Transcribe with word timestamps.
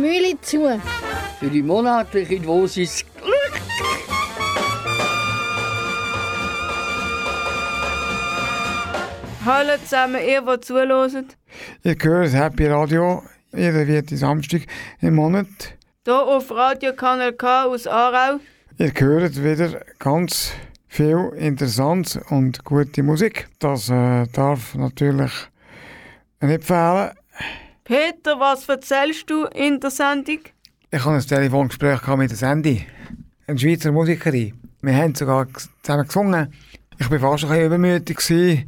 Mühle 0.00 0.40
zu. 0.40 0.80
Für 1.40 1.48
die 1.48 1.62
monatliche 1.62 2.40
Dosis 2.40 3.04
Glück. 3.22 3.60
Hallo 9.44 9.72
zusammen, 9.82 10.20
ihr, 10.26 10.42
die 10.42 10.60
zuhören. 10.60 11.26
Ihr 11.82 11.96
hört 12.00 12.32
Happy 12.32 12.66
Radio 12.66 13.22
jeden 13.52 13.86
vierten 13.86 14.16
Samstag 14.16 14.62
im 15.00 15.14
Monat. 15.14 15.46
Hier 16.04 16.14
auf 16.22 16.50
Radio 16.50 16.92
Kanal 16.92 17.32
K 17.32 17.64
aus 17.64 17.86
Aarau. 17.86 18.38
Ihr 18.78 18.92
hört 18.96 19.42
wieder 19.42 19.80
ganz 19.98 20.52
viel 20.88 21.32
interessant 21.36 22.20
und 22.30 22.64
gute 22.64 23.02
Musik. 23.02 23.48
Das 23.58 23.88
äh, 23.88 24.26
darf 24.32 24.74
natürlich 24.74 25.32
nicht 26.40 26.64
fehlen. 26.64 27.10
Peter, 27.86 28.40
was 28.40 28.68
erzählst 28.68 29.30
du 29.30 29.44
in 29.44 29.78
der 29.78 29.92
Sendung? 29.92 30.40
Ich 30.90 30.98
hatte 31.04 31.14
ein 31.14 31.20
Telefongespräch 31.20 32.04
mit 32.16 32.30
der 32.30 32.36
Sandy, 32.36 32.84
eine 33.46 33.56
Schweizer 33.56 33.92
Musikerin. 33.92 34.60
Wir 34.82 34.96
haben 34.96 35.14
sogar 35.14 35.46
zusammen 35.84 36.04
gesungen. 36.04 36.52
Ich 36.98 37.08
war 37.08 37.20
fast 37.20 37.44
ein 37.44 37.50
bisschen 37.50 37.66
übermütig, 37.66 38.66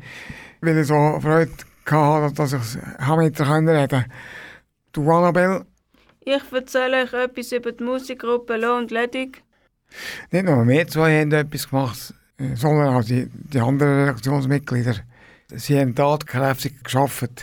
weil 0.60 0.78
ich 0.78 0.86
so 0.86 1.18
Freude 1.20 1.50
hatte, 1.84 2.32
dass 2.32 2.52
ich 2.52 2.60
mit 3.16 3.40
ihr 3.40 3.50
reden 3.50 3.66
konnte. 3.66 4.04
Du, 4.92 5.10
Annabelle, 5.10 5.66
Ich 6.20 6.52
erzähle 6.52 7.02
euch 7.02 7.12
etwas 7.12 7.50
über 7.50 7.72
die 7.72 7.82
Musikgruppe 7.82 8.56
Loh 8.56 8.76
und 8.76 8.92
Ledig. 8.92 9.42
nicht 10.30 10.44
nur 10.44 10.64
wir 10.64 10.86
zwei 10.86 11.20
haben 11.20 11.32
etwas 11.32 11.68
gemacht, 11.68 12.14
sondern 12.54 12.94
auch 12.94 13.02
die, 13.02 13.26
die 13.32 13.58
anderen 13.58 13.98
Redaktionsmitglieder. 13.98 14.94
Sie 15.50 15.80
haben 15.80 15.94
tatkräftig 15.96 16.84
geschafft. 16.84 17.42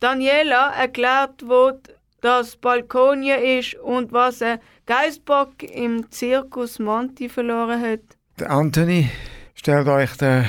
Daniela 0.00 0.72
erklärt, 0.74 1.42
wo 1.46 1.72
das 2.20 2.56
Balkonien 2.56 3.42
ist 3.42 3.74
und 3.76 4.12
was 4.12 4.42
ein 4.42 4.58
Geistbock 4.86 5.62
im 5.62 6.10
Zirkus 6.10 6.78
Monti 6.78 7.28
verloren 7.28 7.80
hat. 7.80 8.00
Der 8.38 8.50
Anthony 8.50 9.10
stellt 9.54 9.88
euch 9.88 10.16
den, 10.16 10.44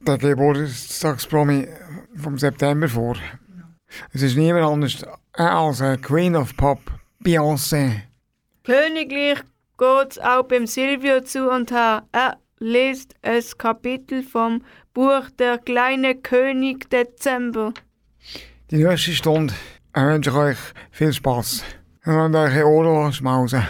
den 0.00 0.18
Geburtstagspromi 0.18 1.68
vom 2.16 2.38
September 2.38 2.88
vor. 2.88 3.16
Es 4.12 4.22
ist 4.22 4.36
niemand 4.36 4.64
anders 4.64 5.04
als 5.32 5.80
eine 5.80 5.98
Queen 5.98 6.36
of 6.36 6.56
Pop, 6.56 6.80
Beyoncé. 7.22 8.02
Königlich 8.64 9.40
geht's 9.78 10.18
auch 10.18 10.44
beim 10.44 10.66
Silvio 10.66 11.20
zu 11.20 11.50
und 11.50 11.70
her. 11.70 12.04
Er 12.12 12.38
liest 12.58 13.14
ein 13.22 13.42
Kapitel 13.58 14.22
vom 14.22 14.62
Buch 14.92 15.30
Der 15.38 15.58
kleine 15.58 16.14
König 16.14 16.88
Dezember. 16.90 17.72
Die 18.74 18.82
nächste 18.82 19.12
Stunde 19.12 19.54
wünsche 19.94 20.30
ich 20.30 20.36
euch 20.36 20.58
viel 20.90 21.12
Spaß. 21.12 21.62
Und 22.06 22.34
eure 22.34 22.66
Ohren 22.66 23.12
schmausen. 23.12 23.64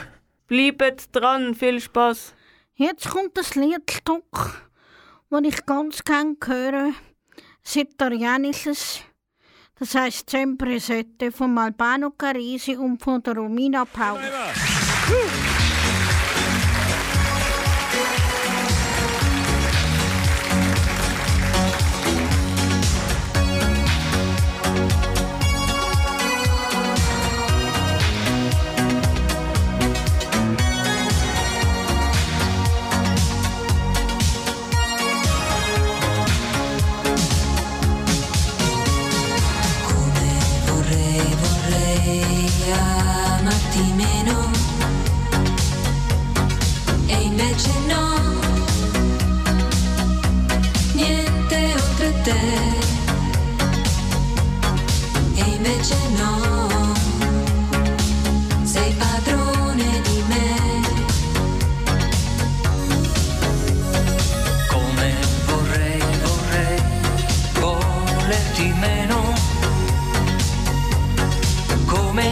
Bleibt 0.47 1.15
dran, 1.15 1.55
viel 1.55 1.79
Spaß. 1.79 2.33
Jetzt 2.77 3.11
kommt 3.11 3.37
das 3.37 3.55
Liedstück, 3.55 4.25
das 5.29 5.43
ich 5.43 5.67
ganz 5.67 6.03
gerne 6.05 6.37
höre. 6.43 6.93
Das 7.63 7.77
Italienisches. 7.77 9.03
Das 9.79 9.95
heisst 9.95 10.31
Sempre 10.31 10.81
Sette 10.81 11.31
von 11.31 11.59
Albano 11.59 12.13
Carisi 12.13 12.75
und 12.75 13.03
von 13.03 13.23
der 13.23 13.35
Romina 13.35 13.85
Paul. 13.85 14.21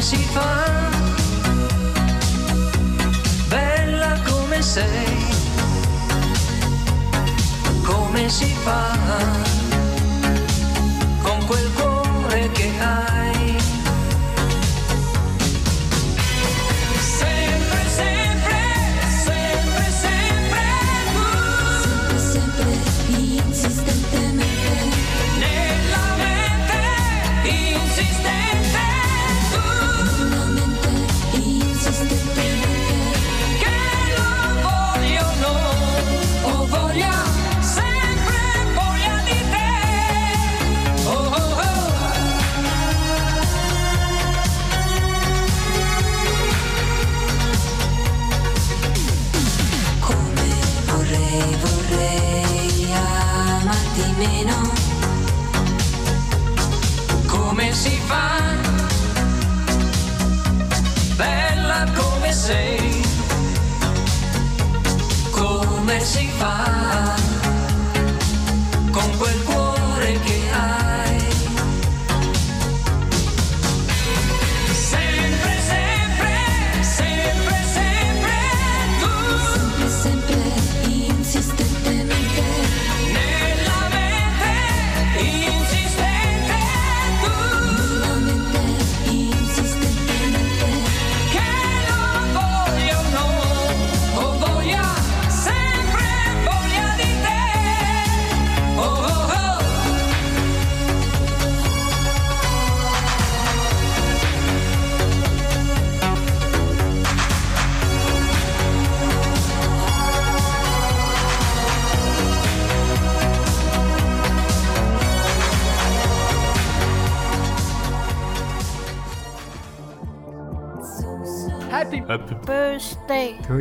Si 0.03 0.17
fa? 0.17 0.91
Bella 3.47 4.19
come 4.25 4.61
sei. 4.61 5.27
Come 7.85 8.29
si 8.29 8.53
fa? 8.65 8.99
Con 11.23 11.47
quel 11.47 11.71
cuore 11.75 12.51
che 12.51 12.73
hai. 12.81 13.31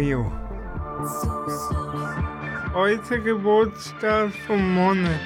You. 0.01 0.31
Heute 2.73 3.21
Geburtstag 3.21 4.31
vom 4.47 4.73
Monat. 4.73 5.19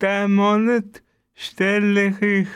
Der 0.00 0.26
Monat 0.26 1.02
stelle 1.34 2.08
ich 2.20 2.48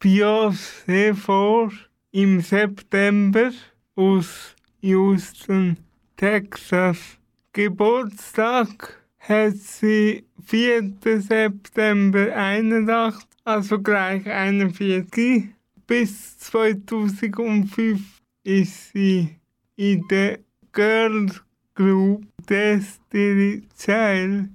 Beyoncé 0.00 1.14
vor 1.14 1.70
im 2.12 2.40
September 2.40 3.50
aus 3.94 4.56
Houston, 4.80 5.76
Texas. 6.16 7.18
Geburtstag 7.52 8.99
hat 9.20 9.56
sie 9.56 10.24
4. 10.44 10.94
September 11.02 12.34
81, 12.34 13.28
also 13.44 13.78
gleich 13.78 14.26
41. 14.26 15.48
Bis 15.86 16.38
2005 16.38 18.00
ist 18.44 18.92
sie 18.92 19.36
in 19.76 20.06
der 20.08 20.38
Girls 20.72 21.42
Group 21.74 22.24
Destiny 22.48 23.62
Child. 23.78 24.48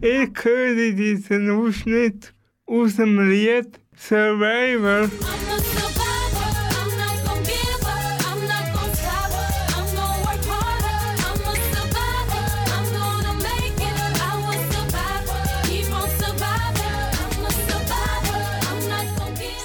Ich 0.00 0.30
höre 0.42 0.92
diesen 0.92 1.50
Ausschnitt 1.50 2.32
aus 2.66 2.96
dem 2.96 3.28
Lied 3.28 3.78
survivor. 3.96 5.08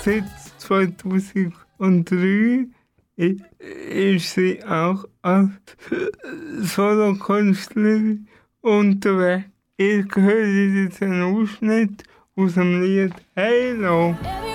Seit 0.09 0.23
2003 0.57 2.65
i- 3.19 3.37
ist 3.59 4.33
sie 4.33 4.63
auch 4.63 5.05
als 5.21 5.51
Solokünstlerin 6.61 8.27
unterwegs. 8.61 9.45
Ich 9.77 10.05
höre 10.15 10.87
diesen 10.89 11.21
Ausschnitt 11.21 12.03
aus 12.35 12.55
dem 12.55 12.81
Lied 12.81 13.13
Halo. 13.35 14.17
Everywhere 14.23 14.48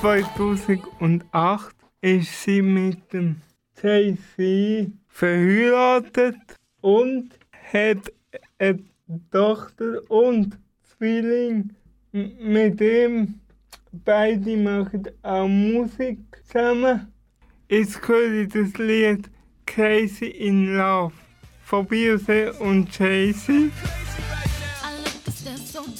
2008 0.00 1.76
ist 2.00 2.42
sie 2.42 2.62
mit 2.62 3.12
dem 3.12 3.36
Jay-Z 3.82 4.92
verheiratet 5.08 6.36
und 6.80 7.38
hat 7.70 8.10
eine 8.58 8.78
Tochter 9.30 10.00
und 10.08 10.58
Zwilling. 10.82 11.74
Mit 12.12 12.80
dem 12.80 13.40
beide 13.92 14.56
machen 14.56 15.06
auch 15.22 15.46
Musik 15.46 16.18
zusammen. 16.46 17.12
Jetzt 17.68 18.00
höre 18.08 18.44
ich 18.44 18.48
das 18.48 18.72
Lied 18.78 19.30
Crazy 19.66 20.28
in 20.28 20.76
Love 20.76 21.12
von 21.62 21.86
Beyoncé 21.86 22.52
und 22.58 22.98
Jay-Z. 22.98 23.70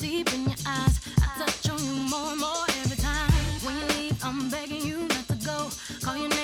Deep 0.00 0.32
in 0.32 0.47
your 0.47 0.55
eyes. 0.64 0.90
Go. 6.19 6.31
Call 6.31 6.40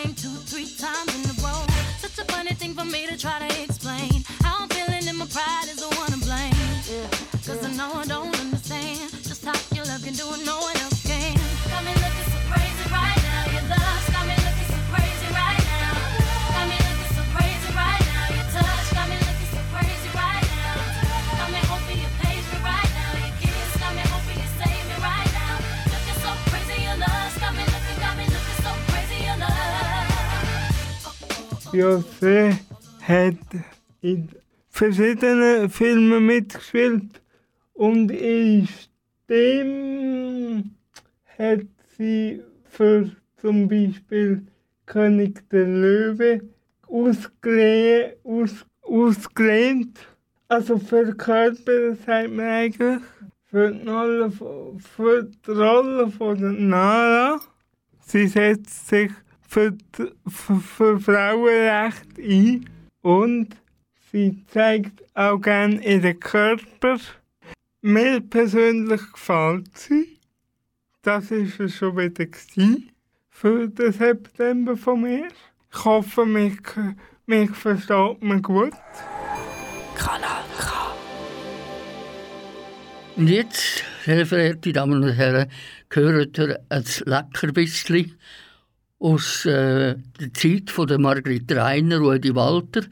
Beyoncé 31.77 32.57
hat 33.03 33.35
in 34.01 34.31
verschiedenen 34.71 35.69
Filmen 35.69 36.25
mitgespielt 36.25 37.21
und 37.75 38.11
ihre 38.11 38.67
Stimme 39.27 40.65
hat 41.37 41.67
sie 41.99 42.41
für 42.71 43.11
zum 43.37 43.69
Beispiel 43.69 44.47
König 44.87 45.47
der 45.51 45.67
Löwe 45.67 46.41
ausgelehnt, 46.89 48.17
aus, 48.25 48.65
ausgelehnt. 48.81 49.99
Also 50.49 50.79
verkörpert 50.79 51.99
sagt 52.07 52.31
man 52.31 52.47
eigentlich 52.47 53.03
für 53.51 53.71
die 53.71 53.87
Rolle, 53.87 54.31
für 54.31 55.25
die 55.25 55.51
Rolle 55.51 56.09
von 56.09 56.69
Nara. 56.69 57.39
Sie 58.01 58.29
setzt 58.29 58.89
sich 58.89 59.11
für, 59.57 59.75
für, 60.29 60.61
für 60.61 61.01
Frauenrechte 61.01 62.21
ein 62.21 62.69
und 63.01 63.57
sie 64.13 64.45
zeigt 64.49 65.03
auch 65.17 65.39
gerne 65.39 65.83
ihren 65.83 66.21
Körper. 66.21 66.99
Mir 67.81 68.21
persönlich 68.21 69.01
gefällt 69.13 69.75
sie. 69.79 70.19
Das 71.01 71.31
war 71.31 71.39
es 71.39 71.75
schon 71.75 71.97
wieder 71.97 72.27
für 73.31 73.69
den 73.69 73.93
September 73.93 74.77
von 74.77 75.01
mir. 75.01 75.29
Ich 75.73 75.85
hoffe, 75.87 76.27
mich, 76.27 76.59
mich 77.25 77.51
versteht 77.53 78.23
man 78.23 78.43
gut. 78.43 78.75
Kanal 79.97 80.45
K. 80.59 80.95
Und 83.17 83.29
jetzt, 83.29 83.85
sehr 84.05 84.27
verehrte 84.27 84.75
Damen 84.75 85.03
und 85.03 85.13
Herren, 85.13 85.51
gehört 85.89 86.37
ihr 86.37 86.61
ein 86.69 86.85
Leckerbissli 87.07 88.13
aus 88.99 89.45
äh, 89.45 89.97
der 90.21 90.35
Zeit 90.35 90.71
von 90.71 90.87
der 90.87 90.99
Margrit 90.99 91.51
Reiner, 91.53 91.99
Rudi 91.99 92.35
Walter. 92.35 92.83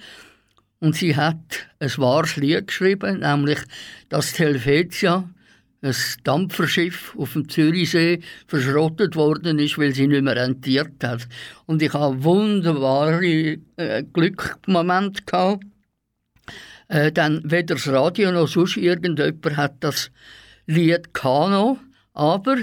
Und 0.80 0.96
sie 0.96 1.16
hat 1.16 1.66
ein 1.78 1.90
wahres 1.96 2.36
Lied 2.36 2.66
geschrieben, 2.66 3.20
nämlich 3.20 3.58
dass 4.10 4.34
die 4.34 4.42
Helvetia, 4.42 5.30
ein 5.80 5.94
Dampferschiff 6.24 7.14
auf 7.16 7.34
dem 7.34 7.48
Zürichsee, 7.48 8.20
verschrottet 8.46 9.16
worden 9.16 9.58
ist, 9.58 9.78
weil 9.78 9.94
sie 9.94 10.06
nicht 10.06 10.22
mehr 10.22 10.36
rentiert 10.36 11.02
hat. 11.02 11.26
Und 11.66 11.82
ich 11.82 11.92
habe 11.92 12.22
wunderbare 12.22 13.58
äh, 13.76 14.02
Glückmomente. 14.12 15.22
Äh, 16.88 17.12
dann 17.12 17.40
weder 17.44 17.74
das 17.76 17.88
Radio 17.88 18.30
noch 18.32 18.48
sonst 18.48 18.76
irgendjemand 18.76 19.56
hat 19.56 19.76
das 19.80 20.10
Lied 20.66 21.12
gehabt, 21.14 21.80
aber 22.12 22.56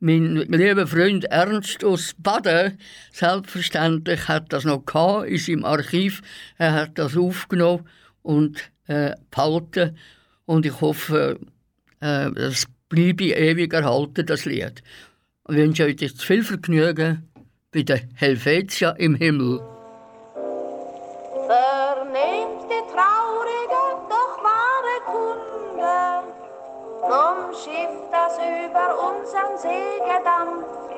mein 0.00 0.36
lieber 0.36 0.86
Freund 0.86 1.26
Ernst 1.26 1.84
aus 1.84 2.14
Baden, 2.16 2.78
selbstverständlich 3.12 4.28
hat 4.28 4.52
das 4.52 4.64
noch 4.64 4.84
gehabt 4.86 5.28
in 5.28 5.38
seinem 5.38 5.64
Archiv. 5.64 6.22
Er 6.56 6.72
hat 6.72 6.98
das 6.98 7.16
aufgenommen 7.16 7.86
und 8.22 8.70
äh, 8.86 9.14
behalten. 9.30 9.98
Und 10.46 10.64
ich 10.64 10.80
hoffe, 10.80 11.38
äh, 12.00 12.30
das 12.32 12.64
bleibe 12.88 13.24
ewig 13.24 13.72
erhalten, 13.74 14.24
das 14.24 14.46
Lied. 14.46 14.82
Ich 15.48 15.54
wünsche 15.54 15.84
euch 15.84 16.00
jetzt 16.00 16.24
viel 16.24 16.42
Vergnügen 16.44 17.28
bei 17.70 17.82
der 17.82 18.00
Helvetia 18.14 18.90
im 18.92 19.14
Himmel. 19.14 19.60
Vernehmt 21.46 22.70
die 22.70 22.92
traurige, 22.92 23.19
vom 27.00 27.54
Schiff, 27.54 27.96
das 28.10 28.38
über 28.38 28.88
unseren 29.08 29.56
See 29.58 29.98
gedampft, 30.00 30.90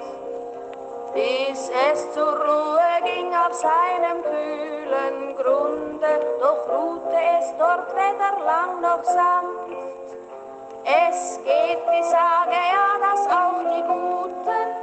bis 1.14 1.70
es 1.90 2.12
zur 2.12 2.32
Ruhe 2.32 2.92
ging 3.04 3.32
auf 3.34 3.52
seinem 3.54 4.22
kühlen 4.22 5.36
Grunde, 5.36 6.38
doch 6.40 6.68
ruhte 6.68 7.16
es 7.38 7.54
dort 7.58 7.94
weder 7.94 8.44
lang 8.44 8.80
noch 8.80 9.04
sanft. 9.04 9.82
Es 10.84 11.38
geht 11.44 11.78
die 11.78 12.02
Sage 12.02 12.58
ja, 12.72 12.98
dass 13.00 13.26
auch 13.28 13.62
die 13.72 13.82
guten 13.82 14.82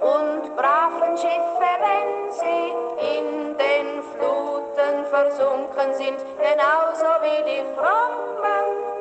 und 0.00 0.56
braven 0.56 1.16
Schiffe, 1.18 1.70
wenn 1.80 2.32
sie 2.32 2.72
in 3.18 3.58
den 3.58 4.02
Fluten 4.02 5.04
versunken 5.10 5.94
sind, 5.94 6.18
genauso 6.38 7.06
wie 7.22 7.42
die 7.44 7.64
frommen 7.74 8.99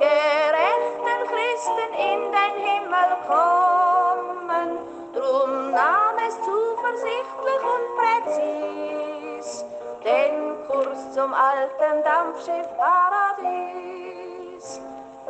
gerechten 0.00 1.20
Christen 1.28 1.92
in 1.92 2.32
den 2.32 2.54
Himmel 2.64 3.12
kommen. 3.28 4.80
Drum 5.12 5.52
nahm 5.72 6.16
es 6.26 6.40
zuversichtlich 6.40 7.62
und 7.74 7.84
präzis 7.98 9.66
den 10.04 10.56
Kurs 10.66 11.00
zum 11.12 11.34
alten 11.34 12.02
Dampfschiff 12.02 12.66
Paradies. 12.78 14.80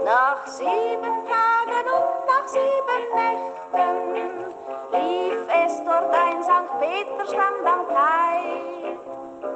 Nach 0.04 0.46
sieben 0.46 1.26
Tagen 1.26 1.88
und 1.96 2.26
nach 2.26 2.46
sieben 2.46 3.02
Nächten 3.14 4.54
lief 4.92 5.48
es 5.64 5.82
dort 5.84 6.14
ein 6.14 6.42
St. 6.42 6.70
Peter 6.80 7.26
stand 7.26 7.66
am 7.66 7.86
Kai. 7.88 8.60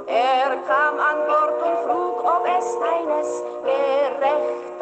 Er 0.06 0.56
kam 0.66 0.98
an 0.98 1.26
Bord 1.26 1.62
und 1.62 1.78
frug, 1.86 2.24
ob 2.24 2.46
es 2.46 2.76
eines 2.82 3.42
gerechten 3.64 4.73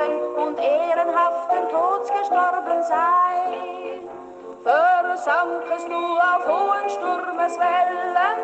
und 0.52 0.58
ehrenhaften 0.58 1.68
Tods 1.70 2.10
gestorben 2.10 2.82
sei. 2.82 4.00
Versankest 4.62 5.88
du 5.88 6.18
auf 6.18 6.46
hohen 6.46 6.88
Sturmeswellen, 6.90 8.38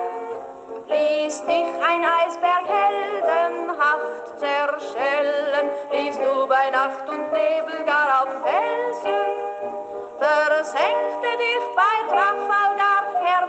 ließ 0.87 1.43
dich 1.43 1.71
ein 1.87 2.05
Eisberg 2.05 2.67
heldenhaft 2.67 4.39
zerschellen, 4.39 5.71
liefst 5.93 6.21
du 6.21 6.47
bei 6.47 6.71
Nacht 6.71 7.09
und 7.09 7.31
Nebel 7.33 7.85
gar 7.85 8.23
auf 8.23 8.31
Felsen, 8.43 9.27
versenkte 10.19 11.31
dich 11.39 11.65
bei 11.77 12.09
Trafalgar 12.09 13.05
Herr 13.23 13.47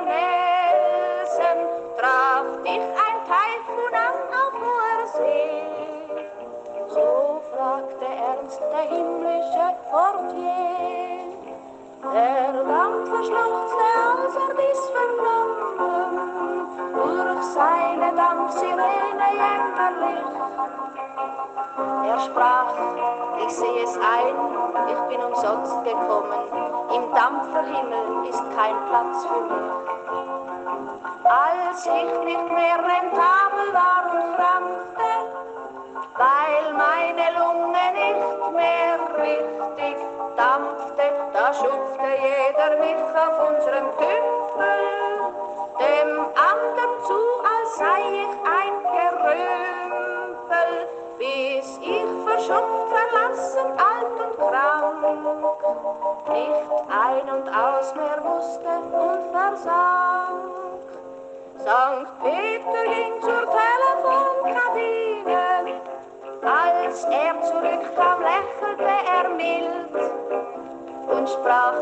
traf 1.97 2.63
dich 2.63 2.83
ein 3.05 3.17
Taifun 3.25 3.93
an 3.93 4.15
auf 4.33 4.53
hoher 4.53 5.07
See. 5.07 5.78
Ernst 8.49 8.61
der 8.73 8.97
himmlische 8.97 9.67
Portier, 9.91 11.21
der 12.01 12.51
Dampfer 12.63 13.21
schluchzte, 13.23 13.87
als 14.09 14.35
er 14.35 14.51
dies 14.57 14.81
vernommen, 14.89 16.67
durch 16.95 17.43
seine 17.43 18.09
Dampfsirene 18.15 19.29
jämmerlich. 19.37 20.25
Er 22.07 22.19
sprach, 22.21 22.73
ich 23.45 23.51
sehe 23.55 23.83
es 23.83 23.95
ein, 23.97 24.35
ich 24.87 25.01
bin 25.09 25.21
umsonst 25.25 25.83
gekommen, 25.83 26.49
im 26.95 27.13
Dampferhimmel 27.13 28.29
ist 28.29 28.43
kein 28.57 28.75
Platz 28.89 29.25
für 29.27 29.41
mich. 29.41 29.69
Als 31.23 31.85
ich 31.85 32.25
nicht 32.25 32.49
mehr 32.51 32.79
rentabel 32.79 33.73
war 33.73 34.03
und 34.11 34.35
krampfte, 34.35 34.58
richtig 39.29 39.97
dampfte, 40.35 41.05
da 41.33 41.53
schupfte 41.53 42.09
jeder 42.21 42.71
mich 42.79 43.01
auf 43.15 43.37
unserem 43.49 43.87
Tümpel, 43.97 44.81
dem 45.79 46.11
anderen 46.51 46.93
zu, 47.05 47.19
als 47.53 47.69
sei 47.77 47.99
ich 48.23 48.33
ein 48.57 48.73
Gerümpel, 48.97 50.69
bis 51.17 51.67
ich 51.81 52.09
verschupft, 52.25 52.87
verlassen, 52.89 53.67
alt 53.77 54.15
und 54.25 54.35
krank, 54.37 54.99
nicht 56.29 56.71
ein 56.89 57.25
und 57.35 57.47
aus 57.49 57.87
mehr 57.95 58.19
wusste 58.23 58.71
und 58.91 59.21
versank. 59.31 60.49
Sankt 61.57 62.11
Peter 62.23 62.83
ging 62.85 63.15
zur 63.21 63.43
Telefonkabine, 63.51 65.39
als 66.43 67.03
er 67.05 67.41
zurückkam, 67.41 68.21
lächelte 68.21 68.83
er 68.83 69.29
mild 69.29 70.19
und 71.07 71.29
sprach, 71.29 71.73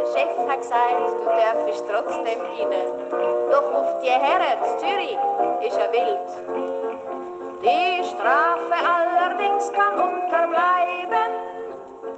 der 0.00 0.06
Chef 0.12 0.48
hat 0.48 0.60
gesagt, 0.60 1.10
du 1.18 1.24
darfst 1.24 1.84
trotzdem 1.88 2.40
rein. 2.40 2.70
Doch 3.50 3.72
auf 3.72 4.00
die 4.02 4.10
Herren 4.10 4.58
Zürich 4.78 5.18
ist 5.66 5.78
er 5.78 5.92
wild. 5.92 6.28
Die 7.62 8.04
Strafe 8.04 8.76
allerdings 8.84 9.72
kann 9.72 9.94
unterbleiben. 9.94 11.32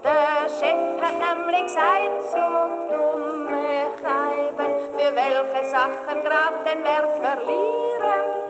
Der 0.03 0.49
Chef 0.59 1.01
hat 1.01 1.37
nämlich 1.37 1.63
gesagt, 1.63 2.23
so 2.33 2.47
dumme 2.91 3.87
Scheiben, 4.01 4.73
für 4.93 5.15
welche 5.15 5.71
Sachen 5.71 6.25
grad 6.25 6.67
den 6.67 6.85
Wert 6.85 7.17
verlieren, 7.23 8.48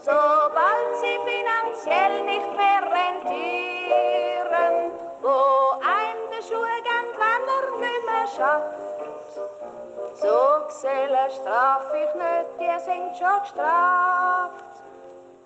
sobald 0.00 0.96
sie 1.00 1.18
finanziell 1.26 2.22
nicht 2.24 2.56
mehr 2.56 2.82
rentieren, 2.82 4.92
wo 5.20 5.72
ein 5.80 6.16
der 6.30 6.42
Schuhe 6.42 6.82
geht, 6.82 7.18
wenn 7.18 7.48
er 7.56 7.64
nicht 7.80 8.04
mehr 8.06 8.28
schafft. 8.36 8.78
So 10.14 10.36
Gesellen 10.66 11.30
straf 11.30 11.86
ich 11.94 12.14
nicht, 12.14 12.48
die 12.58 12.78
sind 12.84 13.16
schon 13.16 13.40
gestraft. 13.42 14.64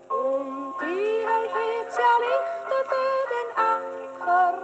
Und 0.09 0.75
die 0.81 1.27
Helvetia 1.27 2.13
lichtete 2.21 3.05
den 3.33 3.51
Anker 3.57 4.55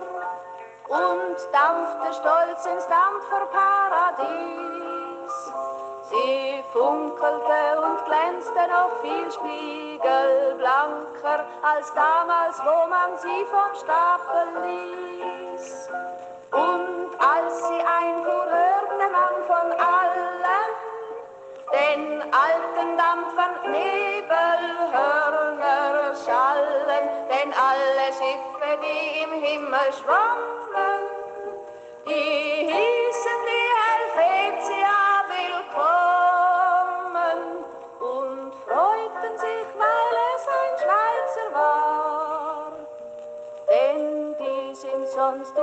und 0.89 1.37
dampfte 1.53 2.13
stolz 2.15 2.67
ins 2.67 2.87
Dampferparadies. 2.89 4.98
Sie 6.11 6.65
funkelte 6.73 7.81
und 7.83 8.05
glänzte 8.07 8.67
noch 8.69 8.91
viel 9.03 9.31
spiegelblanker 9.31 11.45
als 11.63 11.93
damals, 11.95 12.59
wo 12.61 12.87
man 12.89 13.19
sie 13.19 13.45
vom 13.47 13.75
Stapel 13.75 14.49
ließ. 14.65 15.91
Und 16.53 17.11
als 17.21 17.69
sie 17.69 17.81
einfuhr, 17.81 18.47
hörte 18.47 19.09
man 19.13 19.45
von 19.47 19.73
allen 19.73 20.39
den 21.73 22.23
alten 22.33 22.97
Dampfern 22.97 23.71
Nebelhörner 23.71 26.15
schallen, 26.25 27.05
denn 27.29 27.53
alle 27.53 28.13
Schiffe, 28.13 28.79
die 28.83 29.23
im 29.23 29.33
Himmel 29.43 29.93
schwammen, 29.93 31.01
die 32.07 32.48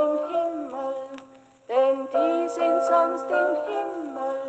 im 0.05 0.17
Himmel, 0.29 0.95
denn 1.69 1.97
die 2.13 2.49
sind 2.49 2.79
sonst 2.89 3.27
im 3.29 3.53
Himmel, 3.67 4.41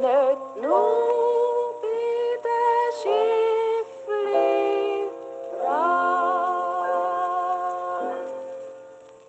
nicht 0.00 0.44
nur 0.62 0.90
bei 1.82 2.38
der 2.46 2.76
Schiffli 3.00 4.50
dran. 5.58 6.62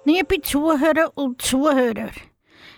Liebe 0.05 0.37
Zuhörer 0.41 1.11
und 1.15 1.41
Zuhörer, 1.41 2.11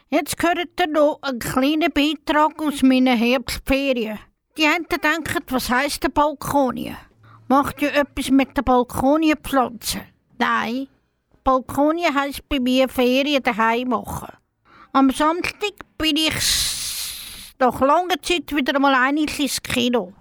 jetzt 0.09 0.41
hört 0.43 0.79
ihr 0.79 0.87
noch 0.87 1.19
einen 1.21 1.39
kleinen 1.39 1.91
Beitrag 1.91 2.61
aus 2.61 2.83
meinen 2.83 3.17
Herbstferien. 3.17 4.19
Die 4.57 4.65
einen 4.65 4.85
denken, 4.87 5.43
was 5.49 5.69
heisst 5.69 6.03
der 6.03 6.09
Balkonie? 6.09 6.95
Macht 7.47 7.81
ihr 7.81 7.93
etwas 7.93 8.29
mit 8.29 8.55
den 8.55 8.63
Balkonienpflanzen? 8.63 10.01
Nein, 10.37 10.87
Balkonie 11.45 12.11
heisst 12.11 12.49
bei 12.49 12.59
mir 12.59 12.89
Ferien 12.89 13.43
daheim 13.43 13.89
machen. 13.89 14.35
Am 14.93 15.11
Samstag 15.11 15.73
bin 15.95 16.17
ich 16.17 16.33
nach 17.59 17.79
langer 17.81 18.19
Zeit 18.19 18.55
wieder 18.55 18.79
mal 18.79 18.95
einig 18.95 19.39
ins 19.39 19.61
Kino. 19.61 20.13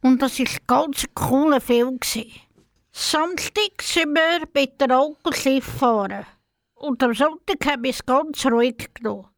Und 0.00 0.22
das 0.22 0.38
war 0.38 0.46
ganz 0.66 1.04
ein 1.04 1.14
cooler 1.14 1.60
Film. 1.60 1.98
Samstag 2.92 3.82
sind 3.82 4.14
wir 4.14 4.48
mit 4.54 4.80
der 4.80 4.98
Onkel 4.98 5.34
Schiff 5.34 5.66
fahren. 5.66 6.24
Und 6.76 7.02
am 7.02 7.12
Sonntag 7.12 7.66
haben 7.66 7.82
wir 7.82 7.90
es 7.90 8.06
ganz 8.06 8.46
ruhig 8.46 8.88
genommen. 8.94 9.28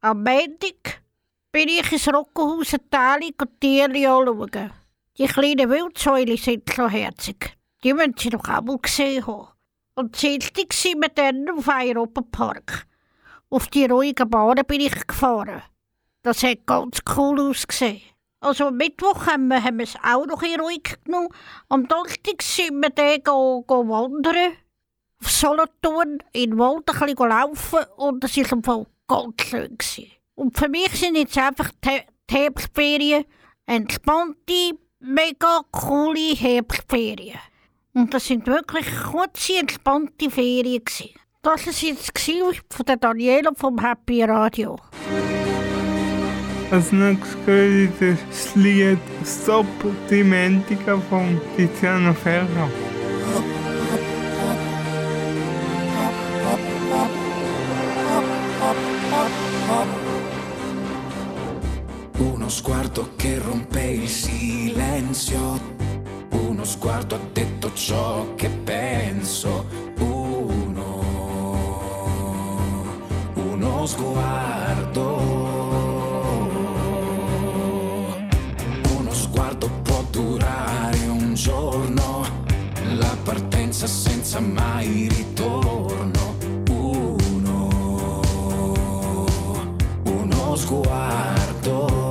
Am 0.00 0.22
Montag 0.22 1.02
bin 1.50 1.70
ich 1.70 1.90
ins 1.90 2.06
Rockenhaus 2.06 2.76
Tali 2.88 3.34
und 3.36 3.60
Tiere 3.60 4.08
anschauen. 4.08 4.70
Die 5.18 5.26
kleinen 5.26 5.70
Wildsäule 5.70 6.36
sind 6.36 6.72
so 6.72 6.88
herzig. 6.88 7.56
Die 7.82 7.92
müssen 7.92 8.14
Sie 8.16 8.30
doch 8.30 8.48
auch 8.48 8.62
mal 8.62 8.78
gesehen 8.78 9.26
haben. 9.26 9.57
Und 9.98 10.22
Dienstag 10.22 10.72
sind 10.74 11.02
wir 11.02 11.08
dann 11.08 11.50
auf 11.50 11.66
Europapark. 11.66 12.86
Auf 13.50 13.66
die 13.66 13.84
ruhigen 13.86 14.30
Bahnen 14.30 14.64
bin 14.64 14.80
ich 14.80 15.08
gefahren. 15.08 15.60
Das 16.22 16.44
hat 16.44 16.66
ganz 16.66 17.00
cool 17.16 17.40
ausgesehen. 17.40 18.02
Also 18.38 18.66
am 18.66 18.76
Mittwoch 18.76 19.26
haben 19.26 19.48
wir, 19.48 19.60
haben 19.60 19.78
wir 19.78 19.82
es 19.82 19.96
auch 19.96 20.24
noch 20.24 20.38
bisschen 20.38 20.60
ruhig 20.60 20.98
genommen. 21.02 21.30
Am 21.68 21.88
Donnerstag 21.88 22.40
sind 22.42 22.80
wir 22.80 22.90
dann 22.90 23.24
go, 23.24 23.64
go 23.66 23.88
wandern. 23.88 24.52
Auf 25.20 25.32
Solothurn 25.32 26.18
in 26.32 26.50
den 26.50 26.58
Wald 26.60 26.88
ein 26.88 27.00
bisschen 27.00 27.28
laufen 27.28 27.80
und 27.96 28.22
das 28.22 28.36
war 28.36 28.52
im 28.52 28.86
ganz 29.08 29.42
schön. 29.42 29.76
Gewesen. 29.76 30.12
Und 30.36 30.56
für 30.56 30.68
mich 30.68 30.92
sind 30.92 31.16
jetzt 31.16 31.36
einfach 31.36 31.72
die 31.84 32.02
Herbstferien 32.30 33.24
entspannte, 33.66 34.78
mega 35.00 35.62
coole 35.72 36.36
Herbstferien. 36.36 37.40
Und 37.98 38.14
das 38.14 38.28
sind 38.28 38.46
wirklich 38.46 38.86
kurze, 39.10 39.58
entspannte 39.58 40.30
Ferien. 40.30 40.84
Gewesen. 40.84 41.10
Das 41.42 41.66
war 41.66 41.88
jetzt 41.88 42.12
von 42.70 42.86
der 42.86 42.96
Daniela 42.96 43.50
vom 43.56 43.76
Happy 43.76 44.22
Radio. 44.22 44.78
Als 46.70 46.92
nächstes 46.92 47.36
höre 47.44 47.84
ich 47.86 47.90
das 47.98 48.54
Lied 48.54 49.00
Stop 49.24 49.66
Dementica 50.08 50.96
von 51.10 51.40
Tiziano 51.56 52.14
Ferro. 52.14 52.70
Uno 62.20 62.48
sguardo 62.48 63.08
che 63.16 63.40
rompe 63.40 63.82
il 63.82 64.08
silenzio, 64.08 65.60
uno 66.30 66.64
sguardo 66.64 67.14
ha 67.14 67.20
detto 67.32 67.72
ciò 67.72 68.34
che 68.34 68.48
penso, 68.48 69.66
uno, 69.98 71.00
uno 73.34 73.86
sguardo. 73.86 75.16
Uno 78.98 79.12
sguardo 79.12 79.70
può 79.82 80.02
durare 80.10 81.06
un 81.06 81.34
giorno, 81.34 82.26
la 82.96 83.16
partenza 83.22 83.86
senza 83.86 84.40
mai 84.40 85.08
ritorno, 85.08 86.36
uno, 86.68 88.20
uno 90.04 90.56
sguardo. 90.56 92.07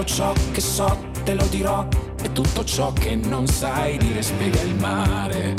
Tutto 0.00 0.14
ciò 0.14 0.32
che 0.52 0.60
so 0.62 0.98
te 1.24 1.34
lo 1.34 1.44
dirò 1.50 1.86
e 2.22 2.32
tutto 2.32 2.64
ciò 2.64 2.90
che 2.94 3.16
non 3.16 3.46
sai 3.46 3.98
dire 3.98 4.22
spiega 4.22 4.62
il 4.62 4.74
mare. 4.76 5.54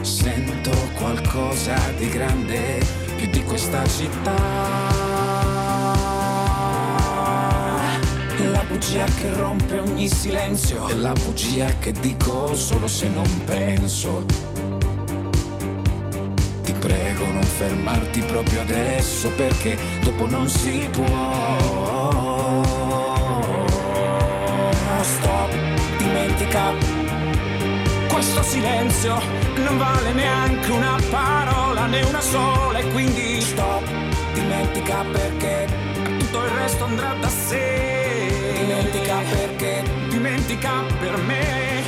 Sento 0.00 0.70
qualcosa 0.98 1.76
di 1.96 2.08
grande 2.08 2.84
più 3.16 3.30
di 3.30 3.44
questa 3.44 3.86
città. 3.86 4.34
La 8.50 8.64
bugia 8.66 9.04
che 9.04 9.32
rompe 9.34 9.78
ogni 9.78 10.08
silenzio 10.08 10.88
è 10.88 10.94
la 10.94 11.12
bugia 11.12 11.78
che 11.78 11.92
dico 11.92 12.52
solo 12.56 12.88
se 12.88 13.08
non 13.10 13.44
penso. 13.44 14.51
Prego 16.82 17.26
non 17.30 17.44
fermarti 17.44 18.22
proprio 18.22 18.62
adesso 18.62 19.30
perché 19.36 19.78
dopo 20.02 20.26
non 20.26 20.48
si 20.48 20.88
può. 20.90 22.60
Stop, 25.00 25.50
dimentica. 25.96 26.72
Questo 28.08 28.42
silenzio 28.42 29.16
non 29.64 29.78
vale 29.78 30.12
neanche 30.12 30.72
una 30.72 30.98
parola, 31.08 31.86
né 31.86 32.02
una 32.02 32.20
sola 32.20 32.78
e 32.78 32.90
quindi 32.90 33.40
stop, 33.40 33.84
dimentica 34.34 35.04
perché 35.12 35.68
tutto 36.18 36.44
il 36.44 36.50
resto 36.50 36.84
andrà 36.84 37.14
da 37.20 37.28
sé. 37.28 38.54
Dimentica 38.58 39.18
perché, 39.30 39.84
dimentica 40.08 40.70
per 40.98 41.16
me. 41.18 41.82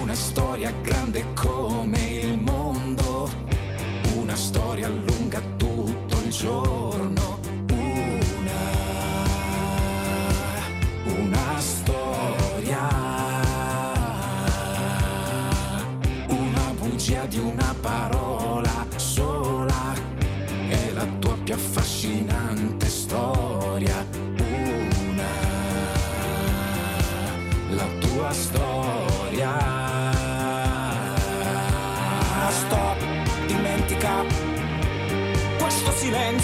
Una 0.00 0.14
storia 0.14 0.72
grande 0.80 1.24
come 1.34 1.98
il 1.98 2.31
una 4.32 4.40
storia 4.40 4.88
lunga 4.88 5.42
tutto 5.58 6.16
il 6.24 6.30
giorno. 6.30 7.38
Una, 7.68 8.60
una 11.04 11.60
storia. 11.60 12.88
Una 16.28 16.72
bugia 16.78 17.26
di 17.26 17.38
una 17.40 17.74
parola 17.82 18.21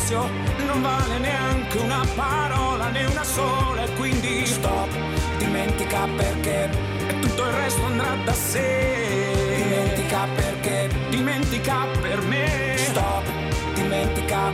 silenzio 0.09 0.31
non 0.65 0.81
vale 0.81 1.19
neanche 1.19 1.79
una 1.79 2.07
parola 2.15 2.89
né 2.89 3.05
una 3.05 3.25
sola 3.25 3.85
e 3.85 3.93
quindi 3.95 4.47
stop, 4.47 4.89
dimentica 5.37 6.09
perché 6.17 6.71
e 7.09 7.19
tutto 7.19 7.43
il 7.45 7.53
resto 7.53 7.85
andrà 7.85 8.17
da 8.25 8.33
sé. 8.33 9.57
Dimentica 9.57 10.27
perché, 10.35 10.89
dimentica 11.11 11.87
per 12.01 12.21
me. 12.23 12.75
Stop, 12.77 13.25
dimentica. 13.75 14.53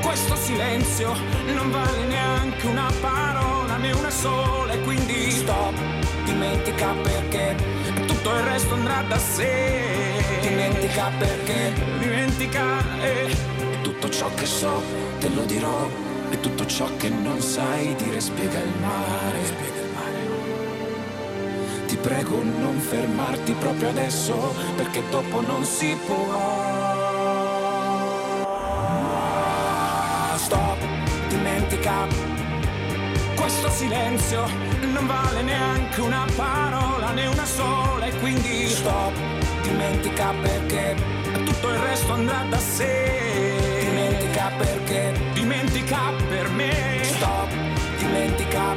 Questo 0.00 0.36
silenzio 0.36 1.12
non 1.54 1.70
vale 1.70 2.04
neanche 2.06 2.66
una 2.66 2.90
parola 3.00 3.76
né 3.76 3.92
una 3.92 4.10
sola 4.10 4.72
e 4.72 4.80
quindi 4.80 5.30
stop, 5.30 5.74
dimentica 6.24 6.94
perché 7.02 7.56
tutto 8.06 8.30
il 8.30 8.42
resto 8.42 8.74
andrà 8.74 9.02
da 9.06 9.18
sé. 9.18 9.82
Dimentica 10.40 11.10
perché, 11.18 11.72
dimentica 11.98 12.82
e 13.02 13.24
e 13.24 13.28
tutto 13.30 13.53
ciò 14.16 14.32
che 14.34 14.46
so 14.46 14.80
te 15.18 15.28
lo 15.28 15.42
dirò 15.42 15.88
e 16.30 16.38
tutto 16.38 16.64
ciò 16.66 16.88
che 16.96 17.08
non 17.08 17.40
sai 17.40 17.96
dire 17.96 18.20
spiega 18.20 18.60
il 18.60 18.72
mare. 18.80 19.44
Spiega 19.44 19.80
il 19.80 19.90
mare. 19.92 21.86
Ti 21.86 21.96
prego 21.96 22.40
non 22.42 22.78
fermarti 22.78 23.52
proprio 23.54 23.88
adesso 23.88 24.54
perché 24.76 25.02
dopo 25.10 25.40
non 25.40 25.64
si 25.64 25.96
può. 26.06 26.42
Stop, 30.36 30.78
dimentica 31.28 32.06
questo 33.34 33.68
silenzio 33.70 34.46
non 34.92 35.06
vale 35.06 35.42
neanche 35.42 36.00
una 36.00 36.24
parola 36.36 37.10
né 37.10 37.26
una 37.26 37.44
sola 37.44 38.06
e 38.06 38.18
quindi 38.20 38.68
stop, 38.68 39.12
dimentica 39.62 40.32
perché 40.40 40.94
tutto 41.44 41.68
il 41.68 41.78
resto 41.78 42.12
andrà 42.12 42.46
da 42.48 42.58
sé. 42.58 43.33
Dimentica 44.44 44.50
perché, 44.58 45.12
dimentica 45.32 46.12
per 46.28 46.50
me. 46.50 47.00
Stop, 47.02 47.48
dimentica. 47.96 48.76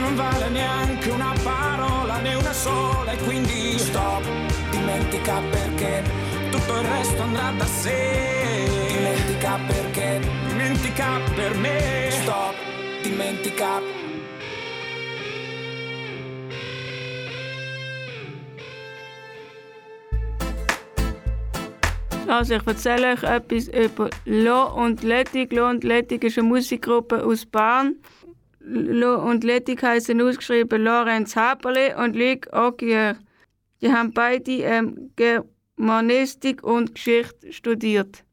Non 0.00 0.16
vale 0.16 0.48
neanche 0.48 1.10
una 1.10 1.32
parola 1.44 2.18
né 2.18 2.34
una 2.34 2.52
sola 2.52 3.12
e 3.12 3.16
quindi 3.18 3.78
stop, 3.78 4.24
dimentica 4.70 5.40
perché 5.48 6.02
tutto 6.50 6.80
il 6.80 6.86
resto 6.88 7.22
andrà 7.22 7.52
da 7.56 7.66
sé. 7.66 8.64
Dimentica 8.88 9.58
perché, 9.64 10.20
dimentica 10.48 11.20
per 11.36 11.54
me. 11.54 12.08
Stop, 12.10 12.54
dimentica. 13.02 14.01
Also 22.32 22.54
ich 22.54 22.66
erzähle 22.66 23.12
euch 23.12 23.22
etwas 23.24 23.68
über 23.68 24.08
Lo 24.24 24.74
und 24.74 25.02
Lettig. 25.02 25.52
Lo 25.52 25.68
und 25.68 25.84
Lettig 25.84 26.24
ist 26.24 26.38
eine 26.38 26.48
Musikgruppe 26.48 27.22
aus 27.22 27.44
Bern. 27.44 27.96
Lo 28.58 29.16
und 29.22 29.44
Lettig 29.44 29.82
heißen 29.82 30.18
ausgeschrieben 30.18 30.82
Lorenz 30.82 31.36
Haberle 31.36 31.94
und 31.94 32.16
Luc 32.16 32.48
Ogier. 32.54 33.18
Die 33.82 33.92
haben 33.92 34.14
beide 34.14 34.50
ähm, 34.50 35.10
Germanistik 35.14 36.62
und 36.64 36.94
Geschichte 36.94 37.52
studiert 37.52 38.24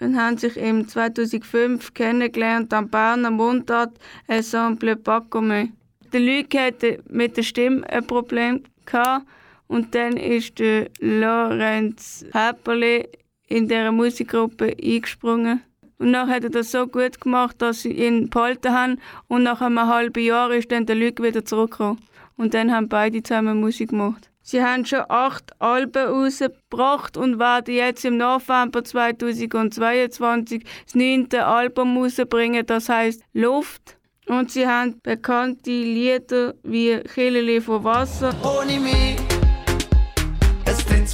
und 0.00 0.16
haben 0.16 0.38
sich 0.38 0.56
im 0.56 0.86
2005 0.86 1.92
kennengelernt 1.92 2.72
am 2.72 2.88
Berner 2.88 3.32
Mundart 3.32 3.98
Ensemble 4.28 4.94
Bacome. 4.94 5.70
Der 6.12 6.20
Luc 6.20 6.54
hatte 6.54 7.02
mit 7.08 7.36
der 7.36 7.42
Stimme 7.42 7.84
ein 7.90 8.06
Problem 8.06 8.62
gehabt 8.86 9.26
und 9.66 9.92
dann 9.92 10.16
ist 10.16 10.56
der 10.60 10.88
Lorenz 11.00 12.24
Häpperle 12.32 13.08
in 13.50 13.68
dieser 13.68 13.92
Musikgruppe 13.92 14.74
eingesprungen. 14.82 15.60
Und 15.98 16.14
dann 16.14 16.30
hat 16.30 16.44
er 16.44 16.50
das 16.50 16.70
so 16.70 16.86
gut 16.86 17.20
gemacht, 17.20 17.56
dass 17.60 17.82
sie 17.82 17.92
ihn 17.92 18.30
behalten 18.30 18.72
haben. 18.72 19.00
Und 19.28 19.42
nach 19.42 19.60
einem 19.60 19.86
halben 19.86 20.24
Jahr 20.24 20.50
ist 20.50 20.72
dann 20.72 20.86
der 20.86 20.96
Luc 20.96 21.22
wieder 21.22 21.44
zurückgekommen. 21.44 21.98
Und 22.38 22.54
dann 22.54 22.72
haben 22.72 22.88
beide 22.88 23.22
zusammen 23.22 23.60
Musik 23.60 23.90
gemacht. 23.90 24.30
Sie 24.42 24.62
haben 24.64 24.86
schon 24.86 25.04
acht 25.08 25.52
Alben 25.60 26.08
rausgebracht 26.08 27.18
und 27.18 27.38
werden 27.38 27.74
jetzt 27.74 28.04
im 28.06 28.16
November 28.16 28.82
2022 28.82 30.64
das 30.84 30.94
neunte 30.94 31.44
Album 31.44 31.98
rausbringen, 31.98 32.64
das 32.64 32.88
heißt 32.88 33.22
Luft. 33.34 33.98
Und 34.26 34.50
sie 34.50 34.66
haben 34.66 34.98
bekannte 35.02 35.70
Lieder 35.70 36.54
wie 36.62 36.98
Killeli 37.00 37.60
von 37.60 37.84
Wasser. 37.84 38.34
ohne 38.42 38.80
mich. 38.80 39.29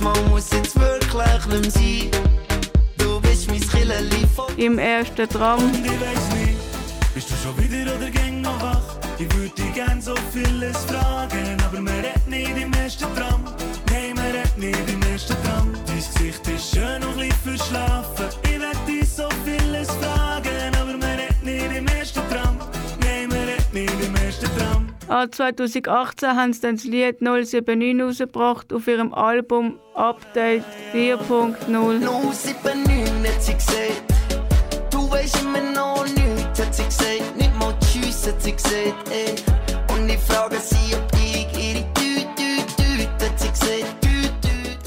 Mal 0.01 0.23
muss 0.29 0.51
jetzt 0.53 0.79
wirklich 0.79 1.47
nicht 1.47 1.73
sein. 1.73 2.11
Du 2.99 3.21
bist 3.21 3.49
mein 3.49 3.61
im 4.57 4.79
ersten 4.79 5.29
Tram. 5.29 5.59
Und 5.59 5.85
ich 5.85 6.01
weiß 6.01 6.35
nicht, 6.35 7.15
bist 7.15 7.31
du 7.31 7.35
schon 7.37 7.57
wieder 7.59 7.95
oder 7.95 8.11
gäng 8.11 8.41
noch 8.41 8.61
wach? 8.61 8.97
Ich 9.19 9.33
würde 9.35 9.51
dich 9.51 9.73
gern 9.75 10.01
so 10.01 10.15
vieles 10.33 10.77
fragen, 10.85 11.57
aber 11.65 11.81
man 11.81 11.95
redet 11.95 12.27
nicht 12.27 12.57
im 12.57 12.73
ersten 12.75 13.15
Tram. 13.15 13.45
Nein, 13.91 14.15
man 14.15 14.27
redet 14.27 14.59
nicht 14.59 14.91
im 14.91 15.03
ersten 15.11 15.37
Tram. 15.45 15.73
Dein 15.87 15.97
Gesicht 15.97 16.47
ist 16.49 16.75
schön 16.75 17.03
und 17.03 17.19
ein 17.19 17.29
bisschen 17.29 17.57
verschlafen. 17.57 18.27
Ich 18.45 18.61
werd 18.61 18.89
dich 18.89 19.09
so 19.09 19.29
vieles 19.45 19.89
fragen, 19.89 20.56
Ah, 25.09 25.31
2018 25.31 26.31
haben 26.35 26.53
sie 26.53 26.61
dann 26.61 26.75
das 26.75 26.85
Lied 26.85 27.23
079 27.23 28.03
rausgebracht 28.03 28.73
auf 28.73 28.89
ihrem 28.89 29.15
Album 29.15 29.79
Update 29.95 30.65
4.0. 30.93 32.01
079 32.01 33.33
hat 33.33 33.43
sie 33.43 33.55
gesagt. 33.55 34.03
Du 34.91 35.09
weisst 35.09 35.41
immer 35.41 35.61
noch 35.61 36.05
nichts, 36.07 36.61
hat 36.61 36.75
sie 36.75 36.85
gesagt. 36.85 37.37
Nicht 37.37 37.57
mal 37.57 37.73
Tschüss, 37.79 38.27
hat 38.27 38.43
sie 38.43 38.51
gesagt, 38.51 39.09
ey. 39.13 39.37
Und 39.95 40.09
ich 40.09 40.19
frage 40.19 40.57
sie, 40.57 40.97
ob 40.97 41.09
ich 41.15 41.47
ihre 41.57 41.85
Tüt, 41.95 42.27
Tüt, 42.35 42.77
Tüt, 42.77 43.09
hat 43.09 43.39
sie 43.39 43.49
gesagt. 43.49 43.97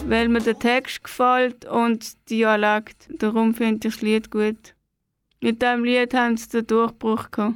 Weil 0.05 0.27
mir 0.27 0.41
der 0.41 0.59
Text 0.59 1.01
gefällt 1.01 1.63
und 1.63 2.03
der 2.29 2.37
Dialekt. 2.37 3.07
Darum 3.19 3.53
finde 3.53 3.87
ich 3.87 3.93
das 3.93 4.01
Lied 4.01 4.31
gut. 4.31 4.75
Mit 5.39 5.61
diesem 5.61 5.85
Lied 5.85 6.13
haben 6.13 6.35
sie 6.35 6.49
den 6.49 6.67
Durchbruch 6.67 7.31
gehabt. 7.31 7.55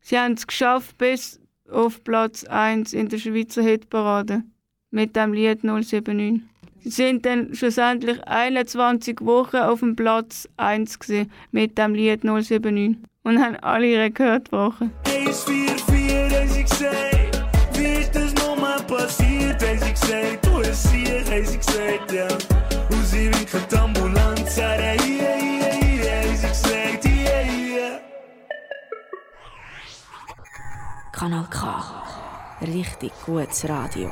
Sie 0.00 0.18
haben 0.18 0.34
es 0.34 0.46
geschafft 0.46 0.98
bis 0.98 1.40
auf 1.70 2.02
Platz 2.04 2.44
1 2.44 2.92
in 2.92 3.08
der 3.08 3.18
Schweizer 3.18 3.62
Hitparade. 3.62 4.42
Mit 4.90 5.16
dem 5.16 5.32
Lied 5.32 5.64
079. 5.64 6.40
Sie 6.80 6.90
sind 6.90 7.26
dann 7.26 7.54
schlussendlich 7.54 8.22
21 8.26 9.20
Wochen 9.22 9.56
auf 9.56 9.80
dem 9.80 9.96
Platz 9.96 10.48
1 10.56 10.98
gewesen, 10.98 11.30
mit 11.50 11.76
dem 11.76 11.94
Lied 11.94 12.24
079 12.24 12.96
und 13.24 13.42
haben 13.42 13.56
alle 13.56 13.98
Rekordwochen. 13.98 14.92
144 15.06 16.38
haben 16.38 16.48
sie 16.48 16.62
gesagt, 16.62 17.44
wie 17.74 18.00
ist 18.00 18.14
das 18.14 18.32
nochmal 18.34 18.82
passiert? 18.84 19.62
Haben 19.62 19.78
sie 19.78 19.92
gesagt, 19.92 20.46
du 20.46 20.58
hast 20.58 20.90
hier, 20.90 21.24
haben 21.24 21.44
sie 21.44 21.58
gesagt, 21.58 22.12
ja. 22.12 22.28
Und 22.90 23.04
sie 23.04 23.26
winken 23.26 23.60
die 23.70 23.76
Ambulanz, 23.76 24.56
sagen, 24.56 24.98
hier, 25.04 25.16
hier, 25.18 25.36
hier, 25.36 25.57
Kanal 31.18 31.46
K. 31.50 31.66
Richtig 32.62 33.10
gutes 33.26 33.68
Radio. 33.68 34.08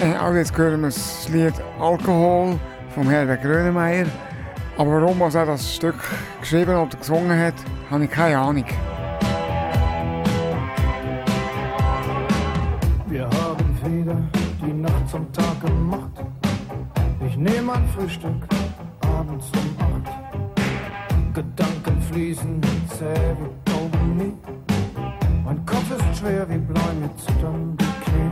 Äh, 0.00 0.14
also 0.14 0.38
jetzt 0.38 0.56
hören 0.56 0.80
wir 0.80 0.86
das 0.86 1.28
Lied 1.28 1.52
Alkohol 1.78 2.58
vom 2.94 3.10
Herbert 3.10 3.42
Grönemeyer. 3.42 4.06
Aber 4.78 5.02
warum 5.02 5.20
was 5.20 5.34
er 5.34 5.44
das 5.44 5.74
Stück 5.74 5.96
geschrieben 6.40 6.74
oder 6.76 6.96
gesungen 6.96 7.38
hat, 7.38 7.52
habe 7.90 8.04
ich 8.04 8.10
keine 8.10 8.38
Ahnung. 8.38 8.64
Wir 13.08 13.24
haben 13.24 13.78
wieder 13.84 14.16
die 14.64 14.72
Nacht 14.72 15.10
zum 15.10 15.30
Tag 15.30 15.60
gemacht. 15.60 16.24
Ich 17.28 17.36
nehme 17.36 17.74
ein 17.74 17.86
Frühstück 17.94 18.48
abends 19.02 19.50
um 19.52 19.76
acht. 19.84 21.34
Gedanken 21.34 22.00
fließen 22.00 22.62
zäh 22.88 23.36
wie 23.38 23.63
Kaugummi. 23.84 24.32
Mein 25.44 25.66
Kopf 25.66 25.90
ist 25.90 26.18
schwer 26.18 26.48
wie 26.48 26.58
Blei 26.58 26.94
mit 27.00 27.18
zittern 27.20 27.76
die 27.76 27.84
Knie. 28.04 28.30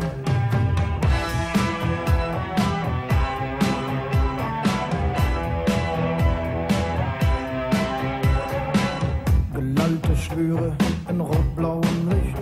Gelallte 9.55 10.17
Schwüre 10.17 10.73
in 11.09 11.21
rot-blauem 11.21 12.09
Licht. 12.09 12.39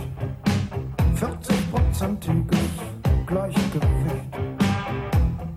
40-prozentiges 1.20 2.76
Gleichgewicht. 3.26 4.30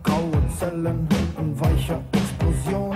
Graue 0.02 0.48
Zellen 0.58 1.08
in 1.40 1.60
weicher 1.60 2.00
Explosion. 2.14 2.93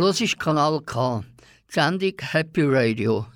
Du 0.00 0.06
hörst 0.06 0.38
Kanal 0.38 0.80
K, 0.80 1.22
die 1.68 1.74
Sendung 1.74 2.14
Happy 2.18 2.62
Radio. 2.62 3.26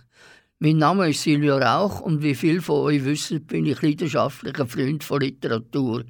Mein 0.61 0.79
Name 0.79 1.11
ist 1.11 1.23
Silvia 1.23 1.59
Rauch 1.59 2.01
und 2.01 2.23
wie 2.23 2.35
viele 2.35 2.63
von 2.63 2.87
euch 2.87 3.05
wissen, 3.05 3.45
bin 3.45 3.67
ich 3.67 3.83
leidenschaftlicher 3.83 4.67
Freund 4.67 5.05
von 5.05 5.21
Literatur. 5.21 6.05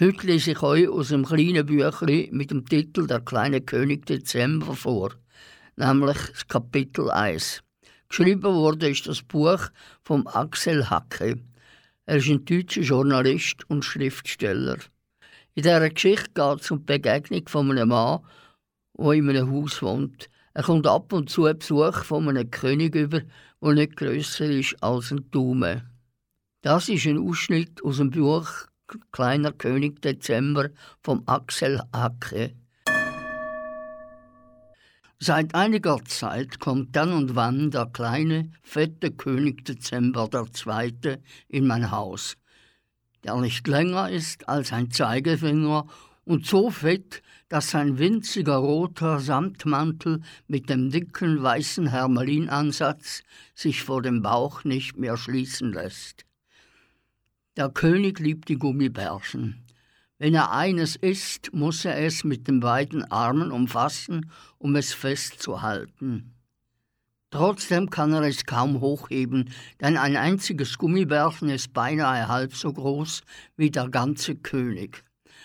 Heute 0.00 0.26
lese 0.26 0.52
ich 0.52 0.62
euch 0.62 0.88
aus 0.88 1.12
einem 1.12 1.26
kleinen 1.26 1.66
Büchlein 1.66 2.30
mit 2.32 2.50
dem 2.50 2.64
Titel 2.64 3.06
Der 3.06 3.20
kleine 3.20 3.60
König 3.60 4.06
Dezember 4.06 4.74
vor, 4.74 5.10
nämlich 5.76 6.16
das 6.32 6.48
Kapitel 6.48 7.10
1. 7.10 7.62
Geschrieben 8.08 8.54
wurde 8.54 8.88
ist 8.88 9.06
das 9.06 9.20
Buch 9.20 9.68
von 10.02 10.26
Axel 10.28 10.88
Hacke. 10.88 11.42
Er 12.06 12.16
ist 12.16 12.28
ein 12.30 12.42
deutscher 12.46 12.80
Journalist 12.80 13.68
und 13.68 13.84
Schriftsteller. 13.84 14.78
In 15.52 15.62
dieser 15.62 15.90
Geschichte 15.90 16.30
geht 16.34 16.60
es 16.62 16.70
um 16.70 16.78
die 16.78 16.86
Begegnung 16.86 17.46
von 17.48 17.70
einem 17.70 17.90
Mann, 17.90 18.20
der 18.98 19.12
in 19.12 19.28
einem 19.28 19.50
Haus 19.50 19.82
wohnt. 19.82 20.28
Er 20.54 20.62
kommt 20.62 20.86
ab 20.86 21.12
und 21.12 21.30
zu 21.30 21.42
Besuch 21.42 22.04
von 22.04 22.28
einem 22.28 22.50
König 22.50 22.94
über, 22.94 23.22
der 23.62 23.72
nicht 23.72 23.96
grösser 23.96 24.46
ist 24.46 24.82
als 24.82 25.10
ein 25.10 25.30
Daumen. 25.30 25.82
Das 26.62 26.88
ist 26.88 27.06
ein 27.06 27.18
Ausschnitt 27.18 27.82
aus 27.82 27.98
dem 27.98 28.10
Buch 28.10 28.48
Kleiner 29.12 29.52
König 29.52 30.02
Dezember 30.02 30.68
vom 31.02 31.22
Axel 31.26 31.80
Hacke. 31.92 32.54
Seit 35.18 35.54
einiger 35.54 36.04
Zeit 36.04 36.60
kommt 36.60 36.94
dann 36.94 37.12
und 37.12 37.34
wann 37.34 37.70
der 37.70 37.86
kleine, 37.86 38.50
fette 38.62 39.10
König 39.10 39.64
Dezember 39.64 40.28
II. 40.32 41.16
in 41.48 41.66
mein 41.66 41.90
Haus, 41.90 42.36
der 43.24 43.36
nicht 43.36 43.66
länger 43.66 44.10
ist 44.10 44.48
als 44.48 44.72
ein 44.72 44.90
Zeigefinger 44.90 45.86
und 46.24 46.46
so 46.46 46.70
fett, 46.70 47.22
dass 47.54 47.70
sein 47.70 48.00
winziger 48.00 48.56
roter 48.56 49.20
Samtmantel 49.20 50.22
mit 50.48 50.68
dem 50.68 50.90
dicken 50.90 51.40
weißen 51.40 51.86
Hermelinansatz 51.86 53.22
sich 53.54 53.84
vor 53.84 54.02
dem 54.02 54.22
Bauch 54.22 54.64
nicht 54.64 54.96
mehr 54.96 55.16
schließen 55.16 55.72
lässt. 55.72 56.24
Der 57.56 57.68
König 57.68 58.18
liebt 58.18 58.48
die 58.48 58.58
Gummibärchen. 58.58 59.62
Wenn 60.18 60.34
er 60.34 60.50
eines 60.50 60.96
isst, 60.96 61.54
muss 61.54 61.84
er 61.84 61.96
es 62.04 62.24
mit 62.24 62.48
den 62.48 62.58
beiden 62.58 63.08
Armen 63.12 63.52
umfassen, 63.52 64.32
um 64.58 64.74
es 64.74 64.92
festzuhalten. 64.92 66.34
Trotzdem 67.30 67.88
kann 67.88 68.12
er 68.14 68.22
es 68.22 68.46
kaum 68.46 68.80
hochheben, 68.80 69.50
denn 69.80 69.96
ein 69.96 70.16
einziges 70.16 70.76
Gummibärchen 70.76 71.50
ist 71.50 71.72
beinahe 71.72 72.26
halb 72.26 72.56
so 72.56 72.72
groß 72.72 73.22
wie 73.56 73.70
der 73.70 73.90
ganze 73.90 74.34
König. 74.34 75.04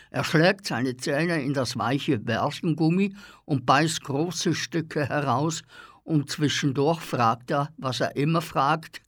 Er 0.10 0.24
schlägt 0.24 0.66
seine 0.66 0.98
Zähne 0.98 1.42
in 1.42 1.54
das 1.54 1.78
weiche 1.78 2.18
Bärchengummi 2.18 3.16
und 3.46 3.66
beißt 3.66 4.04
große 4.04 4.54
Stücke 4.54 5.08
heraus, 5.08 5.62
und 6.04 6.32
zwischendurch 6.32 7.02
fragt 7.02 7.52
er, 7.52 7.70
was 7.78 8.00
er 8.00 8.16
immer 8.16 8.42
fragt, 8.42 9.04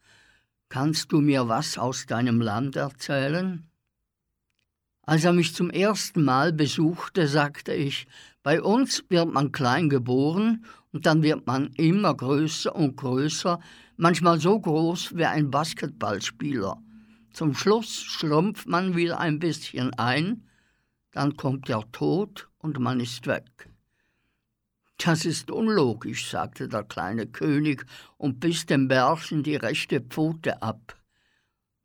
Kannst 0.72 1.12
du 1.12 1.20
mir 1.20 1.50
was 1.50 1.78
aus 1.78 2.06
deinem 2.06 2.40
Land 2.40 2.78
erzählen? 2.78 3.70
Als 5.02 5.26
er 5.26 5.34
mich 5.34 5.54
zum 5.54 5.70
ersten 5.70 6.24
Mal 6.24 6.54
besuchte, 6.54 7.28
sagte 7.28 7.74
ich, 7.74 8.08
bei 8.42 8.62
uns 8.62 9.04
wird 9.10 9.34
man 9.34 9.52
klein 9.52 9.90
geboren 9.90 10.64
und 10.94 11.06
dann 11.06 11.24
wird 11.24 11.46
man 11.46 11.74
immer 11.74 12.16
größer 12.16 12.74
und 12.74 12.96
größer, 12.96 13.60
manchmal 13.98 14.40
so 14.40 14.62
groß 14.62 15.18
wie 15.18 15.26
ein 15.26 15.52
Basketballspieler. 15.52 16.82
Zum 17.34 17.54
Schluss 17.54 18.02
schrumpft 18.02 18.66
man 18.66 18.96
wieder 18.96 19.20
ein 19.20 19.40
bisschen 19.40 19.94
ein, 19.96 20.48
dann 21.12 21.38
kommt 21.38 21.68
der 21.68 21.84
Tod 21.92 22.50
und 22.60 22.80
man 22.80 23.00
ist 23.00 23.28
weg. 23.28 23.70
Das 24.98 25.26
ist 25.26 25.50
unlogisch, 25.50 26.30
sagte 26.30 26.68
der 26.68 26.84
kleine 26.84 27.26
König 27.26 27.86
und 28.18 28.40
biss 28.40 28.68
dem 28.68 28.88
Bärchen 28.88 29.42
die 29.42 29.56
rechte 29.56 30.00
Pfote 30.00 30.62
ab. 30.62 30.96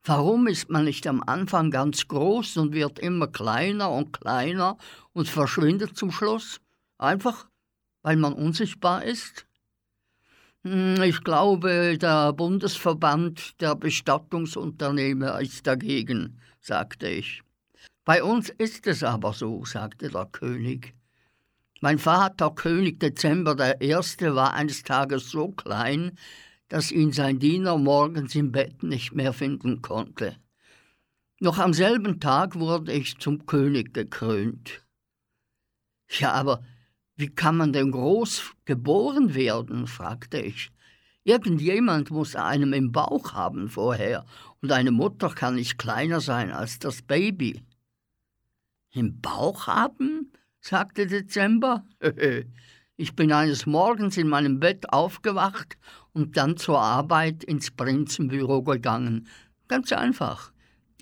Warum 0.05 0.47
ist 0.47 0.71
man 0.71 0.85
nicht 0.85 1.07
am 1.07 1.23
Anfang 1.27 1.71
ganz 1.71 2.07
groß 2.07 2.59
und 2.59 2.75
wird 2.75 2.99
immer 2.99 3.27
kleiner 3.27 3.91
und 3.91 4.13
kleiner 4.13 4.77
und 5.15 5.29
verschwindet 5.29 5.97
zum 5.97 6.13
Schluss? 6.13 6.61
Einfach, 6.99 7.49
weil 8.03 8.17
man 8.17 8.35
unsichtbar 8.35 9.03
ist? 9.03 9.47
Hm, 10.63 11.03
Ich 11.03 11.25
glaube, 11.25 11.97
der 11.99 12.33
Bundesverband 12.35 13.61
der 13.61 13.75
Bestattungsunternehmer 13.75 15.41
ist 15.41 15.67
dagegen, 15.67 16.39
sagte 16.61 17.09
ich. 17.09 17.46
Bei 18.07 18.23
uns 18.23 18.51
ist 18.51 18.87
es 18.87 19.03
aber 19.03 19.33
so, 19.33 19.65
sagte 19.65 20.09
der 20.09 20.27
König. 20.27 20.95
Mein 21.81 21.99
Vater, 21.99 22.53
König 22.53 23.01
Dezember 23.01 23.57
der 23.57 23.81
Erste, 23.81 24.37
war 24.37 24.55
eines 24.55 24.85
Tages 24.85 25.29
so 25.29 25.49
klein, 25.49 26.17
dass 26.69 26.93
ihn 26.93 27.11
sein 27.11 27.41
Diener 27.41 27.77
morgens 27.77 28.37
im 28.37 28.53
Bett 28.53 28.85
nicht 28.85 29.13
mehr 29.13 29.33
finden 29.33 29.83
konnte. 29.83 30.37
Noch 31.41 31.59
am 31.59 31.75
selben 31.75 32.21
Tag 32.21 32.55
wurde 32.55 32.93
ich 32.93 33.19
zum 33.19 33.45
König 33.45 33.93
gekrönt. 33.93 34.87
Ja, 36.09 36.31
aber 36.31 36.63
wie 37.17 37.35
kann 37.35 37.57
man 37.57 37.73
denn 37.73 37.91
groß 37.91 38.53
geboren 38.67 39.35
werden? 39.35 39.89
fragte 39.89 40.41
ich. 40.41 40.71
Irgendjemand 41.25 42.13
muss 42.13 42.37
einem 42.37 42.73
im 42.73 42.93
Bauch 42.93 43.33
haben 43.33 43.69
vorher, 43.69 44.25
und 44.63 44.71
eine 44.71 44.93
Mutter 44.93 45.31
kann 45.31 45.57
nicht 45.57 45.77
kleiner 45.77 46.21
sein 46.21 46.53
als 46.53 46.79
das 46.79 47.03
Baby. 47.03 47.65
Im 48.97 49.21
Bauch 49.21 49.67
haben? 49.67 50.33
sagte 50.61 51.07
Dezember. 51.07 51.85
Ich 52.99 53.15
bin 53.15 53.31
eines 53.31 53.67
Morgens 53.67 54.17
in 54.17 54.27
meinem 54.27 54.59
Bett 54.59 54.91
aufgewacht 54.91 55.77
und 56.15 56.39
dann 56.39 56.57
zur 56.57 56.81
Arbeit 56.81 57.45
ins 57.45 57.71
Prinzenbüro 57.71 58.63
gegangen. 58.63 59.29
Ganz 59.69 59.93
einfach. 59.93 60.51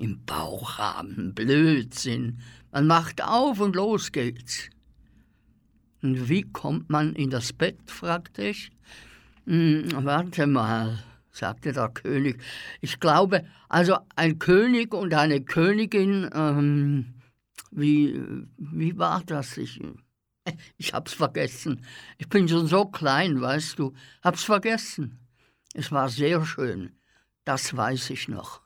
Im 0.00 0.24
Bauch 0.24 0.76
haben, 0.78 1.37
Blödsinn. 1.37 2.40
Man 2.72 2.88
macht 2.88 3.22
auf 3.22 3.61
und 3.61 3.76
los 3.76 4.11
geht's. 4.11 4.70
Und 6.02 6.28
wie 6.28 6.42
kommt 6.42 6.90
man 6.90 7.14
in 7.14 7.30
das 7.30 7.52
Bett? 7.52 7.78
fragte 7.87 8.48
ich. 8.48 8.72
Hm, 9.46 9.87
warte 10.04 10.48
mal, 10.48 10.98
sagte 11.30 11.72
der 11.72 11.90
König. 11.90 12.42
Ich 12.80 12.98
glaube, 12.98 13.44
also 13.68 13.98
ein 14.16 14.40
König 14.40 14.92
und 14.92 15.14
eine 15.14 15.42
Königin, 15.42 16.28
ähm, 16.35 17.14
wie, 17.75 18.21
wie 18.57 18.97
war 18.99 19.23
das? 19.25 19.57
Ich, 19.57 19.81
ich 20.77 20.93
hab's 20.93 21.13
vergessen. 21.13 21.85
Ich 22.19 22.29
bin 22.29 22.49
schon 22.49 22.67
so 22.67 22.87
klein, 22.87 23.41
weißt 23.41 23.79
du. 23.79 23.93
Hab's 24.23 24.45
vergessen. 24.45 25.19
Es 25.75 25.91
war 25.91 26.09
sehr 26.09 26.45
schön. 26.45 26.97
Das 27.45 27.77
weiß 27.77 28.11
ich 28.11 28.29
noch. 28.29 28.63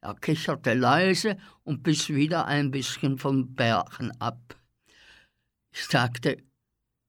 Er 0.00 0.14
kicherte 0.14 0.74
leise 0.74 1.36
und 1.62 1.84
biss 1.84 2.08
wieder 2.08 2.46
ein 2.46 2.72
bisschen 2.72 3.18
vom 3.18 3.54
Bergen 3.54 4.10
ab. 4.20 4.56
Ich 5.70 5.84
sagte, 5.84 6.38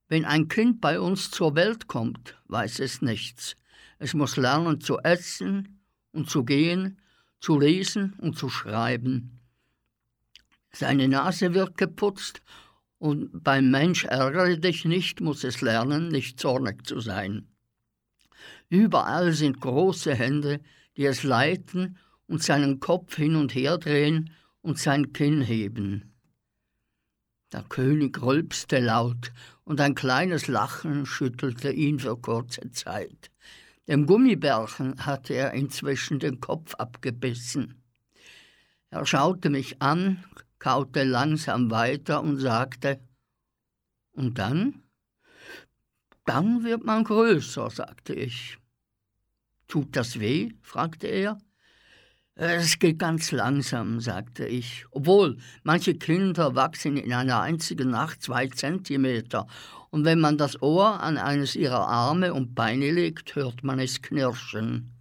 wenn 0.08 0.26
ein 0.26 0.48
Kind 0.48 0.80
bei 0.80 1.00
uns 1.00 1.32
zur 1.32 1.56
Welt 1.56 1.88
kommt, 1.88 2.40
weiß 2.46 2.80
es 2.80 3.02
nichts. 3.02 3.56
Es 3.98 4.14
muss 4.14 4.38
lernen 4.38 4.80
zu 4.80 5.00
essen 5.00 5.82
und 6.12 6.30
zu 6.30 6.46
gehen, 6.46 7.00
zu 7.40 7.60
lesen 7.60 8.14
und 8.20 8.38
zu 8.38 8.50
schreiben. 8.50 9.43
Seine 10.76 11.08
Nase 11.08 11.54
wird 11.54 11.78
geputzt 11.78 12.42
und 12.98 13.44
beim 13.44 13.70
Mensch 13.70 14.06
ärgere 14.06 14.58
dich 14.58 14.86
nicht, 14.86 15.22
muss 15.22 15.44
es 15.44 15.62
lernen, 15.62 16.08
nicht 16.08 16.40
zornig 16.40 16.86
zu 16.88 17.00
sein. 17.00 17.48
Überall 18.70 19.34
sind 19.34 19.62
große 19.62 20.16
Hände, 20.16 20.60
die 20.98 21.06
es 21.06 21.24
leiten 21.24 21.98
und 22.28 22.42
seinen 22.42 22.80
Kopf 22.80 23.16
hin 23.16 23.36
und 23.36 23.54
her 23.54 23.78
drehen 23.78 24.32
und 24.62 24.80
sein 24.80 25.14
Kinn 25.14 25.42
heben. 25.42 26.14
Der 27.52 27.64
König 27.64 28.20
rülpste 28.22 28.80
laut, 28.80 29.32
und 29.66 29.80
ein 29.80 29.96
kleines 29.96 30.48
Lachen 30.48 31.06
schüttelte 31.06 31.72
ihn 31.72 32.00
für 32.00 32.18
kurze 32.18 32.72
Zeit. 32.72 33.30
Dem 33.88 34.06
Gummibärchen 34.06 35.06
hatte 35.06 35.34
er 35.34 35.54
inzwischen 35.54 36.20
den 36.20 36.40
Kopf 36.40 36.74
abgebissen. 36.76 37.82
Er 38.90 39.06
schaute 39.06 39.50
mich 39.50 39.82
an, 39.82 40.24
kaute 40.64 41.04
langsam 41.04 41.70
weiter 41.72 42.22
und 42.24 42.38
sagte, 42.38 43.02
und 44.14 44.38
dann? 44.38 44.84
Dann 46.26 46.64
wird 46.64 46.86
man 46.86 47.04
größer, 47.04 47.70
sagte 47.70 48.14
ich. 48.14 48.58
Tut 49.68 49.94
das 49.98 50.22
weh? 50.22 50.52
fragte 50.62 51.08
er. 51.08 51.38
Es 52.36 52.80
geht 52.80 52.98
ganz 52.98 53.34
langsam, 53.34 54.00
sagte 54.00 54.46
ich. 54.46 54.86
Obwohl, 54.92 55.38
manche 55.64 55.96
Kinder 55.96 56.56
wachsen 56.56 56.96
in 56.96 57.12
einer 57.12 57.42
einzigen 57.42 57.90
Nacht 57.90 58.24
zwei 58.24 58.48
Zentimeter, 58.48 59.48
und 59.90 60.06
wenn 60.06 60.22
man 60.22 60.38
das 60.38 60.62
Ohr 60.62 61.02
an 61.02 61.18
eines 61.18 61.58
ihrer 61.58 61.88
Arme 61.90 62.34
und 62.34 62.56
Beine 62.56 62.90
legt, 62.90 63.36
hört 63.36 63.66
man 63.66 63.80
es 63.80 64.02
knirschen. 64.02 64.94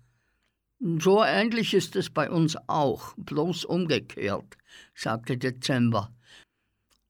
So 0.98 1.22
ähnlich 1.22 1.72
ist 1.72 1.94
es 1.94 2.10
bei 2.10 2.28
uns 2.28 2.56
auch, 2.66 3.14
bloß 3.16 3.64
umgekehrt, 3.64 4.56
sagte 4.94 5.36
Dezember. 5.36 6.12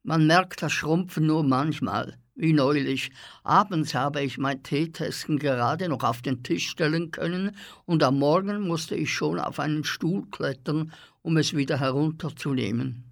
Man 0.02 0.26
merkt 0.26 0.62
das 0.62 0.72
Schrumpfen 0.72 1.26
nur 1.26 1.44
manchmal, 1.44 2.18
wie 2.34 2.52
neulich. 2.52 3.10
Abends 3.44 3.94
habe 3.94 4.22
ich 4.22 4.38
mein 4.38 4.62
Teetesten 4.62 5.38
gerade 5.38 5.88
noch 5.88 6.02
auf 6.02 6.22
den 6.22 6.42
Tisch 6.42 6.68
stellen 6.68 7.10
können 7.10 7.56
und 7.84 8.02
am 8.02 8.18
Morgen 8.18 8.66
musste 8.66 8.96
ich 8.96 9.12
schon 9.12 9.38
auf 9.38 9.60
einen 9.60 9.84
Stuhl 9.84 10.26
klettern, 10.30 10.92
um 11.22 11.36
es 11.36 11.54
wieder 11.54 11.78
herunterzunehmen. 11.78 13.04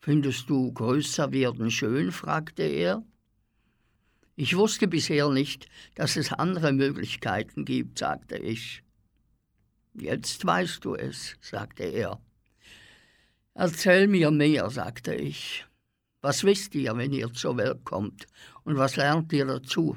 Findest 0.00 0.48
du 0.48 0.72
größer 0.72 1.32
werden 1.32 1.70
schön? 1.70 2.12
fragte 2.12 2.62
er. 2.62 3.02
Ich 4.36 4.56
wusste 4.56 4.86
bisher 4.86 5.28
nicht, 5.30 5.66
dass 5.94 6.16
es 6.16 6.32
andere 6.32 6.72
Möglichkeiten 6.72 7.64
gibt, 7.64 7.98
sagte 7.98 8.36
ich. 8.36 8.82
Jetzt 9.94 10.46
weißt 10.46 10.84
du 10.84 10.94
es, 10.94 11.36
sagte 11.40 11.84
er. 11.84 12.20
Erzähl 13.58 14.06
mir 14.06 14.30
mehr, 14.30 14.68
sagte 14.68 15.14
ich. 15.14 15.64
Was 16.20 16.44
wisst 16.44 16.74
ihr, 16.74 16.94
wenn 16.98 17.14
ihr 17.14 17.32
zur 17.32 17.56
Welt 17.56 17.84
kommt, 17.84 18.26
und 18.64 18.76
was 18.76 18.96
lernt 18.96 19.32
ihr 19.32 19.46
dazu? 19.46 19.96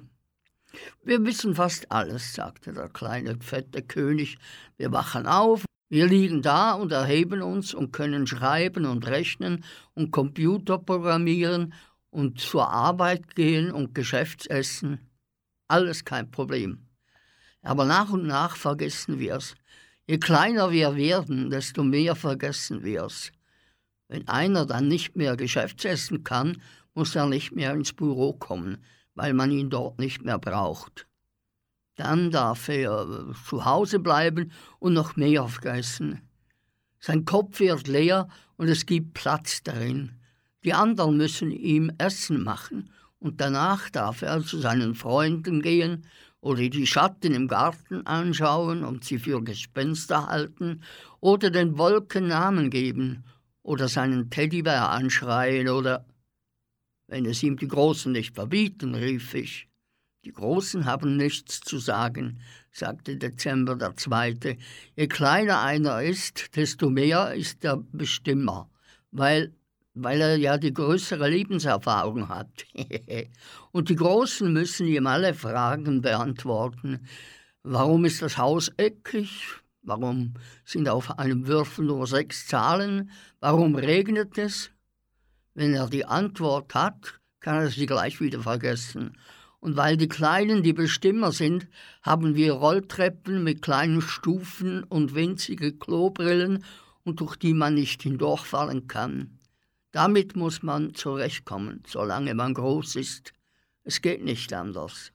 Wir 1.04 1.26
wissen 1.26 1.56
fast 1.56 1.91
alles, 1.91 2.34
sagte 2.34 2.72
der 2.72 2.88
kleine 2.88 3.38
fette 3.41 3.82
König. 3.82 4.38
Wir 4.78 4.93
wachen 4.93 5.28
auf, 5.28 5.65
wir 5.89 6.08
liegen 6.08 6.41
da 6.41 6.72
und 6.72 6.93
erheben 6.93 7.41
uns 7.41 7.74
und 7.74 7.91
können 7.91 8.28
schreiben 8.28 8.86
und 8.86 9.06
rechnen 9.08 9.65
und 9.93 10.12
Computer 10.12 10.78
programmieren 10.78 11.74
und 12.12 12.39
zur 12.39 12.69
Arbeit 12.69 13.36
gehen 13.36 13.74
und 13.74 13.93
Geschäftsessen. 13.93 15.00
Alles 15.67 16.06
kein 16.06 16.32
Problem. 16.32 16.88
Aber 17.62 17.84
nach 17.84 18.10
und 18.10 18.26
nach 18.26 18.56
vergessen 18.56 19.19
wir's. 19.19 19.56
Je 20.08 20.17
kleiner 20.17 20.72
wir 20.72 20.95
werden, 20.95 21.50
desto 21.50 21.84
mehr 21.84 22.15
vergessen 22.15 22.84
wir's. 22.84 23.34
Wenn 24.10 24.28
einer 24.28 24.65
dann 24.65 24.88
nicht 24.88 25.15
mehr 25.15 25.38
Geschäftsessen 25.38 26.24
kann, 26.24 26.62
muss 26.95 27.15
er 27.15 27.28
nicht 27.28 27.52
mehr 27.52 27.74
ins 27.74 27.93
Büro 27.93 28.34
kommen, 28.34 28.84
weil 29.13 29.34
man 29.34 29.52
ihn 29.52 29.69
dort 29.69 30.00
nicht 30.00 30.26
mehr 30.26 30.39
braucht. 30.39 31.06
Dann 31.95 32.32
darf 32.32 32.69
er 32.69 33.02
äh, 33.02 33.34
zu 33.48 33.65
Hause 33.65 34.00
bleiben 34.00 34.52
und 34.80 34.93
noch 34.93 35.15
mehr 35.15 35.48
vergessen. 35.48 36.22
Sein 37.00 37.24
Kopf 37.24 37.60
wird 37.60 37.88
leer 37.88 38.28
und 38.58 38.67
es 38.67 38.88
gibt 38.88 39.13
Platz 39.13 39.62
darin. 39.63 40.13
Die 40.63 40.74
anderen 40.74 41.15
müssen 41.15 41.52
ihm 41.52 41.91
Essen 42.00 42.43
machen 42.43 42.89
und 43.19 43.39
danach 43.39 43.91
darf 43.91 44.24
er 44.24 44.41
zu 44.41 44.58
seinen 44.58 44.95
Freunden 44.95 45.62
gehen 45.62 46.06
oder 46.41 46.67
die 46.67 46.88
Schatten 46.88 47.34
im 47.36 47.48
Garten 47.48 48.08
anschauen 48.08 48.84
und 48.84 49.04
sie 49.04 49.19
für 49.19 49.43
Gespenster 49.43 50.28
halten 50.28 50.82
oder 51.19 51.52
den 51.52 51.78
Wolken 51.78 52.28
Namen 52.28 52.72
geben 52.72 53.24
oder 53.63 53.88
seinen 53.88 54.30
Teddybär 54.30 54.89
anschreien 54.89 55.69
oder 55.69 56.06
wenn 57.08 57.26
es 57.26 57.41
ihm 57.41 57.58
die 57.58 57.67
Großen 57.67 58.12
nicht 58.12 58.36
verbieten, 58.36 58.93
rief 58.93 59.34
ich. 59.34 59.67
Die 60.26 60.34
Großen 60.34 60.86
haben 60.86 61.17
nichts 61.17 61.62
zu 61.62 61.80
sagen, 61.80 62.39
sagte 62.72 63.17
Dezember 63.17 63.76
der 63.76 63.95
Zweite. 63.95 64.58
Je 64.95 65.08
kleiner 65.08 65.62
einer 65.62 66.04
ist, 66.04 66.56
desto 66.56 66.89
mehr 66.89 67.34
ist 67.34 67.63
er 67.63 67.78
Bestimmer, 67.78 68.69
weil, 69.12 69.54
weil 69.93 70.22
er 70.22 70.36
ja 70.36 70.58
die 70.58 70.74
größere 70.74 71.30
Lebenserfahrung 71.30 72.30
hat. 72.30 72.65
Und 73.72 73.89
die 73.89 73.95
Großen 73.95 74.52
müssen 74.52 74.88
ihm 74.88 75.08
alle 75.08 75.34
Fragen 75.34 76.02
beantworten. 76.02 77.08
Warum 77.63 78.06
ist 78.06 78.22
das 78.22 78.38
Haus 78.38 78.69
eckig? 78.78 79.62
Warum 79.89 80.36
sind 80.65 80.88
auf 80.88 81.17
einem 81.17 81.47
Würfel 81.47 81.86
nur 81.86 82.06
sechs 82.06 82.45
Zahlen? 82.45 83.10
Warum 83.39 83.73
regnet 83.73 84.38
es? 84.38 84.69
Wenn 85.56 85.73
er 85.73 85.88
die 85.88 86.06
Antwort 86.06 86.75
hat, 86.75 87.19
kann 87.39 87.63
er 87.63 87.69
sie 87.69 87.88
gleich 87.88 88.21
wieder 88.21 88.41
vergessen. 88.41 89.17
Und 89.60 89.78
weil 89.78 89.97
die 89.97 90.08
Kleinen 90.08 90.62
die 90.62 90.73
Bestimmer 90.73 91.32
sind, 91.32 91.67
haben 92.04 92.36
wir 92.36 92.54
Rolltreppen 92.54 93.43
mit 93.43 93.63
kleinen 93.63 94.02
Stufen 94.02 94.84
und 94.84 95.15
winzige 95.15 95.75
Klobrillen 95.75 96.63
und 97.04 97.19
durch 97.19 97.36
die 97.36 97.56
man 97.56 97.73
nicht 97.73 98.04
hindurchfallen 98.04 98.88
kann. 98.88 99.39
Damit 99.91 100.36
muss 100.36 100.62
man 100.62 100.93
zurechtkommen, 100.93 101.82
solange 101.88 102.36
man 102.36 102.54
groß 102.54 102.95
ist. 102.95 103.34
Es 103.84 104.04
geht 104.04 104.23
nicht 104.23 104.54
anders. 104.54 105.13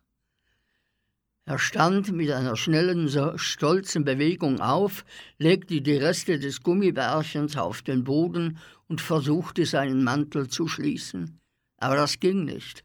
Er 1.46 1.58
stand 1.58 2.10
mit 2.12 2.30
einer 2.30 2.56
schnellen, 2.56 3.08
stolzen 3.38 4.04
Bewegung 4.04 4.60
auf, 4.60 5.04
legte 5.38 5.82
die 5.82 5.96
Reste 5.96 6.38
des 6.38 6.62
Gummibärchens 6.62 7.56
auf 7.56 7.82
den 7.82 8.02
Boden 8.04 8.58
und 8.88 9.02
versuchte 9.02 9.66
seinen 9.66 10.04
Mantel 10.04 10.48
zu 10.48 10.68
schließen. 10.68 11.40
Aber 11.76 11.96
das 11.96 12.18
ging 12.18 12.44
nicht. 12.44 12.82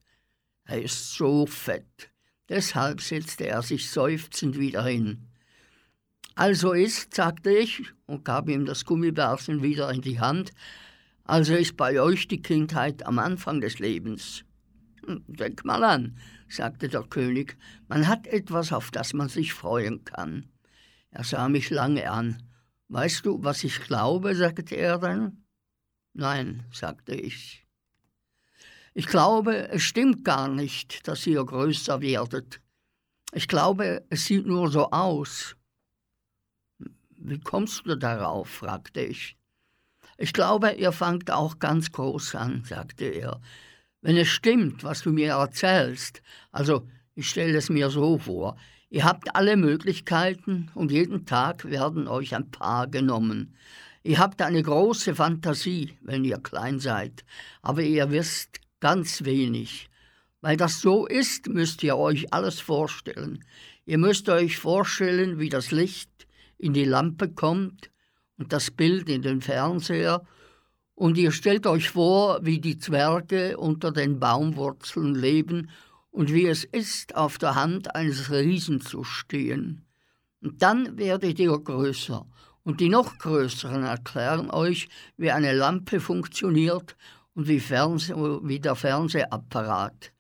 Er 0.66 0.82
ist 0.82 1.14
so 1.14 1.46
fett. 1.46 2.12
Deshalb 2.50 3.00
setzte 3.00 3.48
er 3.48 3.62
sich 3.62 3.90
seufzend 3.90 4.60
wieder 4.60 4.84
hin. 4.84 5.30
Also 6.36 6.74
ist, 6.74 7.14
sagte 7.14 7.52
ich 7.52 7.84
und 8.08 8.26
gab 8.26 8.50
ihm 8.50 8.66
das 8.66 8.84
Gummibärchen 8.84 9.64
wieder 9.64 9.92
in 9.92 10.02
die 10.02 10.20
Hand, 10.20 10.52
also 11.24 11.54
ist 11.54 11.78
bei 11.78 12.02
euch 12.02 12.28
die 12.28 12.42
Kindheit 12.42 13.06
am 13.06 13.20
Anfang 13.20 13.62
des 13.62 13.80
Lebens. 13.80 14.44
Denk 15.28 15.64
mal 15.64 15.84
an, 15.84 16.18
sagte 16.50 16.90
der 16.90 17.04
König, 17.04 17.58
man 17.88 18.08
hat 18.08 18.28
etwas, 18.28 18.74
auf 18.74 18.92
das 18.92 19.14
man 19.14 19.30
sich 19.30 19.54
freuen 19.54 20.04
kann. 20.04 20.50
Er 21.12 21.24
sah 21.24 21.50
mich 21.50 21.70
lange 21.70 22.10
an. 22.12 22.44
Weißt 22.88 23.26
du, 23.26 23.44
was 23.44 23.64
ich 23.64 23.82
glaube? 23.82 24.36
sagte 24.36 24.76
er 24.76 24.98
dann. 24.98 25.44
Nein, 26.14 26.66
sagte 26.72 27.14
ich. 27.14 27.66
Ich 28.94 29.06
glaube, 29.06 29.70
es 29.70 29.84
stimmt 29.84 30.26
gar 30.26 30.48
nicht, 30.48 31.08
dass 31.08 31.26
ihr 31.28 31.44
größer 31.46 32.02
werdet. 32.02 32.62
Ich 33.32 33.48
glaube, 33.48 34.06
es 34.10 34.26
sieht 34.26 34.46
nur 34.46 34.72
so 34.72 34.90
aus. 34.90 35.56
Wie 37.10 37.40
kommst 37.40 37.86
du 37.86 37.96
darauf? 37.96 38.50
fragte 38.50 39.02
ich. 39.02 39.38
Ich 40.18 40.34
glaube, 40.34 40.72
ihr 40.72 40.92
fangt 40.92 41.32
auch 41.32 41.60
ganz 41.60 41.92
groß 41.92 42.36
an, 42.36 42.64
sagte 42.66 43.06
er. 43.06 43.40
Wenn 44.02 44.16
es 44.16 44.30
stimmt, 44.30 44.84
was 44.84 45.02
du 45.02 45.12
mir 45.12 45.34
erzählst, 45.34 46.22
also 46.52 46.88
ich 47.16 47.30
stelle 47.30 47.58
es 47.58 47.70
mir 47.70 47.90
so 47.90 48.18
vor, 48.18 48.58
ihr 48.90 49.04
habt 49.04 49.36
alle 49.36 49.58
Möglichkeiten 49.58 50.72
und 50.74 50.92
jeden 50.92 51.26
Tag 51.26 51.66
werden 51.66 52.08
euch 52.08 52.34
ein 52.34 52.50
paar 52.50 52.88
genommen. 52.88 53.56
Ihr 54.04 54.20
habt 54.20 54.42
eine 54.42 54.64
große 54.64 55.16
Fantasie, 55.16 55.98
wenn 56.02 56.24
ihr 56.24 56.38
klein 56.38 56.80
seid, 56.80 57.26
aber 57.62 57.82
ihr 57.82 58.10
wisst 58.10 58.62
ganz 58.80 59.26
wenig. 59.26 59.90
Weil 60.40 60.56
das 60.56 60.80
so 60.80 61.06
ist, 61.06 61.50
müsst 61.50 61.84
ihr 61.84 61.98
euch 61.98 62.34
alles 62.34 62.62
vorstellen. 62.62 63.44
Ihr 63.86 63.98
müsst 63.98 64.30
euch 64.30 64.58
vorstellen, 64.58 65.40
wie 65.40 65.50
das 65.50 65.72
Licht 65.72 66.28
in 66.58 66.72
die 66.72 66.86
Lampe 66.86 67.30
kommt 67.30 67.92
und 68.38 68.54
das 68.54 68.72
Bild 68.72 69.10
in 69.10 69.22
den 69.22 69.42
Fernseher 69.42 70.26
und 71.00 71.18
ihr 71.18 71.32
stellt 71.32 71.66
euch 71.66 71.92
vor, 71.92 72.40
wie 72.42 72.60
die 72.60 72.78
Zwerge 72.78 73.58
unter 73.58 73.94
den 73.94 74.20
Baumwurzeln 74.20 75.16
leben 75.16 75.70
und 76.12 76.34
wie 76.34 76.46
es 76.46 76.66
ist, 76.66 77.16
auf 77.16 77.38
der 77.38 77.56
Hand 77.56 77.96
eines 77.96 78.30
Riesen 78.30 78.82
zu 78.82 79.06
stehen. 79.06 79.86
Und 80.42 80.62
dann 80.62 80.98
werdet 80.98 81.40
ihr 81.40 81.58
größer, 81.58 82.28
und 82.64 82.82
die 82.82 82.90
noch 82.90 83.18
größeren 83.18 83.86
erklären 83.86 84.52
euch, 84.52 84.90
wie 85.16 85.32
eine 85.32 85.54
Lampe 85.54 86.02
funktioniert 86.02 86.98
und 87.34 87.48
wie, 87.48 87.62
Fernseh 87.62 88.14
wie 88.14 88.60
der 88.60 88.76
Fernsehapparat. 88.76 90.12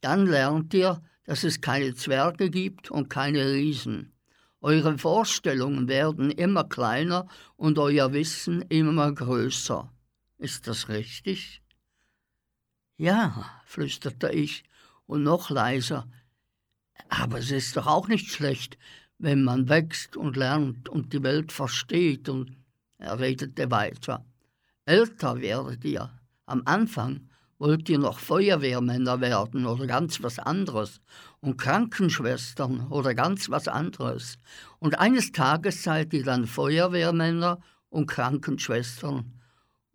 Dann 0.00 0.24
lernt 0.24 0.72
ihr, 0.72 1.02
dass 1.24 1.44
es 1.44 1.60
keine 1.60 1.94
Zwerge 1.94 2.48
gibt 2.48 2.90
und 2.90 3.10
keine 3.10 3.52
Riesen. 3.52 4.14
Eure 4.62 4.96
Vorstellungen 4.96 5.88
werden 5.88 6.30
immer 6.30 6.64
kleiner 6.64 7.26
und 7.56 7.78
euer 7.78 8.14
Wissen 8.14 8.62
immer 8.70 9.12
größer. 9.12 9.92
Ist 10.38 10.66
das 10.66 10.88
richtig? 10.88 11.62
Ja, 12.98 13.50
flüsterte 13.64 14.30
ich 14.30 14.64
und 15.06 15.22
noch 15.22 15.50
leiser. 15.50 16.08
Aber 17.08 17.38
es 17.38 17.50
ist 17.50 17.76
doch 17.76 17.86
auch 17.86 18.08
nicht 18.08 18.30
schlecht, 18.30 18.78
wenn 19.18 19.44
man 19.44 19.68
wächst 19.68 20.16
und 20.16 20.36
lernt 20.36 20.88
und 20.88 21.12
die 21.12 21.22
Welt 21.22 21.52
versteht. 21.52 22.28
Und 22.28 22.56
er 22.98 23.18
redete 23.18 23.70
weiter. 23.70 24.24
Älter 24.84 25.40
werdet 25.40 25.84
ihr. 25.84 26.10
Am 26.44 26.62
Anfang 26.64 27.28
wollt 27.58 27.88
ihr 27.88 27.98
noch 27.98 28.18
Feuerwehrmänner 28.18 29.20
werden 29.20 29.66
oder 29.66 29.86
ganz 29.86 30.22
was 30.22 30.38
anderes 30.38 31.00
und 31.40 31.56
Krankenschwestern 31.56 32.88
oder 32.88 33.14
ganz 33.14 33.48
was 33.48 33.68
anderes. 33.68 34.38
Und 34.78 34.98
eines 34.98 35.32
Tages 35.32 35.82
seid 35.82 36.12
ihr 36.12 36.24
dann 36.24 36.46
Feuerwehrmänner 36.46 37.60
und 37.88 38.06
Krankenschwestern 38.06 39.35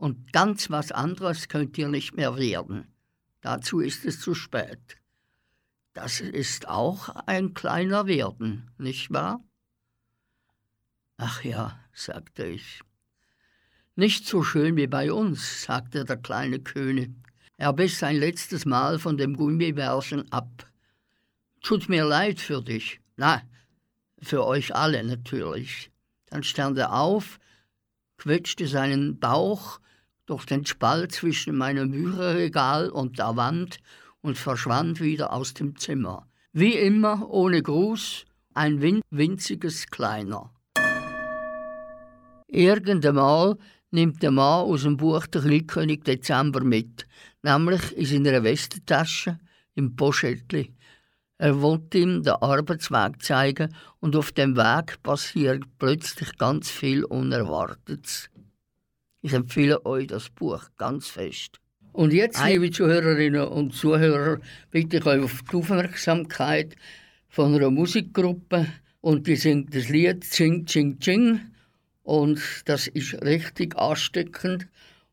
und 0.02 0.34
ganz 0.34 0.72
was 0.72 0.92
anderes 0.92 1.48
könnt 1.48 1.78
ihr 1.78 1.88
nicht 1.88 2.16
mehr 2.16 2.36
werden. 2.36 2.88
Dazu 3.42 3.82
ist 3.82 4.04
es 4.04 4.20
zu 4.20 4.34
spät. 4.34 4.98
Das 5.94 6.22
ist 6.22 6.68
auch 6.68 7.10
ein 7.28 7.54
kleiner 7.54 8.08
Werden, 8.08 8.72
nicht 8.80 9.12
wahr? 9.12 9.44
Ach 11.18 11.44
ja, 11.44 11.80
sagte 11.94 12.48
ich. 12.48 12.82
Nicht 13.96 14.26
so 14.26 14.42
schön 14.42 14.76
wie 14.76 14.88
bei 14.88 15.14
uns, 15.14 15.64
sagte 15.66 16.04
der 16.04 16.18
kleine 16.18 16.60
König. 16.60 17.12
Er 17.58 17.72
biss 17.72 18.02
ein 18.02 18.16
letztes 18.16 18.66
Mal 18.66 18.98
von 18.98 19.18
dem 19.18 19.38
Gummibärchen 19.38 20.32
ab. 20.32 20.68
Tut 21.62 21.90
mir 21.90 22.06
leid 22.06 22.40
für 22.40 22.64
dich. 22.64 23.02
Na, 23.18 23.44
für 24.20 24.48
euch 24.48 24.74
alle 24.74 25.04
natürlich. 25.04 25.92
Dann 26.26 26.42
stand 26.42 26.80
er 26.80 26.94
auf, 26.94 27.38
quetschte 28.18 28.68
seinen 28.68 29.20
Bauch 29.20 29.80
durch 30.26 30.46
den 30.46 30.66
Spalt 30.66 31.12
zwischen 31.12 31.58
meinem 31.58 31.92
Bücherregal 31.92 32.90
und 32.90 33.20
der 33.20 33.36
Wand 33.36 33.80
und 34.22 34.38
verschwand 34.38 35.02
wieder 35.02 35.34
aus 35.34 35.54
dem 35.54 35.76
Zimmer. 35.76 36.28
Wie 36.54 36.74
immer, 36.74 37.30
ohne 37.30 37.62
Gruß, 37.62 38.26
ein 38.54 38.82
win 38.82 39.02
winziges 39.10 39.88
Kleiner. 39.88 40.52
Irgendeinmal 42.48 43.58
nimmt 43.92 44.22
der 44.22 44.32
Mann 44.32 44.66
aus 44.66 44.84
dem 44.84 44.98
Buch 44.98 45.28
der 45.28 45.42
Kleinkönig 45.42 46.04
Dezember 46.04 46.64
mit, 46.64 47.08
nämlich 47.44 47.96
in 47.96 48.06
seiner 48.26 48.44
Westentasche 48.44 49.40
im 49.76 49.96
Poschettli. 49.96 50.74
Er 51.38 51.62
wollte 51.62 51.98
ihm 51.98 52.24
den 52.24 52.34
Arbeitsweg 52.34 53.24
zeigen 53.24 53.74
und 54.00 54.16
auf 54.16 54.32
dem 54.32 54.56
Weg 54.56 55.02
passiert 55.02 55.64
plötzlich 55.80 56.38
ganz 56.38 56.70
viel 56.70 57.04
Unerwartetes. 57.04 58.30
Ich 59.22 59.34
empfehle 59.34 59.86
euch 59.86 60.08
das 60.08 60.30
Buch 60.30 60.64
ganz 60.78 61.08
fest. 61.08 61.60
Und 61.94 62.14
jetzt, 62.14 62.44
liebe 62.46 62.72
Zuhörerinnen 62.72 63.48
und 63.48 63.74
Zuhörer, 63.74 64.40
bitte 64.72 64.98
ich 64.98 65.06
euch 65.06 65.22
auf 65.22 65.42
die 65.44 65.58
Aufmerksamkeit 65.58 66.76
von 67.28 67.54
einer 67.54 67.70
Musikgruppe 67.70 68.68
und 69.02 69.28
die 69.28 69.36
singt 69.36 69.76
das 69.76 69.90
Lied 69.90 70.22
Ching 70.22 70.66
Ching 70.66 71.00
Ching 71.00 71.42
und 72.04 72.42
das 72.66 72.88
ist 72.88 73.22
richtig 73.22 73.78
ansteckend 73.78 74.68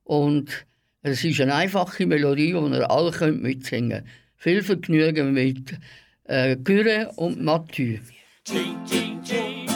und 0.04 0.66
es 1.02 1.24
ist 1.24 1.40
eine 1.40 1.54
einfache 1.54 2.06
Melodie, 2.06 2.52
die 2.52 2.76
ihr 2.76 2.90
alle 2.90 3.10
könnt 3.10 3.42
mitsingen 3.42 3.90
könnt. 3.90 4.06
Viel 4.36 4.62
Vergnügen 4.62 5.32
mit 5.32 5.78
äh, 6.24 6.56
Gyre 6.56 7.12
und 7.16 7.42
Mathieu. 7.42 7.98
Ching 8.44 8.76
ching 8.86 9.22
ching, 9.22 9.66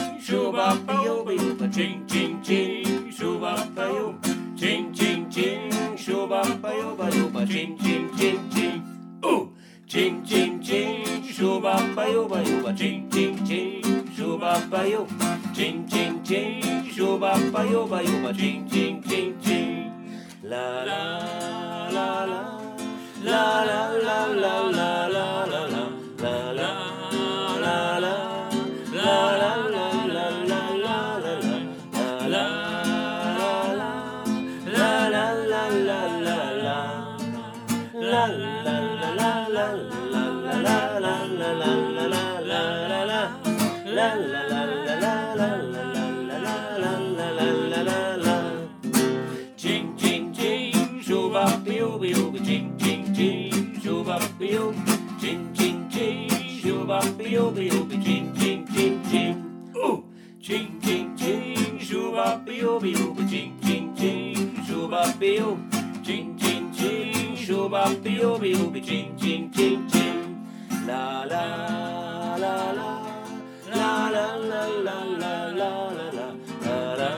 bayo, 0.51 1.25
ching 1.69 2.07
ching 2.07 2.41
ching, 2.41 2.92
shuba 3.23 3.55
bayo, 3.73 4.19
ching 4.57 4.91
ching 4.93 5.29
ching, 5.31 5.71
shuba 5.95 6.43
bayo 6.61 6.93
bayo, 6.99 7.31
ching 7.47 7.77
ching 7.79 8.09
ching 8.17 8.49
ching, 8.51 8.83
ooh, 9.23 9.47
ching 9.87 10.25
ching 10.25 10.61
ching, 10.61 11.23
shuba 11.23 11.73
bayo 11.95 12.27
bayo, 12.27 12.75
ching 12.75 13.09
ching 13.09 13.39
ching, 13.47 13.81
shuba 14.11 14.59
bayo, 14.69 15.07
ching 15.55 15.87
ching 15.87 16.21
ching, 16.21 16.83
shuba 16.91 17.31
bayo 17.53 17.87
bayo, 17.87 18.33
ching 18.33 18.67
ching 18.67 19.01
ching 19.01 19.39
ching, 19.39 20.19
la 20.43 20.83
la 20.83 21.01
la 21.95 22.25
la. 22.25 22.43
La. 22.43 22.63
La 23.23 23.63
la 23.63 23.81
la 24.03 24.19
la 24.43 24.55
la 24.67 25.07
la 25.07 25.45
la 25.45 25.61
la 25.71 25.72
beel, 54.53 54.73
chim 55.19 55.53
chim 55.55 55.89
chim, 55.89 56.29
shubam 56.61 57.17
beel 57.17 57.51
beel 57.51 57.83
be 57.85 57.97
chim 58.05 58.33
chim 58.35 58.67
chim 58.73 59.03
chim. 59.09 59.35
Ooh, 59.75 60.03
chim 60.39 60.79
chim 60.81 61.17
chim, 61.17 61.79
shubam 61.79 62.45
beel 62.45 62.79
beel 62.79 63.13
be 63.15 63.23
chim 63.31 63.59
chim 63.63 63.95
chim, 63.95 64.55
shubam 64.67 65.19
beel, 65.19 65.57
chim 66.03 66.37
chim 66.37 66.71
chim, 66.73 67.35
shubam 67.35 68.03
beel 68.03 68.37
beel 68.39 68.69
be 68.69 68.81
chim 68.81 69.17
chim 69.17 69.51
chim 69.51 69.89
chim. 69.89 70.45
La 70.87 71.23
la 71.23 71.45
la 72.43 72.55
la. 72.79 72.91
La 73.73 74.09
la 74.15 74.27
la 74.51 74.65
la 74.87 74.97
la 75.23 75.33
la 75.33 75.33
la 75.59 75.71
la 75.89 76.07
la 76.09 76.29
la 76.99 77.11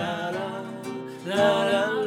la 0.00 0.50
la 1.26 1.44
la 1.72 1.99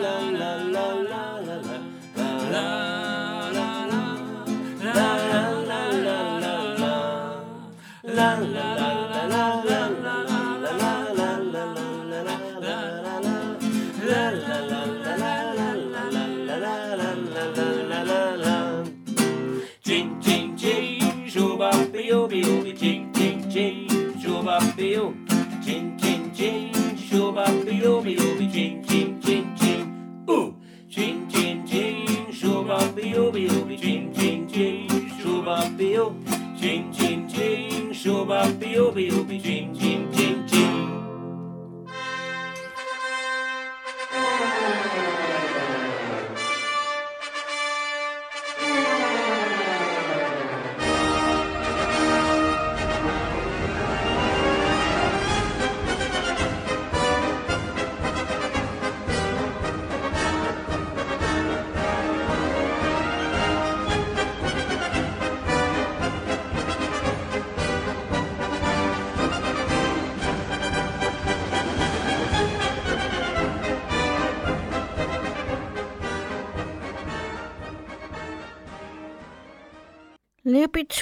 la 8.14 8.38
la 8.39 8.76
la 8.76 9.03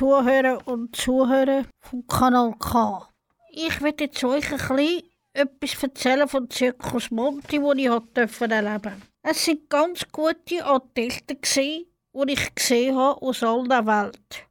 Zuhörer 0.01 0.57
und 0.65 0.95
Zuhörer 0.95 1.65
von 1.79 2.07
Kanal 2.07 2.55
K, 2.57 3.07
ich 3.51 3.79
werde 3.83 4.05
jetzt 4.05 4.23
euch 4.23 4.51
ein 4.51 4.57
bisschen 4.57 5.03
etwas 5.31 5.83
erzählen 5.83 6.27
von 6.27 6.49
Zirkus 6.49 7.11
Monti, 7.11 7.61
wo 7.61 7.73
ich 7.73 7.87
durfte 7.87 8.49
erleben 8.49 8.99
Es 9.21 9.45
sind 9.45 9.69
ganz 9.69 10.11
gute 10.11 10.55
gsi, 10.95 11.87
die 12.13 12.33
ich 12.33 12.55
gesehen 12.55 12.97
habe 12.97 13.21
aus 13.21 13.43
aller 13.43 13.85
Welt. 13.85 14.47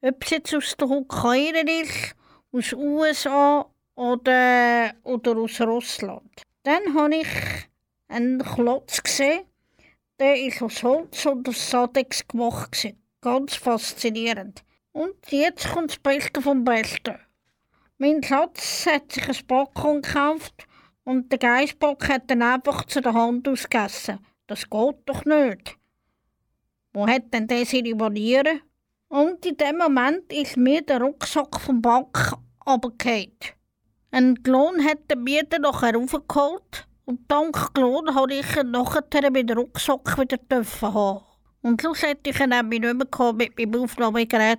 Ob 0.00 0.22
es 0.22 0.30
jetzt 0.30 0.54
aus 0.54 0.76
der 0.76 0.88
Ukraine 0.88 1.68
ist, 1.82 2.14
aus 2.52 2.70
den 2.70 2.78
USA 2.78 3.66
oder, 3.96 4.92
oder 5.02 5.36
aus 5.38 5.60
Russland. 5.60 6.42
Dann 6.62 6.94
habe 6.94 7.16
ich 7.16 7.28
einen 8.06 8.44
Klotz 8.44 9.02
gesehen, 9.02 9.42
der 10.20 10.40
ist 10.40 10.62
aus 10.62 10.84
Holz 10.84 11.26
und 11.26 11.48
aus 11.48 11.68
Sadex 11.68 12.28
gemacht. 12.28 12.70
Gewesen. 12.70 13.02
Ganz 13.20 13.56
faszinierend. 13.56 14.63
Und 14.94 15.16
jetzt 15.30 15.72
kommt 15.72 15.90
das 15.90 15.98
Beste 15.98 16.40
vom 16.40 16.62
Besten. 16.62 17.18
Mein 17.98 18.22
Schatz 18.22 18.86
hat 18.86 19.10
sich 19.10 19.28
ein 19.28 19.46
Popcorn 19.48 20.02
gekauft 20.02 20.68
und 21.02 21.32
der 21.32 21.40
Geissbock 21.40 22.08
hat 22.08 22.30
dann 22.30 22.42
einfach 22.42 22.84
zu 22.84 23.00
der 23.00 23.12
Hand 23.12 23.48
ausgegessen. 23.48 24.20
Das 24.46 24.70
geht 24.70 24.96
doch 25.06 25.24
nicht. 25.24 25.76
Wo 26.92 27.08
hat 27.08 27.34
denn 27.34 27.48
der 27.48 27.66
seine 27.66 27.96
Manieren? 27.96 28.60
Und 29.08 29.44
in 29.44 29.56
dem 29.56 29.78
Moment 29.78 30.32
ist 30.32 30.56
mir 30.56 30.82
der 30.82 31.00
Rucksack 31.00 31.60
vom 31.60 31.82
Bank 31.82 32.32
runtergefallen. 32.64 33.32
Ein 34.12 34.40
Klon 34.44 34.84
hat 34.84 35.10
den 35.10 35.26
dann 35.50 35.62
nachher 35.62 35.96
raufgeholt 35.96 36.86
und 37.04 37.28
dank 37.28 37.74
Klon 37.74 38.14
habe 38.14 38.32
ich 38.32 38.56
ihn 38.56 38.70
nachher 38.70 39.30
mit 39.32 39.50
dem 39.50 39.58
Rucksack 39.58 40.16
wieder 40.18 40.38
haben. 40.82 41.33
Und 41.64 41.80
schlussendlich 41.80 42.38
habe 42.38 42.52
ich 42.52 42.82
ihn 42.82 42.98
nicht 42.98 43.14
mehr 43.14 43.32
mit 43.32 43.58
meinem 43.58 43.82
Aufnahmegerät. 43.84 44.58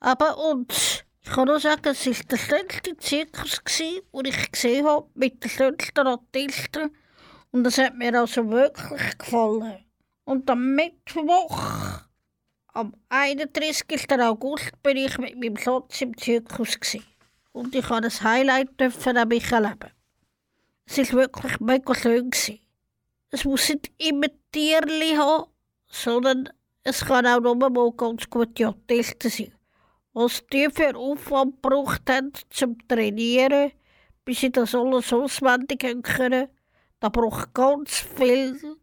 Aber 0.00 0.38
und 0.50 0.72
ich 1.20 1.30
kann 1.30 1.46
nur 1.46 1.60
sagen, 1.60 1.88
es 1.88 2.06
war 2.06 2.14
der 2.30 2.36
schönste 2.38 2.96
Zirkus, 2.96 3.60
den 3.66 4.24
ich 4.24 4.50
gesehen 4.50 4.86
habe, 4.86 5.06
mit 5.12 5.44
den 5.44 5.50
schönsten 5.50 6.06
Artisten. 6.06 6.96
Und 7.50 7.64
das 7.64 7.76
hat 7.76 7.98
mir 7.98 8.18
also 8.18 8.48
wirklich 8.48 9.18
gefallen. 9.18 9.84
Und 10.24 10.48
am 10.48 10.74
Mittwoch, 10.74 11.60
am 12.68 12.94
31. 13.10 14.10
August, 14.18 14.82
bin 14.82 14.96
ich 14.96 15.18
mit 15.18 15.38
meinem 15.38 15.58
Schatz 15.58 16.00
im 16.00 16.16
Zirkus. 16.16 16.78
Und 17.52 17.74
ich 17.74 17.86
habe 17.90 18.06
ein 18.06 18.22
Highlight 18.22 18.80
an 18.80 19.28
mich 19.28 19.52
erleben. 19.52 19.90
Es 20.86 20.96
war 20.96 21.20
wirklich 21.20 21.60
mega 21.60 21.94
schön. 21.94 22.30
Es 23.28 23.44
muss 23.44 23.68
nicht 23.68 23.92
immer 23.98 24.28
Tierli 24.52 25.16
haben, 25.16 25.50
sondern 25.94 26.48
es 26.82 27.04
kann 27.04 27.26
auch 27.26 27.40
nur 27.40 27.70
mal 27.70 27.92
ganz 27.92 28.28
gute 28.28 28.66
Athleten 28.66 29.30
sein. 29.30 29.54
Was 30.12 30.44
die 30.52 30.68
für 30.70 30.94
Aufwand 30.96 31.62
gebraucht 31.62 32.02
haben 32.08 32.32
zum 32.50 32.76
Trainieren, 32.88 33.72
bis 34.24 34.40
sie 34.40 34.50
das 34.50 34.74
alles 34.74 35.12
auswendig 35.12 35.80
können, 36.02 36.48
da 37.00 37.08
braucht 37.08 37.54
ganz 37.54 37.98
viel 37.98 38.76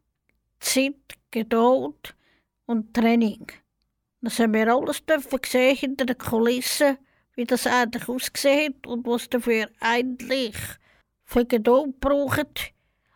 Zeit, 0.60 0.96
Geduld 1.32 2.16
und 2.66 2.94
Training. 2.94 3.48
Das 4.22 4.40
haben 4.40 4.54
wir 4.54 4.74
alles 4.74 5.04
gesehen 5.42 5.76
hinter 5.76 6.06
den 6.06 6.18
Kulissen, 6.18 6.98
wie 7.36 7.46
das 7.46 7.66
eigentlich 7.66 8.08
ausgesehen 8.08 8.76
hat 8.76 8.88
und 8.88 9.06
was 9.06 9.30
dafür 9.30 9.70
eigentlich 9.80 10.56
für 11.24 11.46
Geduld 11.46 12.00
braucht, 12.00 12.74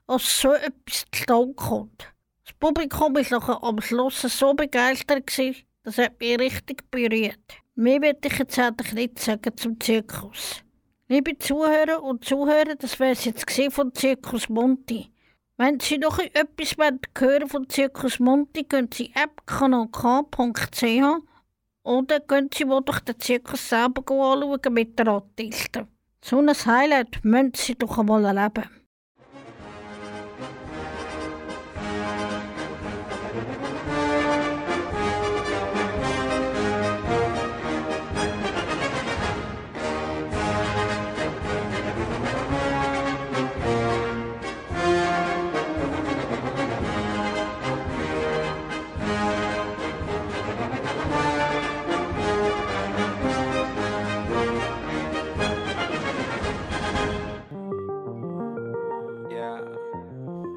als 0.08 0.42
so 0.42 0.54
etwas 0.54 1.06
zustande 1.12 1.54
kommt. 1.54 2.15
Das 2.46 2.54
Publikum 2.60 3.16
war 3.16 3.24
nachher 3.40 3.64
am 3.64 3.82
Schluss 3.82 4.22
so 4.22 4.54
begeistert, 4.54 5.26
gewesen, 5.26 5.64
das 5.82 5.98
hat 5.98 6.20
mich 6.20 6.40
richtig 6.40 6.90
berührt. 6.92 7.40
Mehr 7.74 8.00
will 8.04 8.16
ich 8.24 8.38
jetzt 8.38 8.60
eigentlich 8.60 8.94
nicht 8.94 9.18
sagen 9.18 9.58
zum 9.58 9.80
Zirkus. 9.80 10.64
Liebe 11.08 11.36
Zuhörer 11.40 12.04
und 12.04 12.24
Zuhörer, 12.24 12.76
das 12.76 13.00
wäre 13.00 13.14
es 13.14 13.26
jetzt 13.26 13.50
von 13.74 13.94
Zirkus 13.96 14.48
Monti. 14.48 15.12
Wenn 15.58 15.80
Sie 15.80 15.98
noch 15.98 16.20
etwas 16.20 16.76
hören 17.18 17.50
von 17.50 17.68
Zirkus 17.68 18.20
Monti, 18.20 18.64
gehen 18.64 18.90
Sie 18.94 19.12
app 19.16 19.42
kanalk.ch 19.48 20.84
oder 21.82 22.20
gehen 22.20 22.50
Sie 22.54 22.66
mal 22.66 22.82
durch 22.82 23.00
den 23.00 23.20
Zirkus 23.20 23.70
selber 23.70 24.02
anschauen 24.02 24.74
mit 24.74 25.00
den 25.00 25.08
Artisten. 25.08 25.88
So 26.24 26.40
ein 26.40 26.50
Highlight 26.50 27.24
müssen 27.24 27.54
Sie 27.56 27.76
doch 27.76 27.98
einmal 27.98 28.24
erleben. 28.26 28.85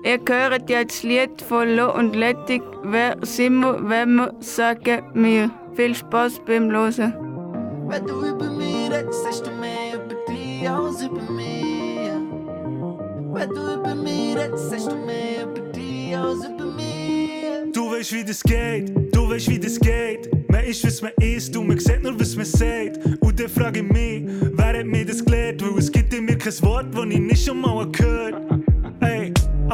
Ihr 0.08 0.20
hört 0.26 0.70
jetzt 0.70 0.96
das 0.96 1.02
Lied 1.02 1.42
von 1.42 1.76
Lo 1.76 1.94
und 1.94 2.16
Lettig. 2.16 2.62
Wer 2.82 3.18
sind 3.20 3.60
wir, 3.60 3.78
wenn 3.90 4.14
wir 4.14 4.32
sagen 4.40 5.02
wir? 5.12 5.50
Viel 5.74 5.94
Spaß 5.94 6.40
beim 6.46 6.70
Hören. 6.70 7.12
Wenn 7.86 8.06
du 8.06 8.24
über 8.26 8.50
mich 8.50 8.90
redest, 8.90 9.22
sagst 9.24 9.46
du 9.46 9.50
mehr 9.50 9.96
über 9.96 10.14
dich 10.26 10.66
als 10.66 11.02
über 11.02 11.30
mich. 11.30 12.08
Wenn 13.34 13.50
du 13.50 13.74
über 13.74 13.94
mich 13.94 14.34
redest, 14.34 14.70
sagst 14.70 14.90
du 14.90 14.96
mehr 14.96 15.42
über 15.42 15.60
dich 15.72 16.16
als 16.16 16.38
über 16.38 16.72
mich. 16.72 17.72
Du 17.74 17.92
weißt, 17.92 18.14
wie 18.14 18.24
das 18.24 18.42
geht, 18.42 19.14
du 19.14 19.28
weißt, 19.28 19.50
wie 19.50 19.58
das 19.58 19.78
geht. 19.78 20.30
Man 20.50 20.64
ist, 20.64 20.86
was 20.86 21.02
man 21.02 21.12
ist, 21.20 21.54
und 21.54 21.68
man 21.68 21.78
sieht 21.78 22.02
nur, 22.02 22.18
was 22.18 22.34
man 22.34 22.46
sagt. 22.46 22.98
Und 23.20 23.38
dann 23.38 23.48
frage 23.50 23.80
ich 23.80 23.92
mich, 23.92 24.22
wer 24.54 24.78
hat 24.78 24.86
mir 24.86 25.04
das 25.04 25.22
gelehrt? 25.22 25.62
Weil 25.62 25.78
es 25.78 25.92
gibt 25.92 26.14
in 26.14 26.24
mir 26.24 26.38
kein 26.38 26.62
Wort, 26.62 26.86
das 26.94 27.04
ich 27.04 27.20
nicht 27.20 27.44
schon 27.44 27.60
mal 27.60 27.86
gehört 27.92 28.18
Ey, 28.48 28.57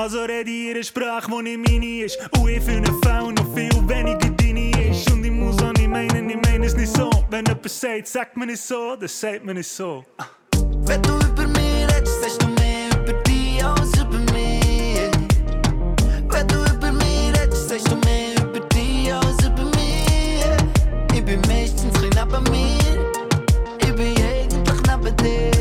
also 0.05 0.21
rede 0.25 0.51
ich 0.51 0.69
ihre 0.69 0.85
Sprache, 0.85 1.31
die 1.31 1.57
nicht 1.57 1.71
meine 1.71 2.05
ist. 2.05 2.19
Und 2.39 2.51
ich 2.51 2.63
für 2.63 2.73
einen 2.73 3.03
Fall 3.03 3.33
noch 3.33 3.55
viel 3.55 3.73
weniger 3.89 4.29
deine 4.37 4.91
ist. 4.91 5.11
Und 5.11 5.25
ich 5.25 5.31
muss 5.31 5.63
auch 5.63 5.73
nicht 5.73 5.89
meinen, 5.89 6.29
ich 6.29 6.37
meine 6.43 6.67
es 6.67 6.77
nicht 6.77 6.95
so. 6.95 7.09
Wenn 7.31 7.47
jemand 7.47 7.71
sagt, 7.71 8.07
sagt 8.09 8.37
man 8.37 8.49
nicht 8.49 8.61
so, 8.61 8.97
dann 8.97 9.09
sagt 9.09 9.47
man 9.47 9.57
nicht 9.57 9.67
so. 9.67 10.05
Wenn 10.85 11.01
du 11.01 11.15
über 11.15 11.47
mich 11.47 11.87
redest, 11.89 12.21
sagst 12.21 12.43
du 12.43 12.49
mehr 12.49 12.91
über 13.01 13.15
dich 13.23 13.65
als 13.65 13.99
über 13.99 14.19
mich. 14.35 15.11
Wenn 16.29 16.49
du 16.49 16.57
über 16.57 16.93
mich 16.93 17.41
redest, 17.41 17.71
sagst 17.71 17.91
du 17.91 17.97
mehr 18.05 18.35
über 18.43 18.61
dich 18.61 19.11
als 19.11 19.47
über 19.47 19.65
mich. 19.65 21.15
Ich 21.15 21.25
bin 21.25 21.41
meistens 21.49 21.97
ein 22.03 22.11
neben 22.11 22.45
mir. 22.51 23.11
Ich 23.81 23.95
bin 23.95 24.15
eigentlich 24.23 24.83
neben 24.87 25.17
dir. 25.17 25.54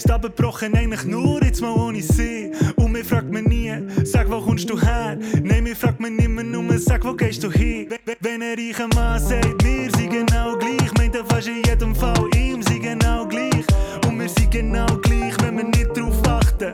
Heisst 0.00 0.10
abgebrochen 0.12 0.74
eigentlich 0.74 1.04
nur 1.04 1.42
jetzt 1.42 1.60
mal 1.60 1.72
ohne 1.72 2.00
sie. 2.00 2.50
Und 2.76 2.92
mir 2.92 3.04
fragt 3.04 3.30
man 3.30 3.44
nie, 3.44 3.70
sag, 4.02 4.30
wo 4.30 4.40
kommst 4.40 4.70
du 4.70 4.80
her? 4.80 5.18
Nein, 5.42 5.64
mir 5.64 5.76
fragt 5.76 6.00
man 6.00 6.18
immer 6.18 6.42
nur, 6.42 6.78
sag, 6.78 7.04
wo 7.04 7.12
gehst 7.12 7.44
du 7.44 7.50
hin? 7.50 7.86
Wenn- 8.22 8.40
ein 8.40 8.58
reicher 8.58 8.88
Mann 8.94 9.20
sagt, 9.20 9.62
wir 9.62 9.90
sind 9.90 10.10
genau 10.10 10.56
gleich, 10.56 10.90
meint 10.96 11.14
er 11.16 11.24
fast 11.26 11.48
in 11.48 11.62
jedem 11.66 11.94
Fall, 11.94 12.14
ihm 12.34 12.62
sind 12.62 12.82
genau 12.82 13.26
gleich. 13.26 13.66
Und 14.06 14.18
wir 14.18 14.28
sind 14.30 14.50
genau 14.50 14.86
gleich, 15.02 15.34
wenn 15.42 15.58
wir 15.58 15.64
nicht 15.64 15.94
drauf 15.94 16.26
achten. 16.26 16.72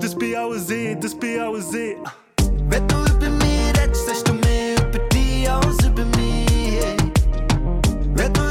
Das 0.00 0.14
bin 0.14 0.34
auch 0.36 0.54
ich, 0.54 0.96
das 0.98 1.14
bin 1.14 1.38
auch 1.42 1.58
ich. 1.58 1.96
Wenn 2.70 2.88
du 2.88 2.96
über 2.96 3.28
mich 3.36 3.68
redest, 3.82 4.06
sagst 4.06 4.26
du 4.28 4.32
mehr 4.32 4.76
über 4.78 4.98
dich 5.10 5.50
als 5.50 5.84
über 5.84 6.06
mich. 6.16 6.80
Wenn 8.14 8.32
du 8.32 8.45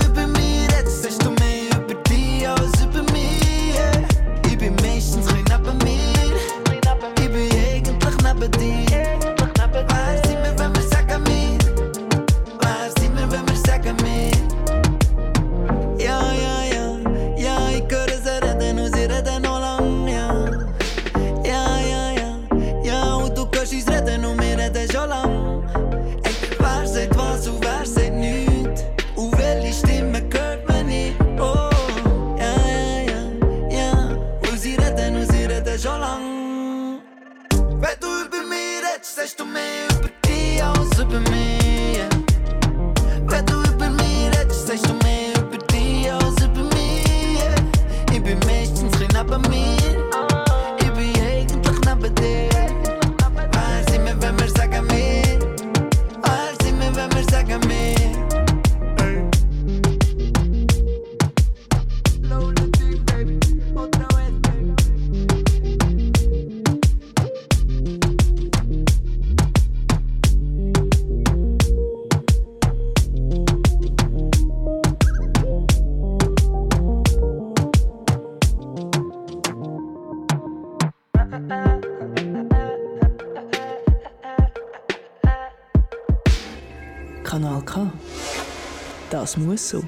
Das 89.25 89.37
muss 89.37 89.69
so. 89.69 89.83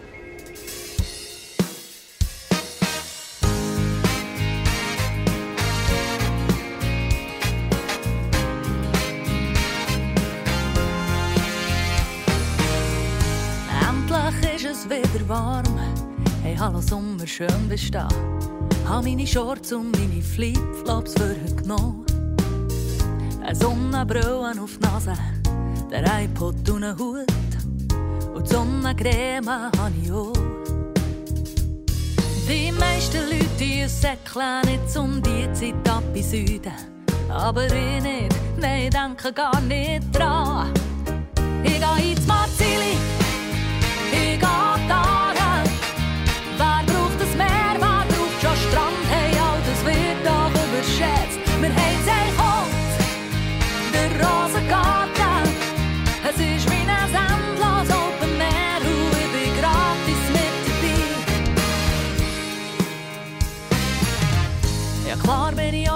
Endlich 13.80 14.66
ist 14.66 14.66
es 14.66 14.90
wieder 14.90 15.30
warm. 15.30 15.64
Hey, 16.42 16.56
hallo 16.58 16.82
Sommer, 16.82 17.28
schön 17.28 17.48
bist 17.70 17.90
du 17.90 17.92
da. 17.92 18.08
Hab 18.90 19.04
meine 19.04 19.28
Shorts 19.28 19.72
und 19.72 19.92
meine 20.00 20.20
Flipflops 20.20 21.14
für 21.14 21.30
heute 21.30 21.56
genommen. 21.58 22.04
Eine 23.44 23.56
Sonnenbrille 23.56 24.56
auf 24.60 24.80
die 24.80 24.84
Nase, 24.84 25.14
der 25.92 26.24
iPod 26.24 26.68
und 26.72 26.84
einen 26.84 26.98
Hut 26.98 27.47
und 28.38 28.48
Sonnencreme 28.48 29.50
habe 29.50 29.94
ich 30.02 30.12
auch. 30.12 30.34
Die 32.48 32.72
meisten 32.72 33.22
Leute 33.30 33.64
in 33.64 33.90
Säckchen 33.90 34.62
nicht 34.66 34.96
um 34.96 35.22
die 35.22 35.52
Zeit 35.54 35.90
ab 35.90 36.04
in 36.14 36.24
Süden. 36.24 36.72
Aber 37.30 37.66
ich 37.66 38.02
nicht, 38.02 38.36
nein, 38.58 38.90
denke 38.90 39.34
gar 39.34 39.60
nicht 39.62 40.04
dran. 40.14 40.72
Ich 41.64 41.80
gehe 41.80 42.12
ins 42.12 42.28
Marzin. 42.28 42.77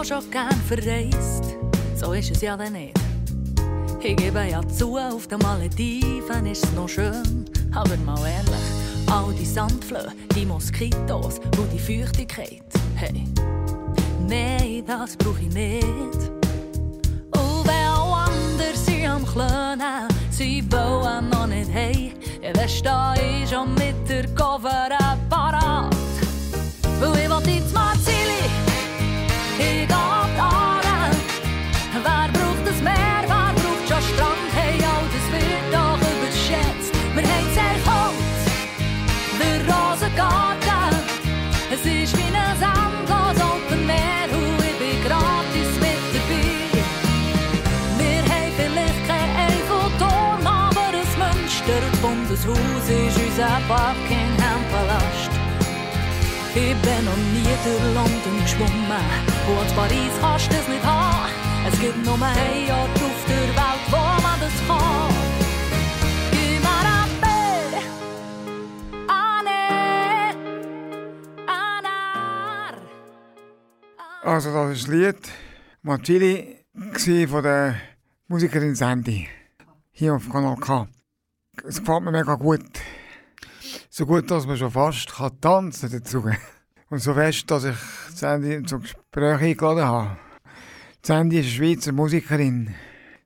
Auch 0.02 0.06
schon 0.06 0.32
gern 0.32 0.62
verreist, 0.68 1.58
so 1.96 2.14
ist 2.14 2.32
es 2.32 2.42
ja 2.42 2.58
dann 2.58 2.74
nicht. 2.74 2.98
Ich 4.02 4.16
gebe 4.16 4.44
ja 4.50 4.68
zu, 4.68 4.98
auf 4.98 5.28
den 5.28 5.38
Malediven 5.40 6.48
ist 6.48 6.66
es 6.66 6.72
noch 6.72 6.90
schön. 6.90 7.46
Aber 7.74 7.96
mal 7.98 8.18
ehrlich, 8.26 9.12
all 9.12 9.32
die 9.34 9.46
Sandflöhe, 9.46 10.12
die 10.36 10.46
Moskitos 10.46 11.40
und 11.58 11.72
die 11.72 11.78
Feuchtigkeit. 11.78 12.64
Hey, 12.96 13.26
nein, 14.28 14.84
das 14.88 15.16
brauch 15.16 15.38
ich 15.40 15.54
nicht. 15.54 16.32
Und 17.34 17.66
wenn 17.66 17.88
auch 17.88 18.26
andere 18.26 18.76
sind 18.76 19.06
am 19.06 19.26
Klönen, 19.26 20.08
sie 20.32 20.64
wollen 20.72 21.30
noch 21.30 21.48
nicht 21.48 21.70
hey, 21.72 22.14
dann 22.42 22.68
stehe 22.68 23.44
ich 23.44 23.50
schon 23.50 23.72
mit 23.76 24.10
der 24.10 24.26
Cover 24.34 24.90
parat. 25.30 25.96
Weil 27.00 27.20
ich 27.20 27.30
will 27.30 27.56
ins 27.56 27.74
Marzili, 27.74 28.01
da 29.88 30.22
Wer 31.94 32.30
braucht 32.34 32.66
das 32.66 32.82
Meer, 32.82 33.24
wer 33.28 33.54
braucht 33.54 33.86
schon 33.88 34.02
Strand? 34.02 34.50
Hey, 34.56 34.78
das 34.80 35.28
wird 35.32 35.66
doch 35.72 36.00
überschätzt. 36.00 36.94
Wir 37.14 37.24
haben 37.24 37.50
sehr 37.54 37.78
kalt, 37.86 38.16
der 39.40 39.60
Rosengarten. 39.68 40.96
Es 41.70 41.82
ist 41.82 42.18
wie 42.18 42.32
ein 42.32 42.36
endlos 42.36 43.38
Open 43.44 43.86
Meer 43.86 44.28
und 44.32 44.58
ich 44.64 44.78
bin 44.80 44.98
gratis 45.06 45.72
mit 45.84 46.02
dabei. 46.16 46.48
Wir 48.00 48.22
haben 48.34 48.54
vielleicht 48.58 49.02
kein 49.06 49.32
Eiffelturm, 49.46 50.48
aber 50.48 50.96
ein 50.96 51.12
Münster. 51.22 51.76
Das 51.92 52.00
Bundeshaus 52.00 52.86
ist 52.88 53.18
unser 53.18 53.60
Buckingham-Palast. 53.68 55.32
Ich 56.56 56.76
bin 56.82 57.06
noch 57.06 57.22
nie 57.34 57.56
durch 57.64 57.94
London 57.94 58.42
geschwommen 58.44 59.31
in 59.60 59.76
Paris 59.76 60.14
kannst 60.20 60.52
du 60.52 60.56
es 60.56 60.68
nicht 60.68 60.84
haben. 60.84 61.30
Es 61.68 61.80
gibt 61.80 62.06
nur 62.06 62.16
einen 62.16 62.72
Ort 62.72 63.02
auf 63.08 63.26
der 63.28 63.48
Welt, 63.60 63.86
wo 63.90 64.22
man 64.22 64.40
das 64.40 64.68
kann. 64.68 65.32
Also 74.24 74.54
das 74.54 74.78
ist 74.78 74.88
das 74.88 74.94
Lied 74.94 75.18
Machili 75.82 76.64
gsi 76.94 77.28
von 77.28 77.42
der 77.44 77.76
Musikerin 78.28 78.76
Sandy. 78.76 79.28
Hier 79.92 80.14
auf 80.14 80.30
Kanal 80.30 80.58
K. 80.58 80.88
Es 81.68 81.80
gefällt 81.80 82.04
mir 82.04 82.12
mega 82.12 82.36
gut. 82.36 82.62
So 83.90 84.06
gut, 84.06 84.30
dass 84.30 84.46
man 84.46 84.58
schon 84.58 84.72
fast 84.72 85.12
kann 85.12 85.42
tanzen 85.42 85.92
dazu. 85.92 86.24
Und 86.92 87.00
so 87.00 87.14
fest, 87.14 87.50
dass 87.50 87.64
ich 87.64 87.78
Sandy 88.14 88.62
zum 88.64 88.82
Gespräch 88.82 89.42
eingeladen 89.42 89.86
habe. 89.86 90.18
Sandy 91.02 91.40
ist 91.40 91.46
eine 91.46 91.54
Schweizer 91.54 91.94
Musikerin. 91.94 92.76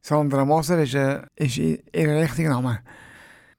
Sandra 0.01 0.45
Moser 0.45 0.84
ist, 0.84 0.93
äh, 0.93 1.24
ist 1.36 1.57
ihr 1.57 1.80
richtiger 1.93 2.51
Name. 2.51 2.82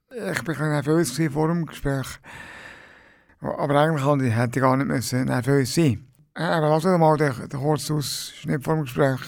Ich 0.09 0.47
war 0.47 0.69
nervös 0.69 1.21
vor 1.29 1.49
dem 1.49 1.65
Gespräch. 1.65 2.07
Aber 3.41 3.81
eigentlich 3.81 4.33
hätte 4.33 4.59
ich 4.59 4.63
gar 4.63 4.77
nicht 4.77 4.87
müssen 4.87 5.25
nervös 5.25 5.75
sein 5.75 6.07
Äh, 6.35 6.41
Aber 6.41 6.69
lass 6.69 6.83
doch 6.83 6.97
mal 6.97 7.17
den, 7.17 7.33
den 7.49 7.59
kurzen 7.59 8.01
vor 8.61 8.75
dem 8.75 8.83
Gespräch. 8.83 9.19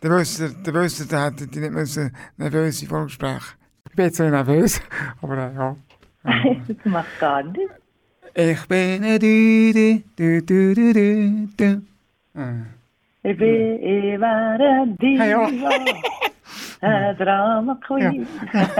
Der 0.00 0.10
wüsste, 0.12 0.48
der 0.48 0.74
wüsste, 0.74 1.06
der 1.06 1.24
hätte 1.24 1.48
die 1.48 1.58
nicht 1.58 1.72
müssen 1.72 2.16
nervös 2.36 2.78
sein 2.78 2.88
vor 2.88 2.98
dem 3.00 3.06
Gespräch. 3.06 3.42
Ich 3.90 3.96
bin 3.96 4.04
jetzt 4.04 4.18
bisschen 4.18 4.30
nervös, 4.30 4.80
aber 5.20 5.38
äh, 5.38 5.54
ja. 5.56 5.76
das 6.68 6.76
macht 6.84 7.18
gar 7.18 7.42
nichts. 7.42 7.83
Ich 8.36 8.66
bin 8.66 9.04
ein 9.04 9.18
Düdi, 9.20 10.02
du, 10.16 10.42
du, 10.42 10.74
du, 10.74 10.92
du, 10.92 11.48
du. 11.56 11.82
Ich 13.22 13.36
bin 13.38 13.78
immer 13.80 14.58
ein 14.58 14.96
Diva, 14.98 15.24
Ja. 15.24 15.48
ein 16.80 17.16
Drama 17.16 17.78
Queen. 17.86 18.26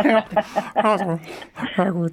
ja. 0.04 0.24
Also, 0.74 1.20
ja 1.76 1.90
gut. 1.90 2.12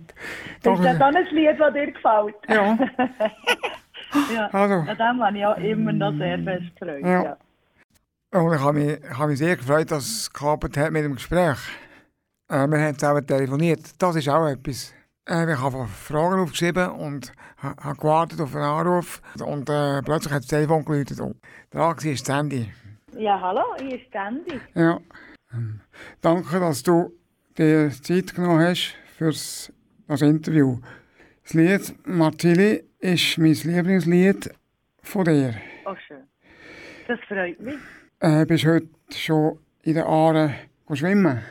Das 0.62 0.80
ist 0.80 1.00
dann 1.00 1.16
ein 1.16 1.26
Lied, 1.32 1.60
das 1.60 1.74
dir 1.74 1.92
gefällt. 1.92 2.36
Ja. 2.48 2.78
ja. 4.36 4.50
Also. 4.52 4.74
An 4.76 4.98
dem 4.98 5.24
habe 5.24 5.38
ich 5.38 5.46
auch 5.46 5.58
immer 5.58 5.94
noch 5.94 6.14
sehr 6.18 6.38
fest 6.40 6.66
gefreut. 6.80 7.02
Ja. 7.04 7.24
Ja. 7.24 7.38
Und 8.40 8.54
ich 8.54 8.62
habe 8.62 8.74
mich, 8.74 9.00
ich 9.04 9.18
habe 9.18 9.30
mich 9.30 9.40
sehr 9.40 9.56
gefreut, 9.56 9.90
dass 9.90 10.04
es 10.06 10.32
geklappt 10.32 10.78
hat 10.78 10.92
mit 10.92 11.04
dem 11.04 11.16
Gespräch. 11.16 11.58
Äh, 12.50 12.68
wir 12.68 12.80
haben 12.80 12.98
zusammen 13.00 13.26
telefoniert. 13.26 13.80
Das 14.00 14.16
ist 14.16 14.30
auch 14.30 14.48
etwas. 14.48 14.94
Äh, 15.30 15.52
ich 15.54 15.60
habe 15.60 15.86
Fragen 15.88 16.40
aufgeschrieben 16.42 16.90
und 16.92 17.32
ha- 17.62 17.76
habe 17.80 17.98
gewartet 17.98 18.42
auf 18.42 18.56
einen 18.56 18.64
Anruf. 18.64 19.22
Und 19.44 19.70
äh, 19.70 20.02
plötzlich 20.02 20.34
hat 20.34 20.44
das 20.44 20.48
Telefon 20.48 20.84
geläutet. 20.86 21.20
Und 21.20 21.36
da 21.70 21.80
war 21.80 21.96
das 21.96 22.28
Handy. 22.28 22.72
ja, 23.18 23.40
hallo, 23.40 23.62
hier 23.80 23.96
ist 24.02 24.12
Sandy. 24.12 24.60
Ja. 24.74 25.00
Ähm, 25.54 25.82
Danke, 26.22 26.60
dass 26.60 26.82
du 26.84 27.12
dir 27.58 27.92
Zeit 27.92 28.34
genommen 28.34 28.62
hast 28.62 28.96
für 29.18 29.26
das 30.08 30.22
Interview. 30.22 30.80
Das 31.44 31.54
Lied 31.54 32.08
Martilli 32.08 32.84
ist 33.00 33.38
mein 33.38 33.54
Lieblingslied 33.54 34.50
von 35.04 35.26
dir. 35.26 35.56
Oh, 35.86 35.96
schön. 36.08 36.24
Das 37.08 37.20
freut 37.28 37.60
mich. 37.60 37.76
Äh, 38.20 38.46
bist 38.46 38.66
heute 38.66 38.88
schon 39.14 39.60
in 39.84 39.96
den 39.96 40.04
Aare 40.04 40.54
schwimmen? 40.94 41.42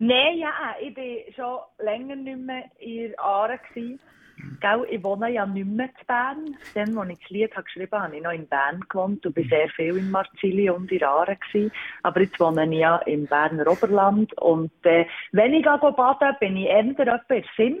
Nein, 0.00 0.38
ja, 0.38 0.50
ich 0.80 0.96
war 0.96 1.34
schon 1.34 1.84
länger 1.84 2.16
nicht 2.16 2.38
mehr 2.38 2.64
in 2.78 3.18
Aare. 3.18 3.58
Gell, 3.74 4.86
ich 4.90 5.02
wohne 5.02 5.30
ja 5.30 5.44
nicht 5.44 5.66
mehr 5.66 5.86
in 5.86 6.06
Bern. 6.06 6.56
Dann, 6.74 6.98
als 6.98 7.10
ich 7.10 7.18
das 7.18 7.30
Lied 7.30 7.52
habe 7.54 7.64
geschrieben 7.64 7.92
habe, 7.92 8.04
habe 8.04 8.16
ich 8.16 8.22
noch 8.22 8.32
in 8.32 8.46
Bern 8.46 8.80
gewohnt 8.88 9.26
und 9.26 9.34
bin 9.34 9.48
sehr 9.48 9.68
viel 9.70 9.96
in 9.96 10.10
Marzili 10.10 10.70
und 10.70 10.92
in 10.92 11.02
Aare. 11.02 11.36
Gewesen. 11.36 11.72
Aber 12.04 12.20
jetzt 12.20 12.38
wohne 12.38 12.64
ich 12.72 12.78
ja 12.78 12.98
im 12.98 13.26
Berner 13.26 13.66
Oberland. 13.66 14.32
Und 14.38 14.70
äh, 14.84 15.06
wenn 15.32 15.54
ich 15.54 15.64
gehe 15.64 15.78
baden 15.78 16.36
bin 16.38 16.56
ich 16.56 16.70
entweder 16.70 17.20
in 17.28 17.44
Simmen 17.56 17.80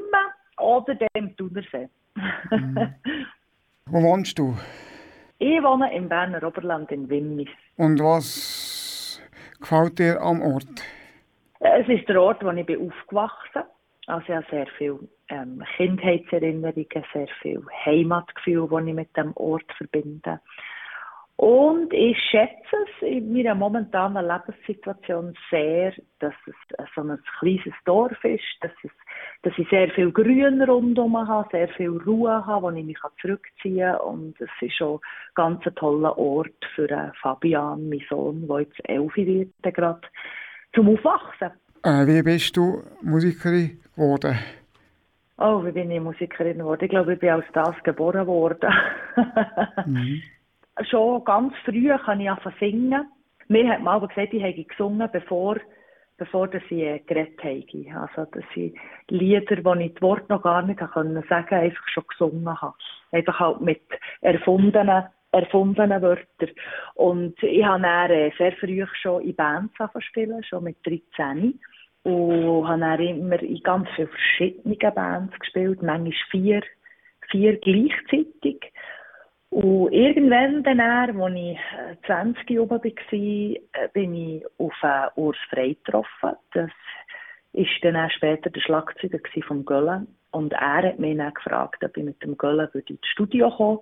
oder 0.58 0.96
im 1.14 1.36
Thunersee. 1.36 1.88
Wo 3.86 4.02
wohnst 4.02 4.38
du? 4.38 4.56
ich 5.38 5.62
wohne 5.62 5.94
im 5.94 6.08
Berner 6.08 6.42
Oberland 6.42 6.90
in 6.90 7.08
Wimmis. 7.08 7.48
Und 7.76 8.00
was 8.00 9.20
gefällt 9.60 10.00
dir 10.00 10.20
am 10.20 10.42
Ort? 10.42 10.82
Es 11.60 11.88
ist 11.88 12.08
der 12.08 12.20
Ort, 12.22 12.44
wo 12.44 12.50
ich 12.50 12.66
bin 12.66 12.88
aufgewachsen 12.88 13.62
Also 14.06 14.24
ich 14.28 14.34
habe 14.34 14.46
sehr 14.50 14.66
viel 14.78 14.98
ähm, 15.28 15.62
Kindheitserinnerungen, 15.76 17.04
sehr 17.12 17.28
viel 17.42 17.64
Heimatgefühl, 17.84 18.68
das 18.70 18.86
ich 18.86 18.94
mit 18.94 19.16
dem 19.16 19.32
Ort 19.36 19.70
verbinde. 19.76 20.40
Und 21.38 21.92
ich 21.92 22.18
schätze 22.30 22.76
es 22.84 23.06
in 23.06 23.32
meiner 23.32 23.54
momentanen 23.54 24.26
Lebenssituation 24.26 25.34
sehr, 25.50 25.92
dass 26.18 26.34
es 26.46 26.54
so 26.96 27.00
ein 27.00 27.16
kleines 27.38 27.74
Dorf 27.84 28.24
ist, 28.24 28.42
dass, 28.60 28.72
es, 28.82 28.90
dass 29.42 29.52
ich 29.56 29.68
sehr 29.68 29.88
viel 29.90 30.10
Grün 30.10 30.60
rundherum 30.62 31.16
habe, 31.28 31.48
sehr 31.52 31.68
viel 31.68 31.96
Ruhe 32.04 32.44
habe, 32.44 32.62
wo 32.62 32.70
ich 32.70 32.84
mich 32.84 32.98
zurückziehen 33.20 33.92
kann. 33.92 34.00
Und 34.00 34.40
es 34.40 34.50
ist 34.60 34.82
ganz 35.36 35.64
ein 35.64 35.74
toller 35.76 36.18
Ort 36.18 36.64
für 36.74 36.90
äh, 36.90 37.12
Fabian, 37.22 37.88
meinen 37.88 38.04
Sohn, 38.08 38.48
der 38.48 38.60
jetzt 38.62 38.88
elf 38.88 39.14
wird, 39.14 39.52
gerade 39.62 40.00
zum 40.78 40.94
Aufwachsen. 40.94 41.50
Äh, 41.82 42.06
wie 42.06 42.22
bist 42.22 42.56
du 42.56 42.84
Musikerin 43.02 43.80
geworden? 43.96 44.38
Oh, 45.38 45.64
wie 45.64 45.72
bin 45.72 45.90
ich 45.90 46.00
Musikerin 46.00 46.58
geworden? 46.58 46.84
Ich 46.84 46.90
glaube, 46.90 47.14
ich 47.14 47.18
bin 47.18 47.30
als 47.30 47.44
das 47.52 47.74
geboren 47.82 48.28
worden. 48.28 48.70
Mhm. 49.86 50.22
Schon 50.88 51.24
ganz 51.24 51.52
früh 51.64 51.90
kann 51.98 52.20
ich 52.20 52.30
anfangen 52.30 52.54
singen. 52.60 53.10
Mir 53.48 53.68
hat 53.68 53.80
man 53.80 53.94
aber 53.94 54.06
gesagt, 54.06 54.32
ich 54.32 54.42
habe 54.42 54.64
gesungen, 54.64 55.08
bevor, 55.12 55.56
bevor 56.16 56.46
dass 56.46 56.62
ich 56.70 56.78
äh, 56.78 57.00
geredet 57.00 57.42
habe. 57.42 58.00
Also, 58.00 58.30
das 58.30 58.44
sind 58.54 58.76
Lieder, 59.08 59.56
die 59.56 59.84
ich 59.84 59.94
das 59.94 60.02
Wort 60.02 60.28
noch 60.28 60.42
gar 60.42 60.62
nicht 60.62 60.78
können 60.78 61.24
sagen 61.28 61.54
einfach 61.56 61.88
schon 61.88 62.04
gesungen 62.06 62.60
habe. 62.60 62.74
Einfach 63.10 63.40
halt 63.40 63.60
mit 63.62 63.82
erfundenen, 64.20 65.06
erfundenen 65.32 66.02
Wörtern. 66.02 66.50
Und 66.94 67.42
ich 67.42 67.64
habe 67.64 67.82
dann 67.82 68.10
äh, 68.10 68.30
sehr 68.38 68.52
früh 68.52 68.84
schon 69.00 69.22
in 69.22 69.34
Bands 69.34 69.74
spielen, 70.00 70.42
schon 70.44 70.64
mit 70.64 70.76
13. 70.86 71.58
Und 72.04 72.68
habe 72.68 72.80
dann 72.80 73.00
immer 73.00 73.42
in 73.42 73.62
ganz 73.62 73.88
vielen 73.94 74.08
verschiedenen 74.08 74.94
Bands 74.94 75.38
gespielt, 75.38 75.82
manchmal 75.82 76.12
vier, 76.30 76.62
vier 77.30 77.56
gleichzeitig. 77.58 78.72
Und 79.50 79.92
irgendwann 79.92 80.62
dann, 80.62 80.80
als 80.80 81.34
ich 81.34 81.58
äh, 81.58 81.96
20 82.06 82.60
oben 82.60 82.70
war, 82.70 82.84
äh, 82.84 83.58
bin 83.92 84.14
ich 84.14 84.44
auf 84.58 84.74
äh, 84.82 85.08
Urs 85.16 85.38
Frey 85.48 85.74
getroffen. 85.74 86.36
Das 86.52 86.70
ist 87.58 87.82
dann 87.82 87.96
auch 87.96 88.10
später 88.10 88.50
der 88.50 88.60
Schlagzeuger 88.60 89.18
vom 89.46 89.64
Göllen. 89.64 90.06
Und 90.30 90.52
er 90.52 90.82
hat 90.82 90.98
mich 90.98 91.16
dann 91.16 91.34
gefragt, 91.34 91.82
ob 91.82 91.96
ich 91.96 92.04
mit 92.04 92.22
dem 92.22 92.36
Göllen 92.36 92.68
ins 92.72 93.06
Studio 93.06 93.50
kommen 93.50 93.80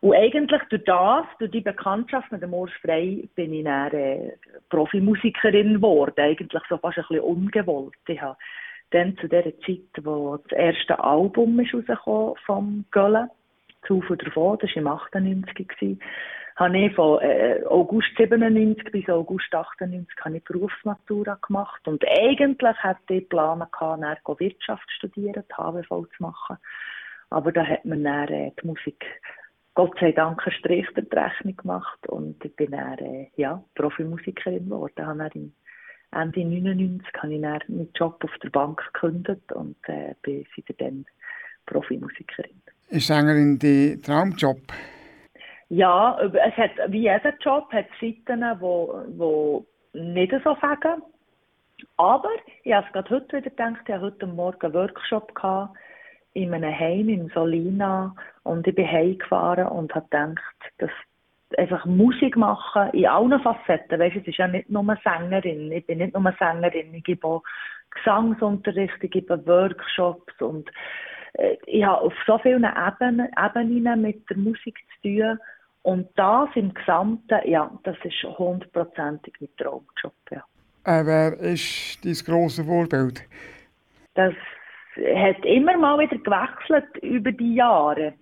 Und 0.00 0.14
eigentlich 0.14 0.62
durch 0.70 0.84
das, 0.84 1.26
durch 1.38 1.50
die 1.50 1.60
Bekanntschaft 1.60 2.32
mit 2.32 2.42
dem 2.42 2.54
Urs 2.54 2.70
Frey, 2.80 3.28
bin 3.34 3.52
ich 3.52 3.64
dann 3.64 3.92
äh, 3.92 4.32
Profimusikerin 4.70 5.74
geworden. 5.74 6.14
Eigentlich 6.16 6.62
so 6.68 6.78
fast 6.78 6.98
ein 6.98 7.04
bisschen 7.08 7.24
ungewollt. 7.24 7.94
Ich 8.06 8.20
habe 8.20 8.38
dann 8.90 9.16
zu 9.18 9.28
der 9.28 9.44
Zeit, 9.60 10.02
wo 10.02 10.38
das 10.38 10.58
erste 10.58 10.98
Album 11.02 11.58
ist 11.60 11.74
rausgekommen 11.74 12.34
vom 12.46 12.84
Göllen, 12.90 13.28
zu 13.86 14.00
von 14.02 14.18
davon, 14.18 14.58
das 14.60 14.70
war 14.70 14.76
im 14.76 14.86
98 14.86 15.68
gewesen, 15.68 16.00
habe 16.60 16.78
ich 16.78 16.94
von 16.94 17.20
äh, 17.22 17.64
August 17.66 18.08
97 18.18 18.92
bis 18.92 19.08
August 19.08 19.52
98 19.52 20.06
habe 20.20 20.36
ich 20.36 20.44
Berufsmatura 20.44 21.38
gemacht 21.46 21.88
und 21.88 22.04
eigentlich 22.06 22.76
hatte 22.76 23.14
ich 23.14 23.20
geplant, 23.22 23.66
dann 23.80 24.16
Wirtschaft 24.38 24.88
studieren, 24.90 25.42
die 25.48 25.54
HWV 25.54 25.88
zu 25.88 26.22
machen. 26.22 26.58
Aber 27.30 27.50
da 27.50 27.64
hat 27.64 27.86
man 27.86 28.04
dann 28.04 28.28
äh, 28.28 28.52
die 28.62 28.66
Musik 28.66 29.04
Gott 29.74 29.96
sei 30.00 30.12
Dank 30.12 30.46
einen 30.46 30.56
Strich 30.56 30.86
die 30.94 31.16
Rechnung 31.16 31.56
gemacht 31.56 32.06
und 32.08 32.44
ich 32.44 32.54
bin 32.56 32.72
dann, 32.72 32.98
äh, 32.98 33.28
ja, 33.36 33.64
Profimusikerin 33.74 34.66
geworden. 34.66 35.06
Habe 35.06 35.30
dann 35.32 35.52
Ende 36.12 36.40
99 36.40 37.06
habe 37.22 37.34
ich 37.34 37.40
dann 37.40 37.60
meinen 37.68 37.90
Job 37.94 38.22
auf 38.22 38.36
der 38.42 38.50
Bank 38.50 38.82
gekündigt 38.92 39.50
und 39.54 39.76
äh, 39.84 40.14
bin 40.20 40.44
seitdem 40.54 41.06
Profimusikerin. 41.64 42.60
Ist 42.90 43.06
Sängerin 43.06 43.58
dein 43.58 44.02
Traumjob? 44.02 44.60
Ja, 45.70 46.18
es 46.20 46.56
hat, 46.56 46.72
wie 46.88 47.02
jeder 47.02 47.32
Job 47.40 47.72
hat 47.72 47.86
Seiten, 48.00 48.42
wo, 48.60 49.02
wo 49.16 49.66
nicht 49.92 50.32
so 50.44 50.54
fegen. 50.56 51.02
Aber 51.96 52.28
ich 52.64 52.72
habe 52.72 52.86
es 52.86 52.92
gerade 52.92 53.10
heute 53.10 53.36
wieder 53.36 53.50
gedacht, 53.50 53.82
ich 53.86 53.94
hatte 53.94 54.00
heute 54.00 54.26
Morgen 54.26 54.66
einen 54.66 54.74
Workshop 54.74 55.34
gehabt 55.34 55.76
in 56.34 56.52
einem 56.52 56.76
Heim 56.76 57.08
in 57.08 57.28
Solina 57.28 58.14
und 58.42 58.66
ich 58.66 58.74
bin 58.74 58.86
heimgefahren 58.86 59.68
und 59.68 59.94
habe 59.94 60.06
gedacht, 60.10 60.56
dass 60.78 60.90
einfach 61.56 61.84
Musik 61.86 62.36
machen 62.36 62.90
in 62.92 63.06
allen 63.06 63.40
Facetten. 63.40 63.98
Weißt, 63.98 64.16
es 64.16 64.26
ist 64.26 64.38
ja 64.38 64.48
nicht 64.48 64.70
nur 64.70 64.96
Sängerin. 65.04 65.70
Ich 65.72 65.86
bin 65.86 65.98
nicht 65.98 66.18
nur 66.18 66.34
Sängerin. 66.38 66.94
Ich 66.94 67.04
gebe 67.04 67.26
auch 67.26 67.42
Gesangsunterricht, 67.90 69.02
ich 69.02 69.10
gebe 69.10 69.46
Workshops 69.46 70.40
und 70.40 70.68
äh, 71.34 71.56
ich 71.66 71.84
habe 71.84 72.02
auf 72.02 72.14
so 72.26 72.38
vielen 72.38 72.64
Ebenen, 72.64 73.28
Ebenen 73.36 74.02
mit 74.02 74.28
der 74.30 74.36
Musik 74.36 74.78
zu 75.02 75.08
tun. 75.08 75.38
Und 75.82 76.08
das 76.16 76.48
im 76.54 76.74
Gesamten, 76.74 77.40
ja, 77.48 77.70
das 77.84 77.96
ist 78.04 78.22
hundertprozentig 78.22 79.34
mein 79.40 79.48
Traumjob, 79.56 80.14
ja. 80.30 80.44
Äh, 80.84 81.04
wer 81.04 81.32
ist 81.38 82.04
dein 82.04 82.14
grosses 82.24 82.66
Vorbild? 82.66 83.22
Das 84.14 84.34
hat 84.96 85.44
immer 85.44 85.76
mal 85.76 85.98
wieder 85.98 86.18
gewechselt 86.18 86.96
über 87.02 87.32
die 87.32 87.54
Jahre. 87.54 88.14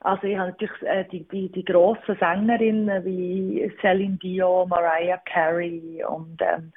Also 0.00 0.26
ich 0.26 0.38
habe 0.38 0.50
natürlich 0.50 0.82
äh, 0.82 1.04
die, 1.12 1.28
die, 1.28 1.52
die 1.52 1.64
grossen 1.64 2.16
Sängerinnen 2.18 3.04
wie 3.04 3.70
Celine 3.80 4.16
Dion, 4.16 4.68
Mariah 4.68 5.20
Carey 5.26 6.02
und 6.08 6.40
ähm, 6.40 6.72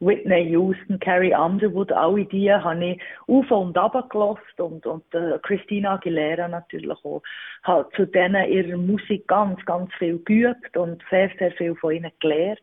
Whitney 0.00 0.50
Houston, 0.50 1.00
Carrie 1.00 1.34
Underwood, 1.34 1.90
alle 1.90 2.24
die 2.24 2.52
habe 2.52 2.84
ich 2.84 3.00
auf 3.26 3.50
und 3.50 3.76
ab 3.76 4.10
gelost 4.10 4.60
und, 4.60 4.86
und 4.86 5.02
äh, 5.12 5.38
Christina 5.42 5.94
Aguilera 5.94 6.46
natürlich 6.46 6.96
auch. 7.04 7.22
Habe 7.64 7.88
zu 7.96 8.06
denen 8.06 8.48
ihrer 8.48 8.76
Musik 8.76 9.26
ganz, 9.26 9.64
ganz 9.64 9.92
viel 9.94 10.18
geübt 10.24 10.76
und 10.76 11.02
sehr, 11.10 11.30
sehr 11.38 11.50
viel 11.52 11.74
von 11.74 11.94
ihnen 11.94 12.12
gelernt. 12.20 12.60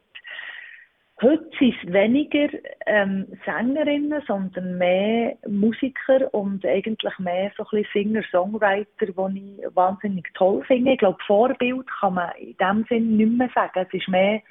Heute 1.22 1.50
sind 1.58 1.76
es 1.82 1.94
weniger 1.94 2.50
ähm, 2.86 3.26
Sängerinnen, 3.46 4.22
sondern 4.28 4.78
mehr 4.78 5.38
Musiker 5.48 6.34
und 6.34 6.66
eigentlich 6.66 7.18
mehr 7.20 7.52
so 7.56 7.64
ein 7.64 7.84
bisschen 7.84 8.12
Singer-Songwriter, 8.12 9.06
die 9.08 9.56
ich 9.62 9.76
wahnsinnig 9.76 10.30
toll 10.34 10.62
finde. 10.66 10.92
Ich 10.92 11.00
glaube, 11.00 11.18
Vorbild 11.26 11.88
kann 12.02 12.16
man 12.16 12.32
in 12.38 12.58
dem 12.58 12.86
Sinn 12.90 13.16
nicht 13.16 13.32
mehr 13.32 13.50
sagen. 13.56 13.86
Es 13.88 13.94
ist 13.94 14.10
mehr, 14.10 14.42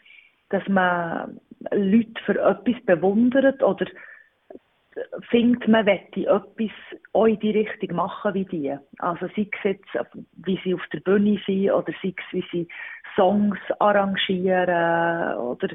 dass 0.49 0.67
man 0.67 1.39
Leute 1.73 2.23
für 2.25 2.39
etwas 2.41 2.83
bewundert 2.85 3.63
oder 3.63 3.87
findet, 5.31 5.67
man 5.69 5.85
möchte 5.85 6.21
etwas 6.21 6.71
auch 7.13 7.27
in 7.27 7.39
die 7.41 7.51
Richtung 7.51 7.97
machen 7.97 8.35
wie 8.35 8.45
die. 8.45 8.77
Also 8.99 9.27
sei 9.35 9.49
es 9.51 9.65
jetzt, 9.65 9.89
wie 10.45 10.61
sie 10.63 10.75
auf 10.75 10.83
der 10.93 11.01
Bühne 11.01 11.41
sind 11.47 11.71
oder 11.71 11.93
sei 12.03 12.15
es, 12.17 12.33
wie 12.33 12.45
sie 12.53 12.69
Songs 13.17 13.59
arrangieren 13.79 15.37
oder 15.37 15.69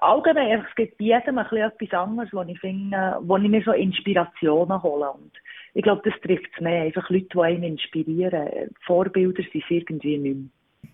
allgemein, 0.00 0.64
es 0.68 0.74
gibt 0.74 1.00
jedem 1.00 1.38
ein 1.38 1.44
bisschen 1.44 1.70
etwas 1.70 2.00
anderes, 2.00 2.32
wo 2.32 2.42
ich 2.42 2.58
finde, 2.60 3.16
wo 3.20 3.36
ich 3.36 3.48
mir 3.48 3.62
so 3.62 3.72
Inspirationen 3.72 4.82
hole. 4.82 5.10
Und 5.10 5.32
ich 5.74 5.82
glaube, 5.82 6.02
das 6.08 6.20
trifft 6.20 6.50
es 6.54 6.60
mehr. 6.60 6.82
Einfach 6.82 7.08
Leute, 7.10 7.28
die 7.32 7.40
einen 7.40 7.62
inspirieren. 7.62 8.70
Vorbilder 8.84 9.42
sind 9.42 9.62
es 9.64 9.70
irgendwie 9.70 10.18
nicht 10.18 10.36
mehr. 10.36 10.48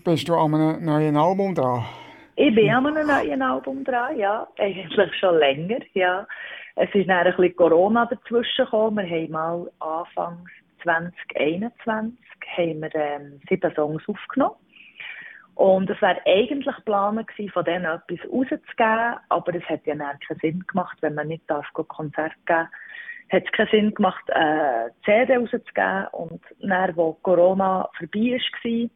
Bist 0.04 0.28
du 0.28 0.34
an 0.34 0.54
einem 0.54 0.84
neuen 0.84 1.16
Album 1.16 1.54
dran? 1.54 1.84
Ich 2.40 2.54
bin 2.54 2.70
an 2.70 2.86
einem 2.86 3.08
neuen 3.08 3.42
Album 3.42 3.82
dran, 3.82 4.16
ja. 4.16 4.46
Eigentlich 4.58 5.12
schon 5.18 5.38
länger, 5.38 5.80
ja. 5.94 6.24
Es 6.76 6.88
ist 6.94 7.08
dann 7.08 7.26
ein 7.26 7.34
bisschen 7.34 7.56
Corona 7.56 8.06
dazwischen 8.06 8.64
gekommen. 8.64 9.04
Wir 9.04 9.22
haben 9.22 9.32
mal 9.32 9.70
Anfangs 9.80 10.48
2021 10.84 12.16
haben 12.56 12.80
wir, 12.80 12.94
ähm, 12.94 13.40
sieben 13.48 13.74
Songs 13.74 14.04
aufgenommen. 14.06 14.54
Und 15.56 15.90
es 15.90 16.00
wäre 16.00 16.20
eigentlich 16.26 16.76
geplant 16.76 17.26
gewesen, 17.26 17.50
von 17.50 17.64
denen 17.64 17.86
etwas 17.86 18.30
rauszugeben, 18.30 19.16
aber 19.30 19.54
es 19.56 19.68
hat 19.68 19.84
ja 19.84 19.96
keinen 19.96 20.40
Sinn 20.40 20.64
gemacht, 20.68 20.96
wenn 21.00 21.14
man 21.14 21.26
nicht 21.26 21.42
darf, 21.50 21.66
Konzert 21.72 22.34
geben 22.46 22.68
hat 23.30 23.44
es 23.44 23.52
keinen 23.52 23.68
Sinn 23.70 23.94
gemacht, 23.94 24.24
äh, 24.28 24.90
CD 25.04 25.36
rauszugeben. 25.36 26.06
Und 26.12 26.40
dann, 26.60 26.96
wo 26.96 27.14
Corona 27.14 27.88
vorbei 27.98 28.38
war, 28.38 28.88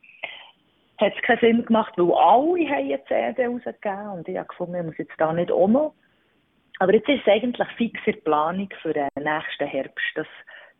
hat 1.03 1.15
es 1.17 1.23
keinen 1.23 1.41
Sinn 1.41 1.65
gemacht, 1.65 1.93
weil 1.97 2.13
alle 2.13 2.69
haben 2.69 2.91
eine 2.91 3.05
CD 3.05 3.47
rausgegeben 3.47 4.09
und 4.11 4.29
ich 4.29 4.37
habe 4.37 4.49
gefunden, 4.49 4.77
ich 4.77 4.85
muss 4.85 4.99
jetzt 4.99 5.15
da 5.19 5.33
nicht 5.33 5.51
auch 5.51 5.69
noch. 5.69 5.95
Aber 6.79 6.95
jetzt 6.95 7.09
ist 7.09 7.21
es 7.27 7.33
eigentlich 7.33 7.69
fix 7.77 8.01
in 8.07 8.23
Planung 8.25 8.69
für 8.81 8.93
den 8.93 9.09
nächsten 9.17 9.67
Herbst. 9.67 10.05
Das 10.15 10.27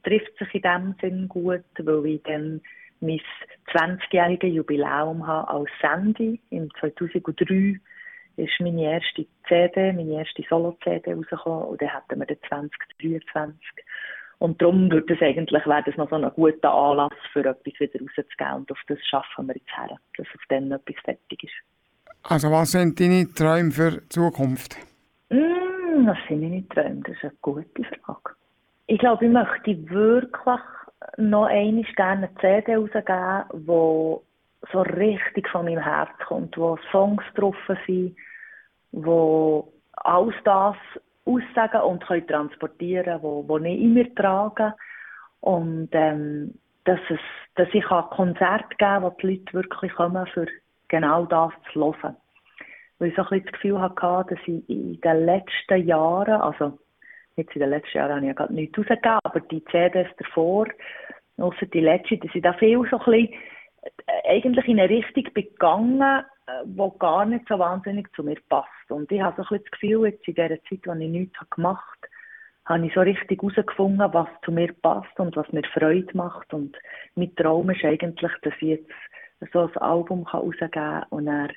trifft 0.05 0.37
sich 0.39 0.55
in 0.55 0.63
dem 0.63 0.95
Sinn 1.01 1.29
gut, 1.29 1.65
weil 1.79 2.07
ich 2.07 2.23
dann 2.23 2.61
mein 3.01 3.21
20-jähriges 3.73 4.47
Jubiläum 4.47 5.27
habe 5.27 5.49
als 5.49 5.71
Sandy. 5.81 6.41
Im 6.51 6.71
2003 6.81 7.79
ist 8.37 8.61
meine 8.61 8.95
erste 8.95 9.27
CD, 9.49 9.93
meine 9.93 10.15
erste 10.15 10.43
Solo-CD 10.49 11.13
rausgekommen 11.13 11.69
und 11.69 11.83
dann 11.83 11.93
hatten 11.93 12.19
wir 12.19 12.27
den 12.27 12.39
2023. 12.49 13.61
Und 14.43 14.61
darum 14.61 14.91
würde 14.91 15.15
es 15.15 15.23
eigentlich, 15.23 15.65
wäre 15.67 15.85
das 15.87 15.97
noch 15.97 16.11
so 16.11 16.17
ein 16.17 16.29
guter 16.35 16.75
Anlass 16.75 17.13
für 17.33 17.47
etwas 17.47 17.79
wieder 17.79 18.01
rauszugeben 18.01 18.55
und 18.57 18.73
auf 18.73 18.79
das 18.89 18.99
schaffen 19.07 19.47
wir 19.47 19.55
jetzt 19.55 19.71
her, 19.77 19.97
dass 20.17 20.27
auf 20.27 20.43
dann 20.49 20.73
etwas 20.73 20.97
fertig 21.05 21.45
ist. 21.45 21.53
Also 22.25 22.51
was 22.51 22.73
sind 22.73 22.99
deine 22.99 23.33
Träume 23.33 23.71
für 23.71 24.01
die 24.01 24.09
Zukunft? 24.09 24.77
Mm, 25.31 26.09
was 26.09 26.19
sind 26.27 26.41
meine 26.41 26.69
Träume? 26.71 27.03
Das 27.05 27.15
ist 27.15 27.23
eine 27.23 27.33
gute 27.41 27.85
Frage. 27.85 28.35
Ich 28.89 28.99
glaube, 28.99 29.27
ich 29.27 29.31
möchte 29.31 29.91
wirklich 29.91 30.61
noch 31.19 31.47
einmal 31.47 31.85
gerne 31.95 32.29
eine 32.29 32.35
CD 32.41 32.75
rausgeben, 32.75 33.45
wo 33.65 34.25
so 34.73 34.81
richtig 34.81 35.49
von 35.51 35.67
meinem 35.67 35.85
Herz 35.85 36.11
kommt, 36.27 36.59
wo 36.59 36.77
Songs 36.91 37.23
drauf 37.37 37.55
sind, 37.87 38.17
wo 38.91 39.73
alles 39.93 40.35
das 40.43 40.75
aussagen 41.25 41.81
und 41.83 42.07
können 42.07 42.27
transportieren, 42.27 43.23
wo, 43.23 43.47
wo 43.47 43.59
ich 43.59 43.81
in 43.81 43.95
mir 43.95 44.15
trage 44.15 44.75
und 45.41 45.89
ähm, 45.93 46.55
dass 46.85 47.01
es, 47.11 47.21
dass 47.55 47.69
ich 47.73 47.89
ein 47.91 48.05
Konzert 48.11 48.79
geben, 48.79 49.03
wo 49.03 49.11
die 49.11 49.27
Leute 49.27 49.53
wirklich 49.53 49.93
kommen, 49.93 50.27
für 50.29 50.47
genau 50.89 51.27
das 51.27 51.53
zu 51.73 51.81
hören. 51.81 52.17
Weil 52.99 53.09
ich 53.09 53.17
so 53.17 53.23
ein 53.23 53.29
bisschen 53.29 53.45
das 53.45 53.53
Gefühl 53.53 53.81
hatte, 53.81 54.35
dass 54.35 54.39
ich 54.47 54.69
in 54.69 55.01
den 55.01 55.27
letzten 55.27 55.87
Jahren, 55.87 56.41
also 56.41 56.79
jetzt 57.37 57.55
in 57.55 57.61
den 57.61 57.71
letzten 57.71 57.99
Jahren 57.99 58.13
habe 58.13 58.21
ich 58.21 58.29
ja 58.29 58.33
gerade 58.35 58.55
nichts 58.55 58.79
rausgegeben, 58.79 59.19
aber 59.23 59.41
die 59.41 59.65
CDs 59.67 60.09
davor, 60.19 60.67
außer 61.39 61.67
die 61.67 61.81
letzte, 61.81 62.19
dass 62.19 62.35
ich 62.35 62.43
da 62.43 62.53
viel 62.55 62.83
so 62.91 62.99
ein 62.99 63.05
bisschen 63.05 63.33
äh, 64.07 64.29
eigentlich 64.29 64.69
in 64.69 64.81
eine 64.81 64.89
Richtung 64.89 65.25
begangen, 65.35 66.25
die 66.65 66.99
gar 66.99 67.25
nicht 67.25 67.47
so 67.49 67.59
wahnsinnig 67.59 68.09
zu 68.15 68.23
mir 68.23 68.39
passt. 68.49 68.91
Und 68.91 69.11
ich 69.13 69.21
habe 69.21 69.37
so 69.37 69.43
ein 69.43 69.49
bisschen 69.49 69.65
das 69.65 69.81
Gefühl, 69.81 70.07
jetzt 70.07 70.29
in 70.29 70.35
dieser 70.35 70.63
Zeit, 70.65 70.87
in 70.87 71.01
ich 71.01 71.11
nichts 71.11 71.51
gemacht 71.51 71.99
habe, 72.03 72.13
habe 72.65 72.87
ich 72.87 72.95
so 72.95 73.01
richtig 73.01 73.43
herausgefunden, 73.43 74.13
was 74.13 74.29
zu 74.45 74.53
mir 74.53 74.73
passt 74.83 75.19
und 75.19 75.37
was 75.37 75.51
mir 75.53 75.63
Freude 75.75 76.17
macht. 76.17 76.53
Und 76.53 76.77
mein 77.15 77.35
Traum 77.37 77.71
ist 77.71 77.85
eigentlich, 77.85 78.33
dass 78.43 78.55
ich 78.61 78.69
jetzt 78.69 79.53
so 79.53 79.61
ein 79.67 79.77
Album 79.79 80.31
herausgeben 80.31 80.71
kann 80.71 81.05
und 81.11 81.27
er 81.27 81.49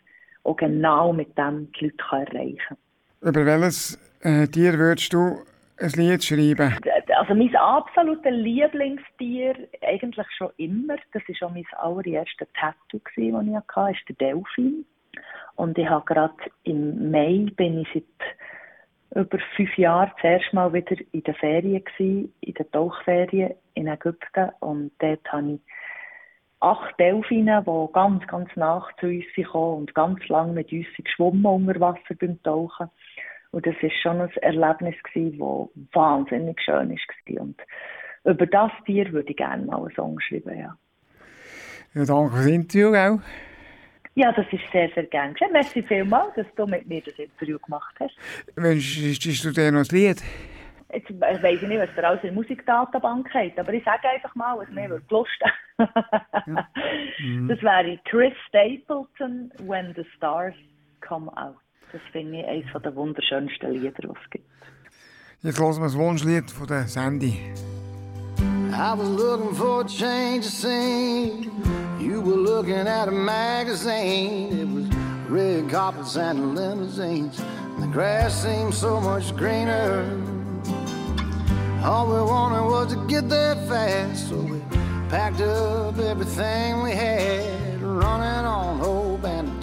auch 0.44 0.56
genau 0.56 1.14
mit 1.14 1.38
dem 1.38 1.72
die 1.74 1.86
Leute 1.86 2.04
erreichen 2.12 2.60
kann. 2.68 2.78
Über 3.22 3.46
welches 3.46 4.00
äh, 4.22 4.48
Tier 4.48 4.78
würdest 4.78 5.14
du 5.14 5.40
ein 5.78 5.90
Lied 5.92 6.24
schreiben? 6.24 6.76
Also 7.18 7.36
mein 7.36 7.56
absolutes 7.56 8.32
Lieblingstier, 8.32 9.56
eigentlich 9.82 10.28
schon 10.38 10.52
immer, 10.58 10.96
das 11.14 11.24
war 11.28 11.48
auch 11.48 11.54
mein 11.54 11.66
allererstes 11.78 12.48
Tattoo, 12.54 13.00
das 13.04 13.14
ich 13.18 13.34
hatte, 13.34 13.92
ist 13.92 14.10
der 14.10 14.16
Delfin. 14.16 14.86
Und 15.56 15.78
ich 15.78 15.88
habe 15.88 16.06
gerade 16.06 16.34
im 16.64 17.12
Mai, 17.12 17.48
bin 17.56 17.80
ich 17.80 17.88
seit 17.94 19.24
über 19.24 19.38
fünf 19.56 19.78
Jahren 19.78 20.12
das 20.16 20.24
erste 20.24 20.56
Mal 20.56 20.74
wieder 20.74 20.96
in 21.12 21.24
den 21.24 21.36
Ferien 21.36 21.84
in 22.42 22.54
den 22.54 22.72
Tauchferien 22.72 23.54
in 23.74 23.88
Ägypten. 23.88 24.50
Und 24.60 24.92
dort 25.00 25.32
habe 25.32 25.54
ich 25.54 25.60
acht 26.60 27.00
Delfine, 27.00 27.64
die 27.66 27.94
ganz, 27.94 28.26
ganz 28.28 28.50
nach 28.56 28.94
zu 28.98 29.08
uns 29.08 29.26
kamen 29.36 29.78
und 29.78 29.96
ganz 29.96 30.28
lange 30.28 30.54
mit 30.54 30.72
uns 30.72 30.88
geschwommen 30.98 31.46
unter 31.46 31.80
Wasser 31.80 32.16
beim 32.20 32.42
Tauchen. 32.44 32.90
Und 33.56 33.66
das 33.66 33.76
war 33.82 33.90
schon 33.90 34.20
ein 34.20 34.30
Erlebnis, 34.42 34.96
das 35.02 35.24
wahnsinnig 35.94 36.60
schön 36.60 36.90
war. 36.90 37.42
Und 37.42 37.56
über 38.26 38.46
das 38.48 38.72
Tier 38.86 39.10
würde 39.14 39.30
ich 39.30 39.38
gerne 39.38 39.66
mal 39.66 39.78
einen 39.78 39.96
Song 39.96 40.20
schreiben, 40.20 40.60
ja. 40.60 40.78
Ja, 41.94 42.04
danke 42.04 42.36
fürs 42.36 42.48
Interview, 42.48 42.92
gell? 42.92 43.20
Ja, 44.16 44.34
das 44.34 44.46
ist 44.52 44.64
sehr, 44.74 44.90
sehr 44.90 45.06
gerne. 45.06 45.34
Merci 45.54 45.82
vielmals, 45.84 46.36
dass 46.36 46.48
du 46.58 46.68
mit 46.68 46.86
mir 46.86 47.02
das 47.02 47.18
Interview 47.18 47.58
gemacht 47.60 47.96
hast. 47.98 48.18
Wünschst 48.58 49.46
du 49.46 49.52
dir 49.52 49.72
noch 49.72 49.80
ein 49.80 49.88
Lied? 49.90 50.22
Jetzt 50.92 51.10
äh, 51.10 51.42
weiss 51.42 51.62
ich 51.62 51.68
nicht, 51.70 51.80
was 51.80 51.90
ihr 51.96 52.04
alles 52.04 52.24
in 52.24 52.30
der 52.32 52.36
Musikdatenbank 52.36 53.34
habt, 53.34 53.58
aber 53.58 53.74
ich 53.74 53.86
sage 53.86 54.10
einfach 54.10 54.36
mal, 54.36 54.58
was 54.58 54.70
mir 54.70 54.90
würde 54.90 55.06
Lust 55.10 55.42
Das 55.78 57.62
wäre 57.62 58.00
Chris 58.04 58.34
Stapleton, 58.50 59.54
When 59.60 59.94
the 59.96 60.04
Stars 60.18 60.56
Come 61.00 61.32
Out. 61.38 61.65
Das 61.96 62.04
finde 62.12 62.42
ich 62.42 62.46
eines 62.46 62.84
der 62.84 62.94
wunderschönsten 62.94 63.72
Lieder, 63.72 63.94
die 64.02 64.08
es 64.08 64.30
gibt. 64.30 64.44
Jetzt 65.44 65.58
hören 65.58 65.78
wir 65.78 65.84
das 65.86 65.96
Wunschlied 65.96 66.52
von 66.52 66.68
der 66.68 66.90
Sandy. 66.90 67.40
I 68.38 68.94
was 68.98 69.08
looking 69.08 69.56
for 69.56 69.80
a 69.80 69.86
change 69.86 70.40
of 70.40 70.52
scene. 70.52 71.50
You 71.98 72.22
were 72.22 72.36
looking 72.36 72.86
at 72.86 73.08
a 73.08 73.12
magazine. 73.12 74.52
It 74.52 74.68
was 74.68 74.90
red 75.30 75.70
carpets 75.70 76.18
and 76.18 76.54
limousines. 76.54 77.38
The 77.80 77.88
grass 77.88 78.44
seemed 78.44 78.74
so 78.74 79.00
much 79.00 79.34
greener. 79.38 80.04
All 81.82 82.08
we 82.08 82.22
wanted 82.22 82.66
was 82.66 82.94
to 82.94 83.08
get 83.08 83.30
there 83.30 83.56
fast, 83.70 84.28
so 84.28 84.36
we 84.36 84.60
packed 85.08 85.40
up 85.40 85.98
everything 85.98 86.84
we 86.84 86.92
had, 86.92 87.82
running 87.82 88.46
on 88.46 88.80
hope 88.80 89.06
and 89.06 89.14
a 89.14 89.15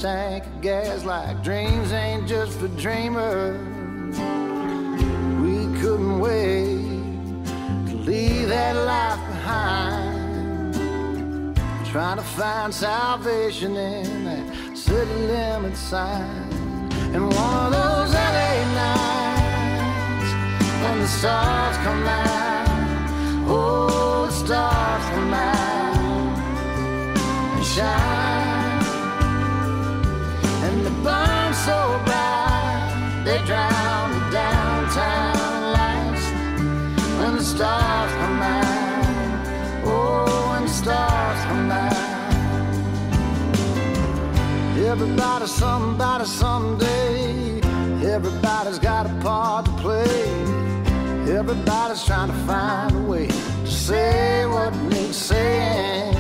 tank 0.03 0.45
of 0.45 0.61
gas. 0.61 1.05
Like 1.05 1.45
dreams 1.45 1.93
ain't 1.93 2.27
just 2.27 2.59
for 2.59 2.67
dreamers. 2.85 4.19
We 5.41 5.81
couldn't 5.81 6.19
wait 6.19 7.47
to 7.89 7.95
leave 7.95 8.49
that 8.49 8.75
life 8.75 9.21
behind. 9.29 10.75
Trying 11.87 12.17
to 12.17 12.25
find 12.25 12.75
salvation 12.75 13.77
in 13.77 14.25
that 14.25 14.77
city 14.77 15.15
limit 15.35 15.77
sign. 15.77 16.51
And 17.15 17.33
one 17.33 17.67
of 17.67 17.73
those 17.73 18.13
LA 18.13 18.55
nights 18.83 20.33
when 20.83 20.99
the 20.99 21.07
stars 21.07 21.77
come 21.77 22.05
out, 22.09 22.67
oh, 23.47 24.27
the 24.27 24.33
stars 24.33 25.05
come 25.15 25.33
out 25.33 26.39
and 27.57 27.65
shine. 27.65 28.62
So 31.65 32.01
bright, 32.05 33.23
they 33.25 33.39
drown 33.47 34.11
the 34.13 34.31
downtown 34.31 35.73
lights 35.79 36.27
when 37.19 37.37
the 37.37 37.45
stars 37.45 38.13
come 38.21 38.43
out. 38.43 39.47
Oh, 39.85 40.51
when 40.51 40.63
the 40.63 40.73
stars 40.83 41.41
come 41.51 41.71
out. 41.71 42.13
Everybody's 44.93 45.55
somebody 45.55 46.25
someday. 46.25 47.61
Everybody's 48.05 48.81
got 48.81 49.07
a 49.07 49.15
part 49.21 49.67
to 49.67 49.73
play. 49.83 50.23
Everybody's 51.39 52.05
trying 52.05 52.29
to 52.29 52.39
find 52.47 52.97
a 52.97 52.99
way 52.99 53.29
to 53.29 53.71
say 53.71 54.45
what 54.47 54.75
needs 54.91 55.17
saying. 55.17 56.17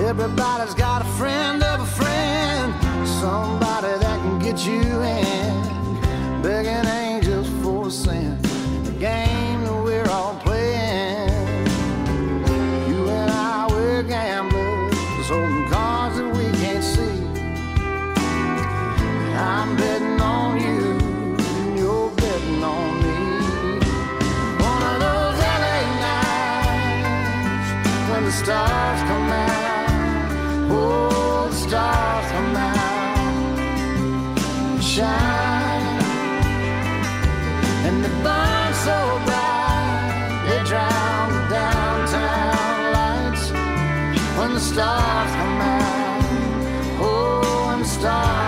Everybody's 0.00 0.74
got 0.74 1.02
a 1.02 1.08
friend 1.18 1.62
of 1.62 1.80
a 1.80 1.86
friend, 1.86 2.74
somebody 3.26 3.92
that 4.04 4.18
can 4.22 4.38
get 4.38 4.58
you 4.64 4.82
in. 5.02 5.52
Begging 6.42 6.86
angels 7.04 7.48
for 7.60 7.90
sin, 7.90 8.40
the 8.88 8.94
game 9.08 9.58
that 9.64 9.78
we're 9.86 10.08
all 10.16 10.34
playing. 10.46 11.66
You 12.90 13.00
and 13.18 13.30
I, 13.30 13.66
we're 13.72 14.04
gamblers, 14.04 15.28
holding 15.28 15.66
cards 15.72 16.16
that 16.18 16.30
we 16.38 16.46
can't 16.62 16.84
see. 16.94 17.18
I'm 19.54 19.70
betting 19.80 20.20
on 20.36 20.50
you, 20.66 20.82
and 21.58 21.78
you're 21.80 22.10
betting 22.22 22.62
on 22.76 22.90
me. 23.02 23.18
One 24.70 24.82
of 24.92 24.96
those 25.06 25.38
LA 25.62 25.78
nights 26.06 27.68
when 28.08 28.22
the 28.28 28.34
stars 28.42 29.00
and 37.86 38.02
they 38.02 38.08
burn 38.24 38.74
so 38.86 39.20
bright 39.26 40.42
they 40.48 40.60
drown 40.64 41.32
the 41.34 41.48
downtown 41.50 42.92
lights 42.94 43.50
when 44.38 44.54
the 44.54 44.60
stars 44.60 45.30
come 45.32 45.60
out, 45.60 46.24
oh, 47.00 47.66
when 47.68 47.78
the 47.80 47.84
stars 47.84 48.45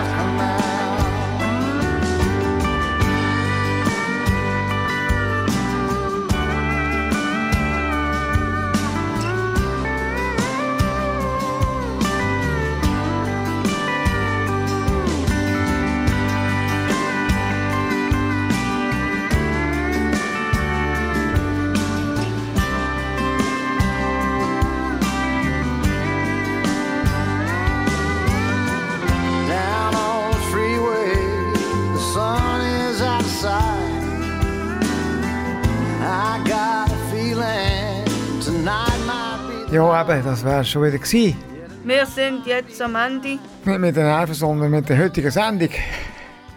eben, 40.08 40.24
das 40.24 40.44
wäre 40.44 40.64
schon 40.64 40.82
wieder 40.82 40.98
gewesen. 40.98 41.36
Wir 41.84 42.06
sind 42.06 42.46
jetzt 42.46 42.80
am 42.82 42.94
Ende. 42.96 43.38
Nicht 43.64 43.78
mit 43.78 43.96
den 43.96 44.04
Nerven, 44.04 44.34
sondern 44.34 44.70
mit 44.70 44.88
der 44.88 44.98
heutigen 44.98 45.30
Sendung. 45.30 45.70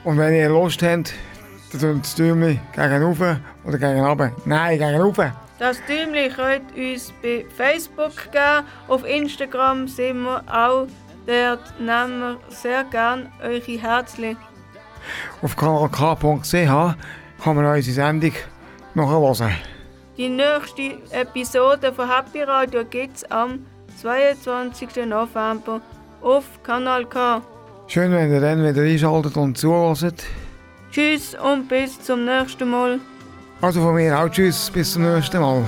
Und 0.03 0.17
wenn 0.17 0.33
ihr 0.33 0.49
Lust 0.49 0.81
habt, 0.81 1.13
dann 1.71 1.81
tun 1.81 1.99
das 2.01 2.15
Däumchen 2.15 2.59
gegen 2.73 3.03
rauf 3.03 3.19
oder 3.63 3.77
gegen 3.77 3.99
runter. 4.03 4.31
Nein, 4.45 4.79
gegen 4.79 4.99
rauf. 4.99 5.17
Das 5.59 5.77
Däumchen 5.87 6.33
könnt 6.35 6.75
ihr 6.75 6.93
uns 6.93 7.13
bei 7.21 7.45
Facebook 7.55 8.31
geben. 8.31 8.65
Auf 8.87 9.07
Instagram 9.07 9.87
sind 9.87 10.23
wir 10.23 10.43
auch. 10.51 10.87
Dort 11.27 11.79
nehmen 11.79 12.19
wir 12.19 12.37
sehr 12.49 12.83
gerne 12.85 13.31
eure 13.43 13.79
Herzchen. 13.79 14.37
Auf 15.41 15.55
kanalk.ch 15.55 16.51
kann 17.43 17.55
man 17.55 17.65
unsere 17.65 17.95
Sendung 17.95 18.33
nachhören. 18.95 19.51
Die 20.21 20.29
nächste 20.29 20.99
Episode 21.09 21.91
von 21.91 22.07
Happy 22.07 22.43
Radio 22.43 22.85
gibt 22.85 23.17
es 23.17 23.31
am 23.31 23.65
22. 23.99 25.07
November 25.07 25.81
auf 26.21 26.43
Kanal 26.61 27.05
K. 27.05 27.41
Schön, 27.87 28.11
wenn 28.11 28.31
ihr 28.31 28.39
dann 28.39 28.63
wieder 28.63 28.83
einschaltet 28.83 29.35
und 29.35 29.57
zuhört. 29.57 30.23
Tschüss 30.91 31.33
und 31.33 31.67
bis 31.67 31.99
zum 32.03 32.25
nächsten 32.25 32.69
Mal. 32.69 32.99
Also 33.61 33.81
von 33.81 33.95
mir 33.95 34.15
auch 34.15 34.29
tschüss, 34.29 34.69
bis 34.69 34.93
zum 34.93 35.11
nächsten 35.11 35.41
Mal. 35.41 35.67